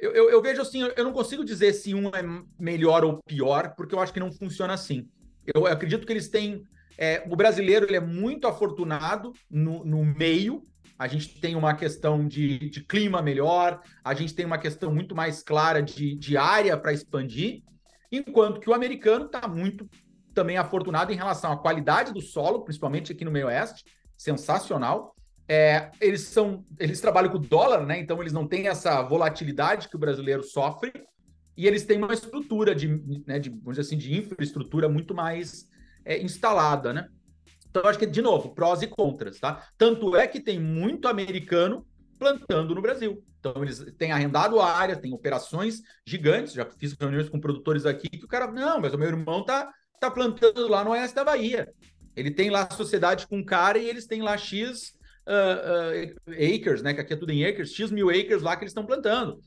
Eu, 0.00 0.12
eu, 0.12 0.30
eu, 0.30 0.42
vejo 0.42 0.62
assim, 0.62 0.80
eu 0.96 1.04
não 1.04 1.12
consigo 1.12 1.44
dizer 1.44 1.74
se 1.74 1.94
um 1.94 2.08
é 2.08 2.22
melhor 2.58 3.04
ou 3.04 3.22
pior, 3.22 3.74
porque 3.76 3.94
eu 3.94 4.00
acho 4.00 4.12
que 4.12 4.20
não 4.20 4.32
funciona 4.32 4.72
assim. 4.72 5.06
Eu, 5.46 5.62
eu 5.62 5.66
acredito 5.66 6.06
que 6.06 6.12
eles 6.12 6.28
têm. 6.28 6.64
É, 6.96 7.22
o 7.30 7.36
brasileiro 7.36 7.86
ele 7.86 7.96
é 7.96 8.00
muito 8.00 8.48
afortunado 8.48 9.32
no, 9.50 9.84
no 9.84 10.04
meio. 10.04 10.66
A 10.98 11.06
gente 11.06 11.40
tem 11.40 11.54
uma 11.54 11.74
questão 11.74 12.26
de, 12.26 12.70
de 12.70 12.82
clima 12.82 13.22
melhor, 13.22 13.80
a 14.04 14.12
gente 14.12 14.34
tem 14.34 14.44
uma 14.44 14.58
questão 14.58 14.92
muito 14.92 15.14
mais 15.14 15.42
clara 15.42 15.82
de, 15.82 16.14
de 16.14 16.36
área 16.36 16.76
para 16.76 16.92
expandir, 16.92 17.62
enquanto 18.12 18.60
que 18.60 18.68
o 18.68 18.74
americano 18.74 19.24
está 19.24 19.48
muito 19.48 19.88
também 20.34 20.58
afortunado 20.58 21.10
em 21.10 21.16
relação 21.16 21.52
à 21.52 21.56
qualidade 21.56 22.12
do 22.12 22.20
solo, 22.20 22.62
principalmente 22.64 23.12
aqui 23.12 23.24
no 23.24 23.30
meio 23.30 23.46
oeste, 23.46 23.84
sensacional. 24.16 25.14
É, 25.52 25.90
eles 26.00 26.20
são, 26.28 26.64
eles 26.78 27.00
trabalham 27.00 27.32
com 27.32 27.40
dólar, 27.40 27.84
né? 27.84 27.98
Então 27.98 28.20
eles 28.20 28.32
não 28.32 28.46
têm 28.46 28.68
essa 28.68 29.02
volatilidade 29.02 29.88
que 29.88 29.96
o 29.96 29.98
brasileiro 29.98 30.44
sofre 30.44 30.92
e 31.56 31.66
eles 31.66 31.84
têm 31.84 31.98
uma 31.98 32.14
estrutura 32.14 32.72
de, 32.72 32.86
né, 33.26 33.40
de 33.40 33.50
vamos 33.50 33.76
dizer 33.76 33.80
assim, 33.80 33.98
de 33.98 34.16
infraestrutura 34.16 34.88
muito 34.88 35.12
mais 35.12 35.68
é, 36.04 36.22
instalada, 36.22 36.92
né? 36.92 37.08
Então 37.68 37.84
acho 37.84 37.98
que 37.98 38.06
de 38.06 38.22
novo 38.22 38.54
prós 38.54 38.80
e 38.80 38.86
contras, 38.86 39.40
tá? 39.40 39.66
Tanto 39.76 40.14
é 40.14 40.28
que 40.28 40.38
tem 40.38 40.60
muito 40.60 41.08
americano 41.08 41.84
plantando 42.16 42.72
no 42.72 42.80
Brasil. 42.80 43.20
Então, 43.40 43.60
eles 43.60 43.84
têm 43.98 44.12
arrendado 44.12 44.60
a 44.60 44.70
área, 44.70 44.94
têm 44.94 45.12
operações 45.12 45.80
gigantes. 46.06 46.52
Já 46.52 46.64
fiz 46.78 46.92
reuniões 46.92 47.28
com 47.28 47.40
produtores 47.40 47.86
aqui 47.86 48.08
que 48.08 48.24
o 48.24 48.28
cara, 48.28 48.52
não, 48.52 48.80
mas 48.80 48.94
o 48.94 48.98
meu 48.98 49.08
irmão 49.08 49.44
tá 49.44 49.68
está 49.94 50.10
plantando 50.10 50.68
lá 50.68 50.84
no 50.84 50.90
oeste 50.90 51.16
da 51.16 51.24
Bahia. 51.24 51.68
Ele 52.14 52.30
tem 52.30 52.50
lá 52.50 52.70
sociedade 52.70 53.26
com 53.26 53.44
cara 53.44 53.78
e 53.78 53.88
eles 53.88 54.06
têm 54.06 54.22
lá 54.22 54.36
X 54.36 54.94
uh, 55.26 56.30
uh, 56.30 56.32
acres, 56.32 56.82
né? 56.82 56.94
Que 56.94 57.00
aqui 57.00 57.12
é 57.12 57.16
tudo 57.16 57.32
em 57.32 57.44
acres, 57.44 57.74
X 57.74 57.90
mil 57.90 58.10
acres 58.10 58.42
lá 58.42 58.56
que 58.56 58.64
eles 58.64 58.70
estão 58.70 58.86
plantando. 58.86 59.38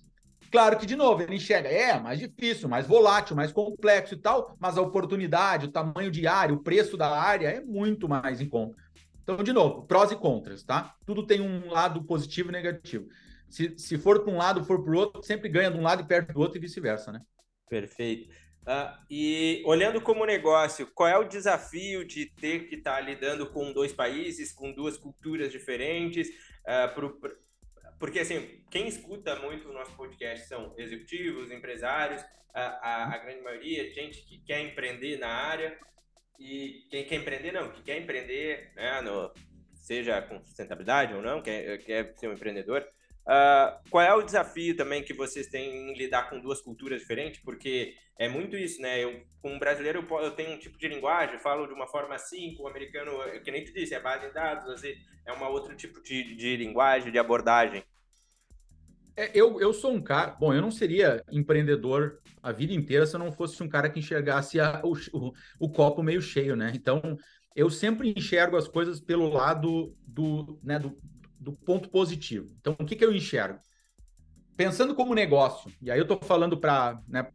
Claro 0.51 0.77
que, 0.77 0.85
de 0.85 0.95
novo, 0.95 1.23
ele 1.23 1.35
enxerga, 1.35 1.67
é 1.67 1.99
mais 1.99 2.19
difícil, 2.19 2.69
mais 2.69 2.85
volátil, 2.85 3.35
mais 3.35 3.51
complexo 3.51 4.13
e 4.13 4.17
tal, 4.17 4.55
mas 4.59 4.77
a 4.77 4.81
oportunidade, 4.81 5.65
o 5.65 5.71
tamanho 5.71 6.11
de 6.11 6.27
área, 6.27 6.53
o 6.53 6.61
preço 6.61 6.95
da 6.95 7.09
área 7.09 7.47
é 7.47 7.59
muito 7.59 8.07
mais 8.07 8.39
em 8.39 8.47
conta. 8.47 8.75
Então, 9.23 9.37
de 9.37 9.51
novo, 9.51 9.87
prós 9.87 10.11
e 10.11 10.15
contras, 10.15 10.63
tá? 10.63 10.93
Tudo 11.07 11.25
tem 11.25 11.41
um 11.41 11.71
lado 11.71 12.03
positivo 12.03 12.49
e 12.49 12.51
negativo. 12.51 13.07
Se, 13.49 13.73
se 13.77 13.97
for 13.97 14.23
para 14.23 14.31
um 14.31 14.37
lado, 14.37 14.63
for 14.63 14.83
para 14.83 14.93
o 14.93 14.97
outro, 14.97 15.23
sempre 15.23 15.49
ganha 15.49 15.71
de 15.71 15.77
um 15.77 15.81
lado 15.81 16.03
e 16.03 16.05
perde 16.05 16.33
do 16.33 16.39
outro 16.39 16.57
e 16.57 16.61
vice-versa, 16.61 17.11
né? 17.11 17.19
Perfeito. 17.69 18.29
Uh, 18.63 18.97
e 19.09 19.61
olhando 19.65 19.99
como 19.99 20.25
negócio, 20.25 20.87
qual 20.87 21.09
é 21.09 21.17
o 21.17 21.27
desafio 21.27 22.05
de 22.05 22.27
ter 22.27 22.69
que 22.69 22.75
estar 22.75 22.95
tá 22.95 23.01
lidando 23.01 23.51
com 23.51 23.73
dois 23.73 23.91
países, 23.91 24.53
com 24.53 24.71
duas 24.71 24.97
culturas 24.97 25.51
diferentes? 25.51 26.29
Uh, 26.65 26.93
pro, 26.95 27.19
porque, 27.99 28.19
assim, 28.19 28.63
quem 28.71 28.87
escuta 28.87 29.35
muito 29.35 29.69
o 29.69 29.73
nosso 29.73 29.95
podcast 29.95 30.47
são 30.47 30.73
executivos, 30.77 31.51
empresários, 31.51 32.21
uh, 32.21 32.25
a, 32.53 33.15
a, 33.15 33.17
grande 33.17 33.41
maioria, 33.41 33.93
gente 33.93 34.21
que 34.23 34.39
quer 34.39 34.61
empreender 34.61 35.17
na 35.19 35.29
área. 35.29 35.77
E 36.39 36.87
quem 36.89 37.05
quer 37.05 37.15
empreender, 37.15 37.51
não, 37.51 37.69
que 37.69 37.83
quer 37.83 37.97
empreender, 37.97 38.71
né, 38.75 39.01
no, 39.01 39.31
seja 39.75 40.21
com 40.21 40.41
sustentabilidade 40.41 41.13
ou 41.13 41.21
não, 41.21 41.41
quer, 41.41 41.77
quer 41.79 42.13
ser 42.17 42.29
um 42.29 42.33
empreendedor. 42.33 42.87
Uh, 43.23 43.89
qual 43.89 44.03
é 44.03 44.13
o 44.13 44.21
desafio 44.21 44.75
também 44.75 45.01
que 45.01 45.13
vocês 45.13 45.47
têm 45.47 45.91
em 45.91 45.97
lidar 45.97 46.29
com 46.29 46.39
duas 46.39 46.61
culturas 46.61 46.99
diferentes? 46.99 47.41
Porque 47.41 47.95
é 48.17 48.27
muito 48.27 48.57
isso, 48.57 48.81
né? 48.81 49.03
Eu, 49.03 49.21
como 49.41 49.57
brasileiro, 49.57 50.05
eu, 50.09 50.19
eu 50.19 50.31
tenho 50.31 50.51
um 50.51 50.59
tipo 50.59 50.77
de 50.77 50.87
linguagem, 50.87 51.39
falo 51.39 51.65
de 51.65 51.73
uma 51.73 51.87
forma 51.87 52.15
assim, 52.15 52.55
o 52.59 52.67
americano, 52.67 53.11
que 53.43 53.51
nem 53.51 53.63
tu 53.63 53.73
disse, 53.73 53.93
é 53.93 53.99
base 53.99 54.27
em 54.27 54.33
dados, 54.33 54.83
é 54.83 55.31
uma 55.31 55.47
outro 55.47 55.75
tipo 55.75 56.01
de, 56.01 56.35
de 56.35 56.57
linguagem, 56.57 57.11
de 57.11 57.17
abordagem. 57.17 57.83
É, 59.15 59.31
eu, 59.33 59.61
eu 59.61 59.73
sou 59.73 59.93
um 59.93 60.01
cara. 60.01 60.31
Bom, 60.31 60.53
eu 60.53 60.61
não 60.61 60.71
seria 60.71 61.23
empreendedor 61.31 62.19
a 62.41 62.51
vida 62.51 62.73
inteira 62.73 63.05
se 63.05 63.15
eu 63.15 63.19
não 63.19 63.31
fosse 63.31 63.61
um 63.63 63.69
cara 63.69 63.89
que 63.89 63.99
enxergasse 63.99 64.59
a, 64.59 64.81
o, 64.83 64.93
o, 65.13 65.33
o 65.59 65.69
copo 65.69 66.03
meio 66.03 66.21
cheio, 66.21 66.55
né? 66.55 66.71
Então, 66.75 67.17
eu 67.55 67.69
sempre 67.69 68.13
enxergo 68.15 68.57
as 68.57 68.67
coisas 68.67 68.99
pelo 68.99 69.29
lado 69.29 69.95
do, 70.05 70.59
né, 70.63 70.79
do, 70.79 70.97
do 71.43 71.51
ponto 71.51 71.89
positivo. 71.89 72.55
Então, 72.59 72.75
o 72.79 72.85
que, 72.85 72.95
que 72.95 73.03
eu 73.03 73.13
enxergo? 73.13 73.59
Pensando 74.55 74.95
como 74.95 75.13
negócio, 75.13 75.71
e 75.81 75.91
aí 75.91 75.99
eu 75.99 76.03
estou 76.03 76.19
falando 76.21 76.57
para 76.57 77.01
né, 77.07 77.27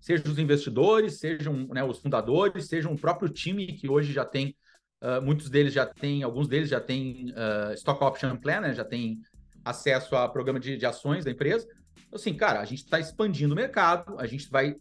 sejam 0.00 0.30
os 0.30 0.38
investidores, 0.38 1.18
sejam 1.18 1.66
né, 1.68 1.82
os 1.82 1.98
fundadores, 1.98 2.66
sejam 2.66 2.92
o 2.92 2.98
próprio 2.98 3.28
time 3.28 3.66
que 3.66 3.88
hoje 3.88 4.12
já 4.12 4.24
tem, 4.24 4.54
uh, 5.02 5.20
muitos 5.22 5.50
deles 5.50 5.72
já 5.72 5.84
têm, 5.84 6.22
alguns 6.22 6.46
deles 6.46 6.68
já 6.68 6.80
têm 6.80 7.30
uh, 7.30 7.72
stock 7.74 8.02
option 8.04 8.36
plan, 8.36 8.60
né, 8.60 8.74
já 8.74 8.84
tem 8.84 9.20
acesso 9.64 10.14
a 10.14 10.28
programa 10.28 10.60
de, 10.60 10.76
de 10.76 10.86
ações 10.86 11.24
da 11.24 11.30
empresa. 11.30 11.66
Assim, 12.12 12.34
cara, 12.34 12.60
a 12.60 12.64
gente 12.64 12.84
está 12.84 13.00
expandindo 13.00 13.52
o 13.52 13.56
mercado, 13.56 14.18
a 14.18 14.26
gente 14.26 14.48
vai, 14.48 14.76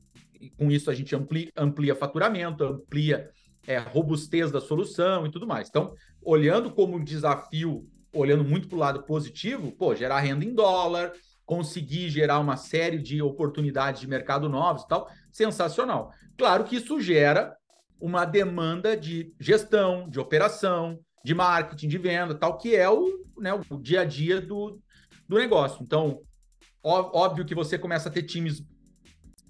com 0.57 0.69
isso 0.69 0.91
a 0.91 0.93
gente 0.93 1.15
amplia, 1.15 1.49
amplia 1.57 1.95
faturamento, 1.95 2.63
amplia 2.63 3.29
é, 3.65 3.77
robustez 3.77 4.51
da 4.51 4.61
solução 4.61 5.25
e 5.25 5.31
tudo 5.31 5.47
mais. 5.47 5.67
Então, 5.69 5.93
olhando 6.21 6.71
como 6.71 7.03
desafio 7.03 7.88
olhando 8.14 8.43
muito 8.43 8.68
para 8.68 8.76
o 8.76 8.80
lado 8.80 9.03
positivo, 9.03 9.72
pô, 9.72 9.95
gerar 9.95 10.20
renda 10.20 10.45
em 10.45 10.53
dólar, 10.53 11.14
conseguir 11.45 12.10
gerar 12.10 12.39
uma 12.39 12.58
série 12.58 12.97
de 12.97 13.22
oportunidades 13.22 14.01
de 14.01 14.08
mercado 14.08 14.49
novos 14.49 14.84
e 14.84 14.88
tal, 14.88 15.10
sensacional. 15.32 16.12
Claro 16.38 16.64
que 16.64 16.76
isso 16.76 16.99
gera 16.99 17.55
uma 17.99 18.26
demanda 18.26 18.95
de 18.95 19.34
gestão, 19.39 20.10
de 20.10 20.20
operação, 20.20 20.99
de 21.24 21.34
marketing, 21.34 21.88
de 21.88 21.97
venda, 21.97 22.36
tal, 22.36 22.58
que 22.58 22.76
é 22.76 22.89
o, 22.89 23.26
né, 23.38 23.53
o 23.53 23.78
dia 23.78 24.01
a 24.01 24.05
dia 24.05 24.39
do, 24.39 24.80
do 25.28 25.38
negócio. 25.38 25.82
Então, 25.82 26.22
óbvio 26.84 27.45
que 27.45 27.55
você 27.55 27.78
começa 27.78 28.10
a 28.10 28.12
ter 28.12 28.24
times 28.24 28.64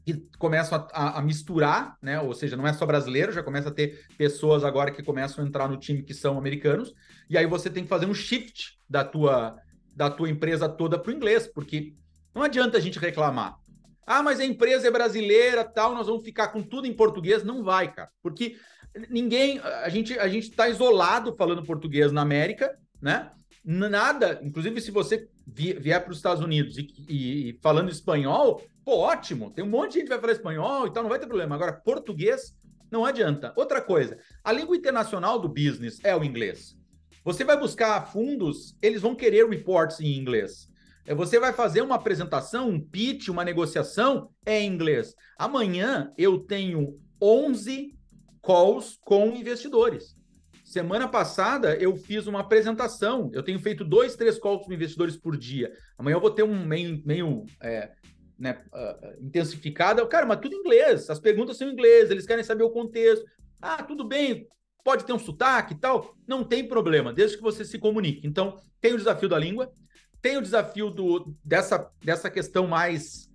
que 0.08 0.26
começam 0.38 0.88
a, 0.94 1.20
a, 1.20 1.22
misturar, 1.22 1.98
né? 2.02 2.22
Ou 2.22 2.34
seja, 2.34 2.56
não 2.56 2.66
é 2.66 2.72
só 2.72 2.86
brasileiro, 2.86 3.34
já 3.34 3.44
começa 3.44 3.68
a 3.68 3.74
ter 3.74 4.08
pessoas 4.18 4.64
agora 4.64 4.90
que 4.90 5.04
começam 5.04 5.44
a 5.44 5.48
entrar 5.48 5.68
no 5.68 5.76
time 5.76 6.02
que 6.02 6.14
são 6.14 6.38
americanos, 6.38 6.94
e 7.30 7.38
aí 7.38 7.46
você 7.46 7.70
tem 7.70 7.84
que 7.84 7.90
fazer 7.90 8.06
um 8.06 8.14
shift 8.14 8.80
da 8.90 9.04
tua, 9.04 9.58
da 9.94 10.10
tua 10.10 10.30
empresa 10.30 10.70
toda 10.70 10.98
para 10.98 11.12
o 11.12 11.14
inglês, 11.14 11.46
porque 11.46 11.94
não 12.34 12.42
adianta 12.42 12.78
a 12.78 12.80
gente 12.80 12.98
reclamar. 12.98 13.58
Ah, 14.06 14.24
mas 14.24 14.40
a 14.40 14.46
empresa 14.46 14.88
é 14.88 14.92
brasileira, 14.92 15.66
tal, 15.66 15.94
nós 15.94 16.08
vamos 16.08 16.24
ficar 16.24 16.48
com 16.54 16.64
tudo 16.64 16.88
em 16.88 16.94
português. 16.94 17.44
Não 17.44 17.62
vai, 17.62 17.92
cara, 17.92 18.10
porque 18.24 18.56
ninguém, 19.10 19.60
a 19.60 19.90
gente 19.90 20.18
a 20.18 20.30
gente 20.30 20.52
está 20.52 20.70
isolado 20.70 21.36
falando 21.36 21.66
português 21.66 22.14
na 22.14 22.22
América, 22.22 22.74
né? 23.02 23.30
Nada, 23.66 24.40
inclusive 24.42 24.80
se 24.80 24.90
você 24.90 25.28
vier 25.46 26.02
para 26.02 26.12
os 26.12 26.18
Estados 26.18 26.42
Unidos 26.42 26.78
e, 26.78 26.88
e, 27.10 27.50
e 27.50 27.60
falando 27.62 27.92
espanhol, 27.92 28.62
Pô, 28.88 29.00
ótimo, 29.00 29.52
tem 29.52 29.66
um 29.66 29.70
monte 29.70 29.90
de 29.90 29.94
gente 29.96 30.04
que 30.04 30.12
vai 30.12 30.22
falar 30.22 30.32
espanhol 30.32 30.88
e 30.88 30.94
tal, 30.94 31.04
não 31.04 31.10
vai 31.10 31.20
ter 31.20 31.28
problema. 31.28 31.54
Agora, 31.54 31.74
português, 31.74 32.56
não 32.90 33.04
adianta. 33.04 33.52
Outra 33.58 33.82
coisa, 33.82 34.18
a 34.42 34.50
língua 34.54 34.78
internacional 34.78 35.38
do 35.38 35.50
business 35.50 36.00
é 36.06 36.16
o 36.16 36.24
inglês. 36.24 36.74
Você 37.26 37.44
vai 37.44 37.60
buscar 37.60 38.10
fundos, 38.10 38.78
eles 38.82 39.02
vão 39.02 39.14
querer 39.14 39.46
reports 39.46 40.00
em 40.00 40.18
inglês. 40.18 40.70
É, 41.06 41.14
você 41.14 41.38
vai 41.38 41.52
fazer 41.52 41.82
uma 41.82 41.96
apresentação, 41.96 42.70
um 42.70 42.80
pitch, 42.80 43.28
uma 43.28 43.44
negociação, 43.44 44.32
é 44.46 44.62
em 44.62 44.72
inglês. 44.72 45.14
Amanhã 45.38 46.14
eu 46.18 46.40
tenho 46.40 46.98
11 47.22 47.94
calls 48.42 48.98
com 49.04 49.36
investidores. 49.36 50.16
Semana 50.64 51.10
passada 51.10 51.76
eu 51.76 51.98
fiz 51.98 52.26
uma 52.26 52.40
apresentação. 52.40 53.30
Eu 53.34 53.44
tenho 53.44 53.60
feito 53.60 53.84
dois, 53.84 54.16
três 54.16 54.40
calls 54.40 54.66
com 54.66 54.72
investidores 54.72 55.18
por 55.18 55.36
dia. 55.36 55.74
Amanhã 55.98 56.16
eu 56.16 56.22
vou 56.22 56.32
ter 56.32 56.44
um 56.44 56.66
meio, 56.66 57.02
meio 57.06 57.46
é, 57.62 57.92
né, 58.38 58.64
uh, 58.74 59.26
intensificada. 59.26 60.06
Cara, 60.08 60.26
mas 60.26 60.40
tudo 60.40 60.56
em 60.56 60.60
inglês. 60.60 61.10
As 61.10 61.20
perguntas 61.20 61.58
são 61.58 61.68
em 61.68 61.74
inglês, 61.74 62.12
eles 62.12 62.26
querem 62.26 62.44
saber 62.44 62.64
o 62.64 62.70
contexto. 62.70 63.26
Ah, 63.62 63.84
tudo 63.84 64.04
bem, 64.04 64.48
pode 64.84 65.06
ter 65.06 65.14
um 65.14 65.20
sotaque 65.20 65.74
e 65.74 65.78
tal. 65.78 66.16
Não 66.28 66.44
tem 66.44 66.68
problema, 66.68 67.14
desde 67.14 67.38
que 67.38 67.44
você 67.44 67.66
se 67.66 67.80
comunique. 67.80 68.28
Então, 68.28 68.60
tem 68.80 68.94
o 68.94 68.98
desafio 68.98 69.28
da 69.28 69.38
língua, 69.38 69.72
tem 70.22 70.38
o 70.38 70.42
desafio 70.42 70.90
do, 70.90 71.36
dessa, 71.44 71.90
dessa 72.04 72.30
questão 72.30 72.68
mais 72.68 73.28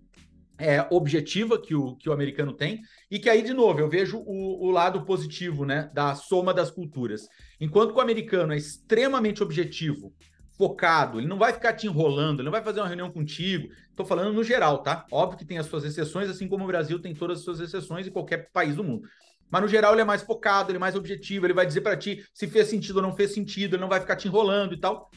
é, 0.59 0.87
objetiva 0.91 1.61
que 1.61 1.75
o, 1.75 1.97
que 1.97 2.09
o 2.09 2.13
americano 2.13 2.53
tem, 2.53 2.81
e 3.11 3.19
que 3.19 3.29
aí, 3.29 3.43
de 3.43 3.53
novo, 3.53 3.81
eu 3.81 3.89
vejo 3.89 4.19
o, 4.19 4.67
o 4.67 4.71
lado 4.71 5.05
positivo 5.05 5.65
né, 5.65 5.91
da 5.93 6.15
soma 6.15 6.55
das 6.55 6.71
culturas. 6.71 7.29
Enquanto 7.61 7.93
que 7.93 7.99
o 7.99 8.03
americano 8.03 8.53
é 8.53 8.57
extremamente 8.57 9.43
objetivo, 9.43 10.15
focado, 10.63 11.19
ele 11.19 11.27
não 11.27 11.39
vai 11.39 11.53
ficar 11.53 11.73
te 11.73 11.89
enrolando, 11.89 12.39
ele 12.39 12.45
não 12.45 12.53
vai 12.53 12.63
fazer 12.63 12.79
uma 12.79 12.87
reunião 12.87 13.11
contigo. 13.11 13.69
Estou 13.91 14.07
falando 14.07 14.33
no 14.33 14.45
geral, 14.45 14.79
tá? 14.79 15.05
Óbvio 15.11 15.37
que 15.37 15.45
tem 15.45 15.59
as 15.59 15.67
suas 15.67 15.83
exceções, 15.83 16.31
assim 16.31 16.47
como 16.47 16.63
o 16.63 16.69
Brasil 16.69 17.01
tem 17.01 17.13
todas 17.13 17.39
as 17.39 17.45
suas 17.45 17.59
exceções 17.59 18.07
em 18.07 18.13
qualquer 18.13 18.49
país 18.53 18.77
do 18.77 18.85
mundo. 18.85 19.09
Mas 19.51 19.63
no 19.63 19.67
geral 19.67 19.93
ele 19.93 20.03
é 20.03 20.05
mais 20.05 20.23
focado, 20.23 20.71
ele 20.71 20.77
é 20.77 20.79
mais 20.79 20.95
objetivo, 20.95 21.45
ele 21.45 21.53
vai 21.53 21.67
dizer 21.67 21.81
para 21.81 21.97
ti 21.97 22.25
se 22.33 22.47
fez 22.47 22.69
sentido 22.69 22.99
ou 22.99 23.03
não 23.03 23.17
fez 23.17 23.35
sentido, 23.35 23.75
ele 23.75 23.81
não 23.81 23.89
vai 23.89 23.99
ficar 23.99 24.15
te 24.15 24.29
enrolando 24.29 24.73
e 24.73 24.79
tal. 24.79 25.11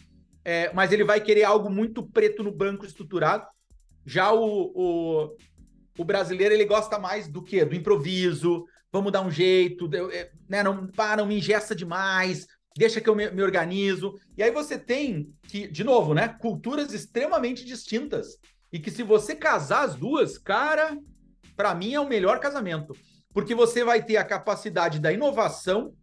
É, 0.43 0.73
mas 0.73 0.91
ele 0.91 1.03
vai 1.03 1.21
querer 1.21 1.43
algo 1.43 1.69
muito 1.69 2.01
preto 2.01 2.41
no 2.41 2.51
branco 2.51 2.83
estruturado. 2.83 3.45
Já 4.03 4.33
o, 4.33 4.71
o, 4.73 5.37
o 5.99 6.03
brasileiro 6.03 6.55
ele 6.55 6.65
gosta 6.65 6.97
mais 6.97 7.27
do 7.27 7.43
que? 7.43 7.63
Do 7.63 7.75
improviso, 7.75 8.65
vamos 8.91 9.11
dar 9.11 9.21
um 9.21 9.29
jeito, 9.29 9.87
é, 10.11 10.31
né? 10.49 10.63
Não, 10.63 10.87
pá, 10.87 11.15
não 11.15 11.27
me 11.27 11.37
ingessa 11.37 11.75
demais, 11.75 12.47
deixa 12.75 12.99
que 12.99 13.09
eu 13.09 13.15
me, 13.15 13.29
me, 13.31 13.41
organizo. 13.41 14.19
E 14.37 14.43
aí 14.43 14.51
você 14.51 14.77
tem 14.77 15.33
que, 15.47 15.67
de 15.67 15.83
novo, 15.83 16.13
né, 16.13 16.27
culturas 16.27 16.93
extremamente 16.93 17.63
distintas. 17.63 18.37
E 18.71 18.79
que 18.79 18.91
se 18.91 19.03
você 19.03 19.35
casar 19.35 19.85
as 19.85 19.95
duas, 19.95 20.37
cara, 20.37 20.97
para 21.55 21.73
mim 21.73 21.93
é 21.93 21.99
o 21.99 22.07
melhor 22.07 22.39
casamento. 22.39 22.93
Porque 23.33 23.55
você 23.55 23.83
vai 23.83 24.03
ter 24.03 24.17
a 24.17 24.25
capacidade 24.25 24.99
da 24.99 25.11
inovação 25.11 25.93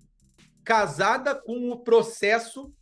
casada 0.64 1.34
com 1.34 1.70
o 1.70 1.78
processo 1.78 2.72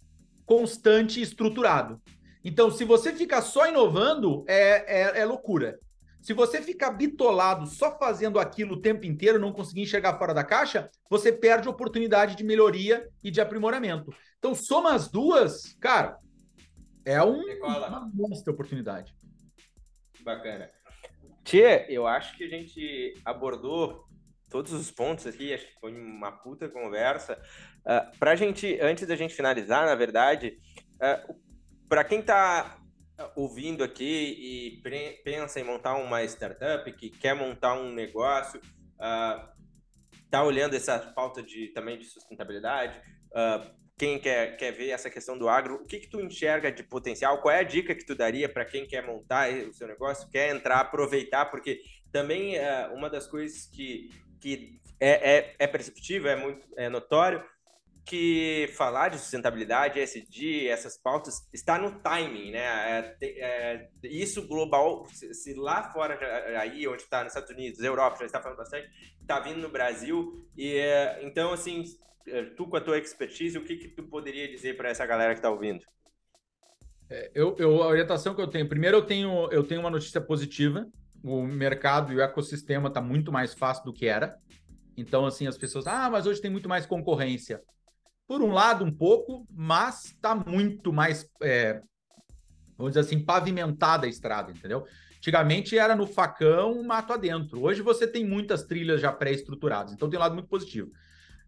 constante 0.47 1.20
e 1.20 1.22
estruturado. 1.22 2.01
Então, 2.45 2.70
se 2.70 2.84
você 2.84 3.12
ficar 3.12 3.43
só 3.43 3.68
inovando, 3.68 4.45
é, 4.47 5.03
é, 5.03 5.20
é 5.20 5.24
loucura. 5.24 5.78
Se 6.21 6.33
você 6.33 6.61
ficar 6.61 6.91
bitolado 6.91 7.66
só 7.66 7.97
fazendo 7.99 8.39
aquilo 8.39 8.75
o 8.75 8.81
tempo 8.81 9.07
inteiro, 9.07 9.39
não 9.39 9.53
conseguir 9.53 9.83
enxergar 9.83 10.18
fora 10.18 10.35
da 10.35 10.45
caixa, 10.45 10.91
você 11.09 11.33
perde 11.33 11.66
a 11.66 11.71
oportunidade 11.71 12.37
de 12.37 12.45
melhoria 12.45 13.09
e 13.23 13.31
de 13.31 13.41
aprimoramento. 13.41 14.14
Então, 14.39 14.55
soma 14.55 14.95
as 14.95 15.09
duas, 15.09 15.75
cara, 15.81 16.18
é 17.05 17.23
um, 17.23 17.43
uma 17.62 18.11
monstra 18.12 18.53
oportunidade. 18.53 19.14
Bacana. 20.21 20.71
Tia, 21.43 21.91
eu 21.91 22.07
acho 22.07 22.37
que 22.37 22.45
a 22.45 22.49
gente 22.49 23.14
abordou 23.25 24.05
todos 24.51 24.73
os 24.73 24.91
pontos 24.91 25.27
aqui, 25.27 25.55
acho 25.55 25.66
que 25.66 25.81
foi 25.81 25.93
uma 25.93 26.33
puta 26.33 26.68
conversa. 26.68 27.35
Uh, 27.35 27.93
ah, 27.93 28.11
para 28.18 28.33
a 28.33 28.37
gente, 28.37 28.79
antes 28.81 29.07
da 29.07 29.16
gente 29.16 29.35
finalizar, 29.35 29.87
na 29.87 29.95
verdade, 29.95 30.59
uh, 30.97 31.05
ah, 31.05 31.35
para 31.89 32.05
quem 32.05 32.21
está 32.21 32.80
ouvindo 33.35 33.85
aqui 33.85 34.75
e 34.85 35.23
pensa 35.25 35.61
em 35.61 35.64
montar 35.64 35.97
uma 35.97 36.23
startup, 36.25 36.91
que 36.93 37.11
quer 37.11 37.35
montar 37.35 37.75
um 37.75 37.93
negócio, 37.93 38.61
está 40.25 40.43
uh, 40.43 40.47
olhando 40.47 40.75
essa 40.75 40.99
pauta 40.99 41.43
de, 41.43 41.68
também 41.68 41.99
de 41.99 42.05
sustentabilidade, 42.05 43.01
uh, 43.33 43.81
quem 43.99 44.18
quer, 44.18 44.57
quer 44.57 44.73
ver 44.73 44.91
essa 44.91 45.11
questão 45.11 45.37
do 45.37 45.49
agro, 45.49 45.75
o 45.75 45.85
que, 45.85 46.01
que 46.01 46.09
tu 46.09 46.21
enxerga 46.21 46.73
de 46.73 46.83
potencial? 46.83 47.43
Qual 47.43 47.55
é 47.55 47.59
a 47.59 47.62
dica 47.62 47.95
que 47.95 48.07
tu 48.07 48.14
daria 48.14 48.49
para 48.49 48.64
quem 48.64 48.87
quer 48.87 49.07
montar 49.07 49.53
o 49.53 49.75
seu 49.75 49.87
negócio, 49.87 50.31
quer 50.31 50.55
entrar, 50.55 50.81
aproveitar? 50.81 51.47
Porque 51.47 51.81
também 52.11 52.57
uh, 52.57 52.95
uma 52.95 53.11
das 53.11 53.27
coisas 53.27 53.66
que, 53.66 54.09
que 54.41 54.81
é, 54.99 55.37
é, 55.37 55.55
é 55.59 55.66
perceptível, 55.66 56.31
é 56.31 56.37
muito 56.37 56.66
é 56.77 56.89
notório, 56.89 57.45
que 58.05 58.68
falar 58.76 59.09
de 59.09 59.18
sustentabilidade, 59.18 59.98
ESG, 59.98 60.68
essas 60.68 60.96
pautas, 60.96 61.48
está 61.53 61.78
no 61.78 62.01
timing, 62.01 62.53
né? 62.53 62.61
É, 62.61 63.16
é, 63.22 63.88
isso 64.03 64.46
global, 64.46 65.07
se, 65.07 65.32
se, 65.34 65.55
lá 65.55 65.90
fora, 65.92 66.18
aí 66.59 66.86
onde 66.88 67.03
está, 67.03 67.22
nos 67.22 67.32
Estados 67.32 67.51
Unidos, 67.51 67.80
Europa, 67.80 68.18
já 68.20 68.26
está 68.26 68.40
falando 68.40 68.59
bastante, 68.59 68.88
está 69.20 69.40
vindo 69.40 69.59
no 69.59 69.68
Brasil. 69.68 70.46
E 70.57 70.76
é, 70.76 71.20
então, 71.22 71.53
assim, 71.53 71.84
é, 72.26 72.44
tu 72.57 72.66
com 72.66 72.76
a 72.76 72.80
tua 72.80 72.98
expertise, 72.98 73.59
o 73.59 73.64
que, 73.64 73.76
que 73.76 73.88
tu 73.88 74.03
poderia 74.05 74.48
dizer 74.48 74.76
para 74.76 74.88
essa 74.88 75.07
galera 75.07 75.32
que 75.32 75.38
está 75.38 75.51
ouvindo? 75.51 75.84
É, 77.09 77.30
eu, 77.34 77.57
eu, 77.59 77.82
a 77.82 77.86
orientação 77.86 78.34
que 78.34 78.40
eu 78.40 78.48
tenho, 78.48 78.68
primeiro 78.68 78.98
eu 78.98 79.03
tenho, 79.03 79.51
eu 79.51 79.64
tenho 79.64 79.80
uma 79.80 79.90
notícia 79.90 80.20
positiva. 80.20 80.86
O 81.22 81.42
mercado 81.42 82.12
e 82.12 82.16
o 82.16 82.20
ecossistema 82.22 82.88
está 82.88 83.01
muito 83.01 83.30
mais 83.30 83.53
fácil 83.53 83.84
do 83.84 83.92
que 83.92 84.07
era. 84.07 84.38
Então, 84.96 85.26
assim, 85.26 85.46
as 85.46 85.59
pessoas, 85.59 85.86
ah, 85.86 86.09
mas 86.11 86.26
hoje 86.26 86.40
tem 86.40 86.51
muito 86.51 86.68
mais 86.68 86.86
concorrência 86.86 87.61
por 88.31 88.43
um 88.43 88.53
lado, 88.53 88.85
um 88.85 88.93
pouco, 88.93 89.45
mas 89.51 90.05
está 90.05 90.37
muito 90.37 90.93
mais, 90.93 91.28
é, 91.43 91.83
vamos 92.78 92.93
dizer 92.93 93.01
assim, 93.01 93.18
pavimentada 93.18 94.07
a 94.07 94.09
estrada, 94.09 94.53
entendeu? 94.53 94.87
Antigamente 95.16 95.76
era 95.76 95.97
no 95.97 96.07
facão, 96.07 96.81
mato 96.85 97.12
adentro. 97.12 97.61
Hoje 97.61 97.83
você 97.83 98.07
tem 98.07 98.24
muitas 98.24 98.62
trilhas 98.62 99.01
já 99.01 99.11
pré-estruturadas, 99.11 99.93
então 99.93 100.09
tem 100.09 100.16
um 100.16 100.22
lado 100.22 100.37
muito 100.37 100.49
positivo. 100.49 100.93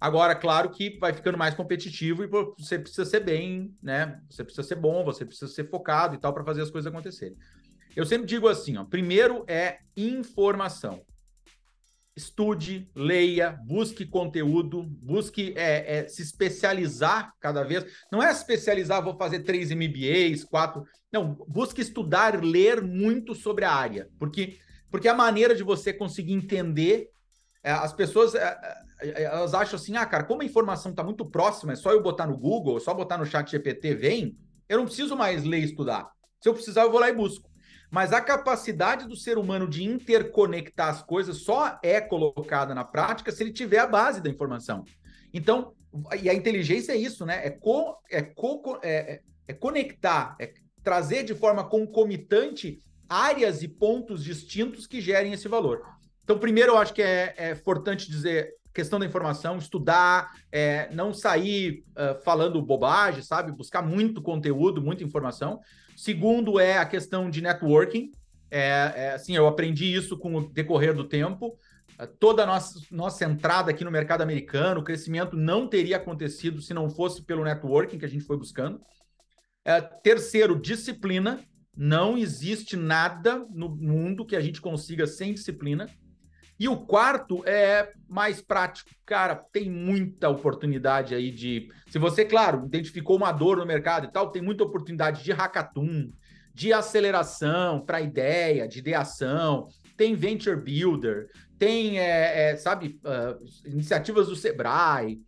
Agora, 0.00 0.34
claro 0.34 0.70
que 0.70 0.98
vai 0.98 1.12
ficando 1.12 1.38
mais 1.38 1.54
competitivo 1.54 2.24
e 2.24 2.26
você 2.26 2.80
precisa 2.80 3.04
ser 3.04 3.20
bem, 3.20 3.72
né? 3.80 4.20
Você 4.28 4.42
precisa 4.42 4.66
ser 4.66 4.74
bom, 4.74 5.04
você 5.04 5.24
precisa 5.24 5.52
ser 5.52 5.70
focado 5.70 6.16
e 6.16 6.18
tal 6.18 6.34
para 6.34 6.42
fazer 6.42 6.62
as 6.62 6.70
coisas 6.72 6.92
acontecerem. 6.92 7.38
Eu 7.94 8.04
sempre 8.04 8.26
digo 8.26 8.48
assim, 8.48 8.76
ó, 8.76 8.82
primeiro 8.82 9.44
é 9.46 9.78
informação 9.96 11.00
estude, 12.14 12.90
leia, 12.94 13.58
busque 13.66 14.04
conteúdo, 14.04 14.82
busque 14.82 15.54
é, 15.56 15.98
é, 15.98 16.08
se 16.08 16.22
especializar 16.22 17.32
cada 17.40 17.62
vez. 17.62 17.86
Não 18.10 18.22
é 18.22 18.30
especializar, 18.30 19.02
vou 19.02 19.16
fazer 19.16 19.40
três 19.40 19.70
MBAs, 19.70 20.44
quatro. 20.44 20.84
Não, 21.10 21.34
busque 21.48 21.80
estudar, 21.80 22.42
ler 22.42 22.82
muito 22.82 23.34
sobre 23.34 23.64
a 23.64 23.72
área, 23.72 24.08
porque 24.18 24.58
porque 24.90 25.08
a 25.08 25.14
maneira 25.14 25.54
de 25.54 25.62
você 25.62 25.90
conseguir 25.90 26.34
entender 26.34 27.08
é, 27.64 27.72
as 27.72 27.94
pessoas 27.94 28.34
é, 28.34 28.58
é, 29.00 29.22
elas 29.24 29.54
acham 29.54 29.76
assim, 29.76 29.96
ah, 29.96 30.04
cara, 30.04 30.24
como 30.24 30.42
a 30.42 30.44
informação 30.44 30.90
está 30.90 31.02
muito 31.02 31.24
próxima, 31.24 31.72
é 31.72 31.76
só 31.76 31.92
eu 31.92 32.02
botar 32.02 32.26
no 32.26 32.36
Google, 32.36 32.76
é 32.76 32.80
só 32.80 32.92
botar 32.92 33.18
no 33.18 33.24
Chat 33.24 33.50
GPT, 33.50 33.94
vem. 33.94 34.36
Eu 34.68 34.78
não 34.78 34.84
preciso 34.84 35.16
mais 35.16 35.44
ler 35.44 35.60
e 35.60 35.64
estudar. 35.64 36.10
Se 36.40 36.48
eu 36.48 36.54
precisar, 36.54 36.82
eu 36.82 36.90
vou 36.90 37.00
lá 37.00 37.08
e 37.08 37.14
busco. 37.14 37.51
Mas 37.92 38.10
a 38.14 38.22
capacidade 38.22 39.06
do 39.06 39.14
ser 39.14 39.36
humano 39.36 39.68
de 39.68 39.84
interconectar 39.84 40.88
as 40.88 41.02
coisas 41.02 41.42
só 41.42 41.78
é 41.82 42.00
colocada 42.00 42.74
na 42.74 42.84
prática 42.84 43.30
se 43.30 43.42
ele 43.42 43.52
tiver 43.52 43.80
a 43.80 43.86
base 43.86 44.22
da 44.22 44.30
informação. 44.30 44.82
Então, 45.30 45.74
e 46.22 46.30
a 46.30 46.32
inteligência 46.32 46.92
é 46.92 46.96
isso, 46.96 47.26
né? 47.26 47.46
É, 47.46 47.50
co, 47.50 47.98
é, 48.10 48.22
co, 48.22 48.80
é, 48.82 48.92
é, 48.92 49.20
é 49.46 49.52
conectar, 49.52 50.34
é 50.40 50.54
trazer 50.82 51.22
de 51.22 51.34
forma 51.34 51.68
concomitante 51.68 52.78
áreas 53.06 53.62
e 53.62 53.68
pontos 53.68 54.24
distintos 54.24 54.86
que 54.86 54.98
gerem 54.98 55.34
esse 55.34 55.46
valor. 55.46 55.82
Então, 56.24 56.38
primeiro, 56.38 56.72
eu 56.72 56.78
acho 56.78 56.94
que 56.94 57.02
é, 57.02 57.34
é 57.36 57.50
importante 57.50 58.10
dizer 58.10 58.54
questão 58.72 58.98
da 58.98 59.04
informação, 59.04 59.58
estudar, 59.58 60.32
é, 60.50 60.88
não 60.94 61.12
sair 61.12 61.84
uh, 61.90 62.18
falando 62.22 62.62
bobagem, 62.62 63.22
sabe? 63.22 63.52
Buscar 63.52 63.82
muito 63.82 64.22
conteúdo, 64.22 64.80
muita 64.80 65.04
informação. 65.04 65.60
Segundo 65.96 66.58
é 66.58 66.78
a 66.78 66.86
questão 66.86 67.30
de 67.30 67.40
networking. 67.40 68.12
É, 68.50 68.92
é, 68.94 69.12
assim, 69.14 69.34
eu 69.34 69.46
aprendi 69.46 69.92
isso 69.92 70.16
com 70.18 70.36
o 70.36 70.48
decorrer 70.48 70.94
do 70.94 71.04
tempo. 71.04 71.56
É, 71.98 72.06
toda 72.06 72.42
a 72.42 72.46
nossa, 72.46 72.80
nossa 72.90 73.24
entrada 73.24 73.70
aqui 73.70 73.84
no 73.84 73.90
mercado 73.90 74.22
americano, 74.22 74.80
o 74.80 74.84
crescimento 74.84 75.36
não 75.36 75.66
teria 75.66 75.96
acontecido 75.96 76.60
se 76.60 76.74
não 76.74 76.90
fosse 76.90 77.22
pelo 77.22 77.44
networking 77.44 77.98
que 77.98 78.04
a 78.04 78.08
gente 78.08 78.24
foi 78.24 78.36
buscando. 78.36 78.80
É, 79.64 79.80
terceiro, 79.80 80.58
disciplina. 80.60 81.40
Não 81.74 82.18
existe 82.18 82.76
nada 82.76 83.46
no 83.50 83.70
mundo 83.70 84.26
que 84.26 84.36
a 84.36 84.40
gente 84.40 84.60
consiga 84.60 85.06
sem 85.06 85.32
disciplina. 85.32 85.88
E 86.62 86.68
o 86.68 86.76
quarto 86.76 87.42
é 87.44 87.90
mais 88.08 88.40
prático. 88.40 88.88
Cara, 89.04 89.34
tem 89.34 89.68
muita 89.68 90.28
oportunidade 90.28 91.12
aí 91.12 91.32
de. 91.32 91.68
Se 91.88 91.98
você, 91.98 92.24
claro, 92.24 92.64
identificou 92.66 93.16
uma 93.16 93.32
dor 93.32 93.56
no 93.56 93.66
mercado 93.66 94.06
e 94.06 94.12
tal, 94.12 94.30
tem 94.30 94.40
muita 94.40 94.62
oportunidade 94.62 95.24
de 95.24 95.32
hackathon, 95.32 96.12
de 96.54 96.72
aceleração 96.72 97.80
para 97.84 98.00
ideia, 98.00 98.68
de 98.68 98.78
ideação, 98.78 99.66
tem 99.96 100.14
venture 100.14 100.54
builder, 100.54 101.28
tem, 101.58 101.98
é, 101.98 102.52
é, 102.52 102.56
sabe, 102.56 103.00
uh, 103.04 103.44
iniciativas 103.68 104.28
do 104.28 104.36
Sebrae. 104.36 105.20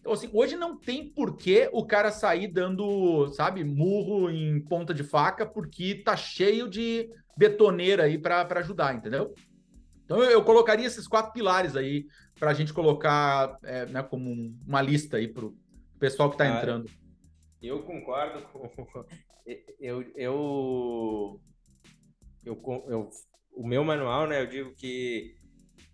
Então, 0.00 0.12
assim, 0.14 0.28
hoje 0.32 0.56
não 0.56 0.76
tem 0.76 1.08
porquê 1.08 1.70
o 1.72 1.86
cara 1.86 2.10
sair 2.10 2.48
dando, 2.48 3.28
sabe, 3.34 3.62
murro 3.62 4.28
em 4.28 4.60
ponta 4.62 4.92
de 4.92 5.04
faca, 5.04 5.46
porque 5.46 6.02
tá 6.04 6.16
cheio 6.16 6.68
de 6.68 7.08
betoneira 7.36 8.04
aí 8.04 8.18
para 8.18 8.48
ajudar, 8.58 8.96
entendeu? 8.96 9.32
Então 10.06 10.22
eu, 10.22 10.30
eu 10.30 10.44
colocaria 10.44 10.86
esses 10.86 11.06
quatro 11.06 11.32
pilares 11.32 11.76
aí 11.76 12.06
para 12.38 12.52
a 12.52 12.54
gente 12.54 12.72
colocar 12.72 13.58
é, 13.62 13.86
né, 13.86 14.02
como 14.02 14.30
um, 14.30 14.56
uma 14.66 14.80
lista 14.80 15.16
aí 15.16 15.26
para 15.26 15.44
o 15.44 15.54
pessoal 15.98 16.30
que 16.30 16.36
está 16.36 16.46
entrando. 16.46 16.88
Eu 17.60 17.82
concordo 17.82 18.42
com. 18.48 18.70
Eu, 19.78 20.02
eu, 20.18 21.40
eu, 22.44 22.60
eu, 22.88 23.10
o 23.52 23.64
meu 23.64 23.84
manual, 23.84 24.26
né? 24.26 24.40
Eu 24.40 24.48
digo 24.48 24.74
que 24.74 25.36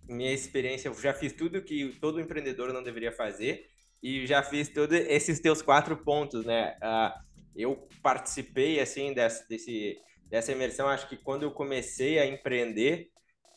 minha 0.08 0.32
experiência, 0.32 0.88
eu 0.88 0.94
já 0.94 1.12
fiz 1.12 1.34
tudo 1.34 1.62
que 1.62 1.94
todo 2.00 2.18
empreendedor 2.18 2.72
não 2.72 2.82
deveria 2.82 3.12
fazer 3.12 3.66
e 4.02 4.26
já 4.26 4.42
fiz 4.42 4.70
todos 4.70 4.96
esses 4.96 5.38
teus 5.38 5.60
quatro 5.60 5.98
pontos, 5.98 6.46
né? 6.46 6.78
Uh, 6.82 7.20
eu 7.54 7.88
participei 8.02 8.80
assim 8.80 9.12
desse, 9.12 9.46
desse 9.46 9.98
dessa 10.32 10.50
imersão. 10.50 10.88
Acho 10.88 11.06
que 11.10 11.16
quando 11.18 11.42
eu 11.42 11.50
comecei 11.50 12.18
a 12.18 12.26
empreender, 12.26 13.10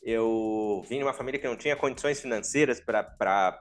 eu 0.06 0.84
vim 0.88 0.98
de 0.98 1.02
uma 1.02 1.12
família 1.12 1.40
que 1.40 1.48
não 1.48 1.56
tinha 1.56 1.74
condições 1.74 2.20
financeiras 2.20 2.78
para 2.78 3.58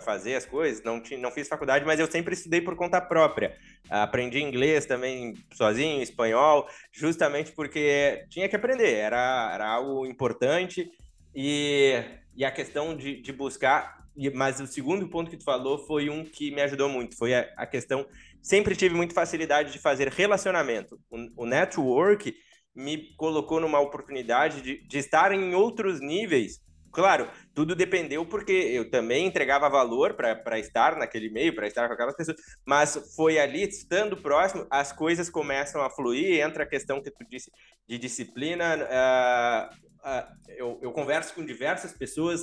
fazer 0.00 0.36
as 0.36 0.46
coisas, 0.46 0.84
não, 0.84 1.02
tinha, 1.02 1.18
não 1.18 1.32
fiz 1.32 1.48
faculdade, 1.48 1.84
mas 1.84 1.98
eu 1.98 2.08
sempre 2.08 2.32
estudei 2.32 2.60
por 2.60 2.76
conta 2.76 3.00
própria. 3.00 3.58
Aprendi 3.90 4.40
inglês 4.40 4.86
também 4.86 5.34
sozinho, 5.52 6.00
espanhol, 6.00 6.68
justamente 6.92 7.50
porque 7.50 8.24
tinha 8.30 8.48
que 8.48 8.54
aprender, 8.54 8.94
era, 8.94 9.50
era 9.52 9.66
algo 9.66 10.06
importante. 10.06 10.88
E, 11.34 12.04
e 12.36 12.44
a 12.44 12.52
questão 12.52 12.96
de, 12.96 13.20
de 13.20 13.32
buscar 13.32 13.98
mas 14.34 14.58
o 14.58 14.66
segundo 14.66 15.08
ponto 15.08 15.30
que 15.30 15.36
tu 15.36 15.44
falou 15.44 15.78
foi 15.86 16.10
um 16.10 16.24
que 16.24 16.50
me 16.50 16.60
ajudou 16.62 16.88
muito, 16.88 17.16
foi 17.16 17.32
a, 17.34 17.64
questão, 17.66 18.04
sempre 18.42 18.74
tive 18.74 18.92
muita 18.92 19.14
facilidade 19.14 19.70
de 19.70 19.78
fazer 19.78 20.08
relacionamento. 20.08 20.98
O 21.36 21.46
network 21.46 22.34
me 22.78 23.14
colocou 23.16 23.60
numa 23.60 23.80
oportunidade 23.80 24.62
de, 24.62 24.86
de 24.86 24.98
estar 24.98 25.32
em 25.32 25.54
outros 25.54 26.00
níveis. 26.00 26.60
Claro, 26.92 27.28
tudo 27.54 27.74
dependeu 27.74 28.24
porque 28.24 28.52
eu 28.52 28.90
também 28.90 29.26
entregava 29.26 29.68
valor 29.68 30.14
para 30.14 30.58
estar 30.58 30.96
naquele 30.96 31.28
meio, 31.28 31.54
para 31.54 31.66
estar 31.66 31.86
com 31.86 31.94
aquelas 31.94 32.16
pessoas, 32.16 32.38
mas 32.64 33.12
foi 33.14 33.38
ali, 33.38 33.62
estando 33.64 34.16
próximo, 34.16 34.66
as 34.70 34.92
coisas 34.92 35.28
começam 35.28 35.82
a 35.82 35.90
fluir, 35.90 36.40
entra 36.40 36.62
a 36.62 36.66
questão 36.66 37.02
que 37.02 37.10
tu 37.10 37.24
disse 37.28 37.50
de 37.86 37.98
disciplina. 37.98 38.76
Uh, 38.76 39.74
uh, 40.08 40.52
eu, 40.56 40.78
eu 40.80 40.92
converso 40.92 41.34
com 41.34 41.44
diversas 41.44 41.92
pessoas, 41.92 42.42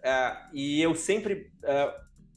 Uh, 0.00 0.48
e 0.54 0.80
eu 0.80 0.94
sempre 0.94 1.52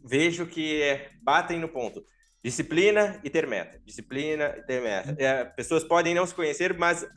vejo 0.03 0.45
que 0.45 0.99
batem 1.21 1.59
no 1.59 1.69
ponto. 1.69 2.03
Disciplina 2.43 3.19
e 3.23 3.29
ter 3.29 3.47
meta. 3.47 3.79
Disciplina 3.85 4.55
e 4.57 4.63
ter 4.63 4.81
meta. 4.81 5.13
Uh, 5.13 5.55
pessoas 5.55 5.83
podem 5.83 6.13
não 6.13 6.25
se 6.25 6.35
conhecer, 6.35 6.77
mas 6.77 7.07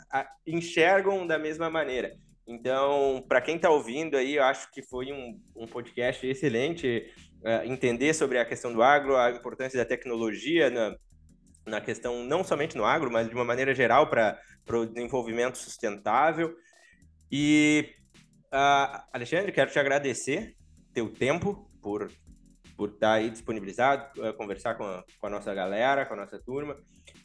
enxergam 0.46 1.26
da 1.26 1.38
mesma 1.38 1.68
maneira. 1.68 2.12
Então, 2.46 3.24
para 3.28 3.40
quem 3.40 3.56
está 3.56 3.68
ouvindo 3.68 4.16
aí, 4.16 4.36
eu 4.36 4.44
acho 4.44 4.70
que 4.70 4.82
foi 4.82 5.12
um, 5.12 5.40
um 5.56 5.66
podcast 5.66 6.24
excelente 6.24 7.12
entender 7.64 8.14
sobre 8.14 8.38
a 8.38 8.44
questão 8.44 8.72
do 8.72 8.82
agro, 8.82 9.16
a 9.16 9.30
importância 9.30 9.78
da 9.78 9.84
tecnologia 9.84 10.70
na, 10.70 10.96
na 11.66 11.80
questão 11.80 12.24
não 12.24 12.42
somente 12.42 12.76
no 12.76 12.84
agro, 12.84 13.10
mas 13.10 13.28
de 13.28 13.34
uma 13.34 13.44
maneira 13.44 13.74
geral 13.74 14.08
para 14.08 14.38
o 14.70 14.86
desenvolvimento 14.86 15.58
sustentável. 15.58 16.54
E 17.30 17.96
Uh, 18.46 19.02
Alexandre, 19.12 19.50
quero 19.52 19.70
te 19.70 19.78
agradecer 19.78 20.56
teu 20.94 21.12
tempo 21.12 21.68
por 21.82 22.10
por 22.76 22.90
estar 22.90 23.08
tá 23.08 23.12
aí 23.14 23.30
disponibilizado, 23.30 24.20
uh, 24.20 24.34
conversar 24.34 24.74
com 24.74 24.84
a, 24.84 25.04
com 25.18 25.26
a, 25.26 25.30
nossa 25.30 25.52
galera, 25.54 26.04
com 26.04 26.14
a 26.14 26.18
nossa 26.18 26.38
turma. 26.38 26.76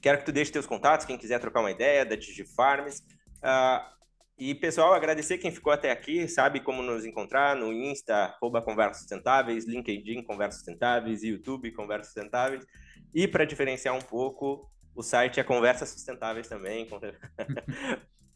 Quero 0.02 0.20
que 0.20 0.26
tu 0.26 0.32
deixe 0.32 0.52
teus 0.52 0.66
contatos, 0.66 1.06
quem 1.06 1.18
quiser 1.18 1.39
trocar 1.39 1.60
uma 1.60 1.72
ideia 1.72 2.06
da 2.06 2.16
DigiFarms. 2.16 2.99
Uh, 3.38 4.02
e, 4.38 4.56
pessoal, 4.56 4.93
agradecer 4.93 5.38
quem 5.38 5.52
ficou 5.52 5.72
até 5.72 5.91
aqui, 5.91 6.28
sabe 6.28 6.62
como 6.62 6.82
nos 6.82 7.06
encontrar 7.06 7.56
no 7.56 7.72
Insta, 7.72 8.36
Conversas 8.39 8.97
Sustentáveis, 8.97 9.68
LinkedIn 9.68 10.24
Conversas 10.24 10.62
Sustentáveis, 10.62 11.22
YouTube 11.22 11.72
Conversas 11.74 12.08
Sustentáveis. 12.08 12.66
E, 13.14 13.28
para 13.28 13.45
diferenciar 13.45 13.95
um 13.95 14.02
pouco, 14.02 14.68
o 14.95 15.04
site 15.04 15.39
é 15.39 15.43
Conversas 15.43 15.89
Sustentáveis 15.89 16.47
também, 16.47 16.88
Co. 16.88 16.99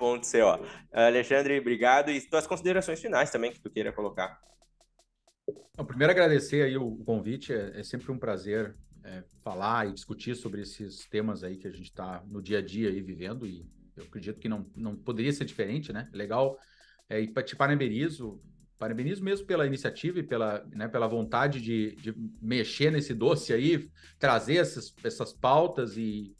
Alexandre, 0.94 1.60
obrigado. 1.60 2.12
E 2.12 2.22
tuas 2.22 2.46
considerações 2.46 3.02
finais 3.02 3.32
também 3.32 3.52
que 3.52 3.60
tu 3.60 3.70
queira 3.70 3.92
colocar. 3.92 4.40
Primeiro, 5.88 6.12
agradecer 6.12 6.64
aí 6.64 6.78
o 6.78 6.96
convite. 6.98 7.54
É, 7.54 7.80
é 7.80 7.84
sempre 7.84 8.12
um 8.12 8.18
prazer 8.18 8.76
é, 9.04 9.24
falar 9.44 9.88
e 9.88 9.94
discutir 9.94 10.36
sobre 10.36 10.62
esses 10.62 11.06
temas 11.08 11.44
aí 11.44 11.58
que 11.58 11.68
a 11.68 11.72
gente 11.72 11.90
está 11.90 12.24
no 12.28 12.42
dia 12.42 12.60
a 12.60 12.62
dia 12.62 12.90
aí 12.90 13.02
vivendo. 13.02 13.46
E 13.46 13.66
eu 13.96 14.04
acredito 14.04 14.40
que 14.40 14.50
não, 14.50 14.66
não 14.76 14.96
poderia 14.96 15.32
ser 15.32 15.46
diferente, 15.46 15.94
né? 15.94 16.10
Legal. 16.14 16.58
É, 17.10 17.22
e 17.22 17.28
te 17.28 17.56
parabenizo, 17.56 18.42
parabenizo 18.78 19.24
mesmo 19.24 19.46
pela 19.46 19.66
iniciativa 19.66 20.20
e 20.20 20.24
pela, 20.24 20.66
né, 20.74 20.88
pela 20.88 21.08
vontade 21.08 21.62
de, 21.62 21.96
de 21.96 22.14
mexer 22.42 22.92
nesse 22.92 23.14
doce 23.14 23.54
aí, 23.54 23.90
trazer 24.18 24.56
essas, 24.56 24.94
essas 25.04 25.32
pautas 25.32 25.98
e, 25.98 26.36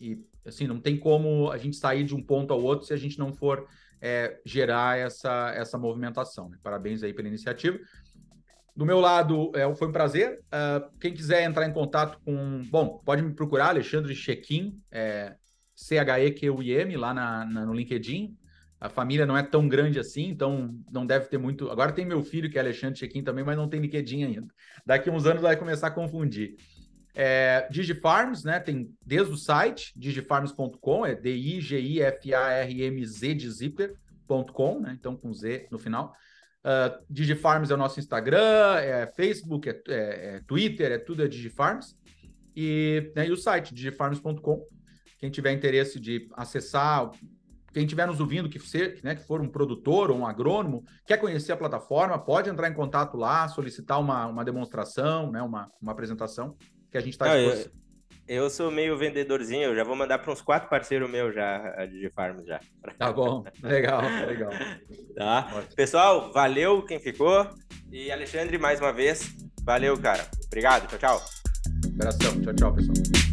e 0.00 0.18
assim, 0.44 0.66
não 0.66 0.80
tem 0.80 0.98
como 0.98 1.50
a 1.50 1.58
gente 1.58 1.76
sair 1.76 2.04
de 2.04 2.14
um 2.14 2.22
ponto 2.22 2.52
ao 2.52 2.62
outro 2.62 2.86
se 2.86 2.94
a 2.94 2.96
gente 2.96 3.18
não 3.18 3.32
for 3.32 3.68
é, 4.00 4.40
gerar 4.44 4.98
essa, 4.98 5.52
essa 5.54 5.78
movimentação. 5.78 6.48
Né? 6.48 6.58
Parabéns 6.62 7.02
aí 7.02 7.12
pela 7.12 7.28
iniciativa. 7.28 7.78
Do 8.76 8.84
meu 8.84 9.00
lado, 9.00 9.50
é, 9.54 9.74
foi 9.74 9.88
um 9.88 9.92
prazer. 9.92 10.38
Uh, 10.46 10.90
quem 11.00 11.14
quiser 11.14 11.42
entrar 11.44 11.66
em 11.66 11.72
contato 11.72 12.20
com. 12.22 12.62
Bom, 12.70 13.00
pode 13.04 13.22
me 13.22 13.32
procurar, 13.32 13.68
Alexandre 13.68 14.14
Chequim, 14.14 14.78
é, 14.92 15.34
C-H-E-Q-U-I-M, 15.74 16.94
lá 16.96 17.14
na, 17.14 17.46
na, 17.46 17.64
no 17.64 17.72
LinkedIn. 17.72 18.36
A 18.78 18.90
família 18.90 19.24
não 19.24 19.34
é 19.34 19.42
tão 19.42 19.66
grande 19.66 19.98
assim, 19.98 20.28
então 20.28 20.78
não 20.92 21.06
deve 21.06 21.26
ter 21.28 21.38
muito. 21.38 21.70
Agora 21.70 21.90
tem 21.90 22.04
meu 22.04 22.22
filho, 22.22 22.50
que 22.50 22.58
é 22.58 22.60
Alexandre 22.60 22.98
Chequim 22.98 23.24
também, 23.24 23.42
mas 23.42 23.56
não 23.56 23.66
tem 23.66 23.80
LinkedIn 23.80 24.24
ainda. 24.24 24.48
Daqui 24.84 25.08
uns 25.08 25.24
anos 25.24 25.40
vai 25.40 25.56
começar 25.56 25.86
a 25.86 25.90
confundir. 25.90 26.56
É, 27.14 27.66
Digifarms, 27.70 28.44
né? 28.44 28.60
Tem 28.60 28.94
desde 29.04 29.32
o 29.32 29.38
site, 29.38 29.94
digifarms.com, 29.96 31.06
é 31.06 31.14
D-I-G-I-F-A-R-M-Z 31.14 31.74
de 33.34 33.50
zipper.com, 33.50 34.80
né? 34.80 34.94
Então 35.00 35.16
com 35.16 35.32
Z 35.32 35.66
no 35.70 35.78
final. 35.78 36.12
Uh, 36.66 37.00
Digifarms 37.08 37.70
é 37.70 37.74
o 37.74 37.76
nosso 37.76 38.00
Instagram, 38.00 38.74
é 38.80 39.06
Facebook, 39.14 39.68
é, 39.68 39.80
é, 39.86 40.36
é 40.36 40.40
Twitter, 40.44 40.90
é 40.90 40.98
tudo 40.98 41.22
é 41.22 41.28
Digifarms. 41.28 41.96
E, 42.56 43.12
né, 43.14 43.28
e 43.28 43.30
o 43.30 43.36
site, 43.36 43.72
digifarms.com. 43.72 44.66
Quem 45.18 45.30
tiver 45.30 45.52
interesse 45.52 46.00
de 46.00 46.28
acessar, 46.34 47.10
quem 47.72 47.84
estiver 47.84 48.06
nos 48.06 48.18
ouvindo, 48.18 48.48
que, 48.48 48.58
ser, 48.58 48.98
né, 49.04 49.14
que 49.14 49.22
for 49.22 49.40
um 49.40 49.48
produtor 49.48 50.10
ou 50.10 50.18
um 50.18 50.26
agrônomo, 50.26 50.82
quer 51.06 51.18
conhecer 51.18 51.52
a 51.52 51.56
plataforma, 51.56 52.18
pode 52.18 52.50
entrar 52.50 52.68
em 52.68 52.74
contato 52.74 53.16
lá, 53.16 53.46
solicitar 53.46 54.00
uma, 54.00 54.26
uma 54.26 54.44
demonstração, 54.44 55.30
né, 55.30 55.42
uma, 55.42 55.70
uma 55.80 55.92
apresentação 55.92 56.56
que 56.90 56.98
a 56.98 57.00
gente 57.00 57.12
está 57.12 57.38
eu, 57.38 57.70
eu 58.28 58.50
sou 58.50 58.70
meio 58.70 58.96
vendedorzinho, 58.96 59.64
eu 59.64 59.76
já 59.76 59.84
vou 59.84 59.94
mandar 59.94 60.18
para 60.18 60.32
uns 60.32 60.40
quatro 60.40 60.68
parceiros 60.68 61.08
meus 61.08 61.34
já, 61.34 61.74
a 61.76 61.86
DigiFarms 61.86 62.46
já. 62.46 62.60
Tá 62.98 63.12
bom, 63.12 63.44
legal, 63.62 64.02
legal. 64.26 64.50
Tá. 65.16 65.64
Pessoal, 65.74 66.30
valeu 66.30 66.82
quem 66.82 67.00
ficou. 67.00 67.48
E 67.90 68.12
Alexandre, 68.12 68.58
mais 68.58 68.80
uma 68.80 68.92
vez, 68.92 69.34
valeu, 69.62 69.96
cara. 69.98 70.26
Obrigado, 70.46 70.86
tchau, 70.88 70.98
tchau. 70.98 71.22
Abração, 71.94 72.40
tchau, 72.42 72.54
tchau, 72.54 72.74
pessoal. 72.74 73.25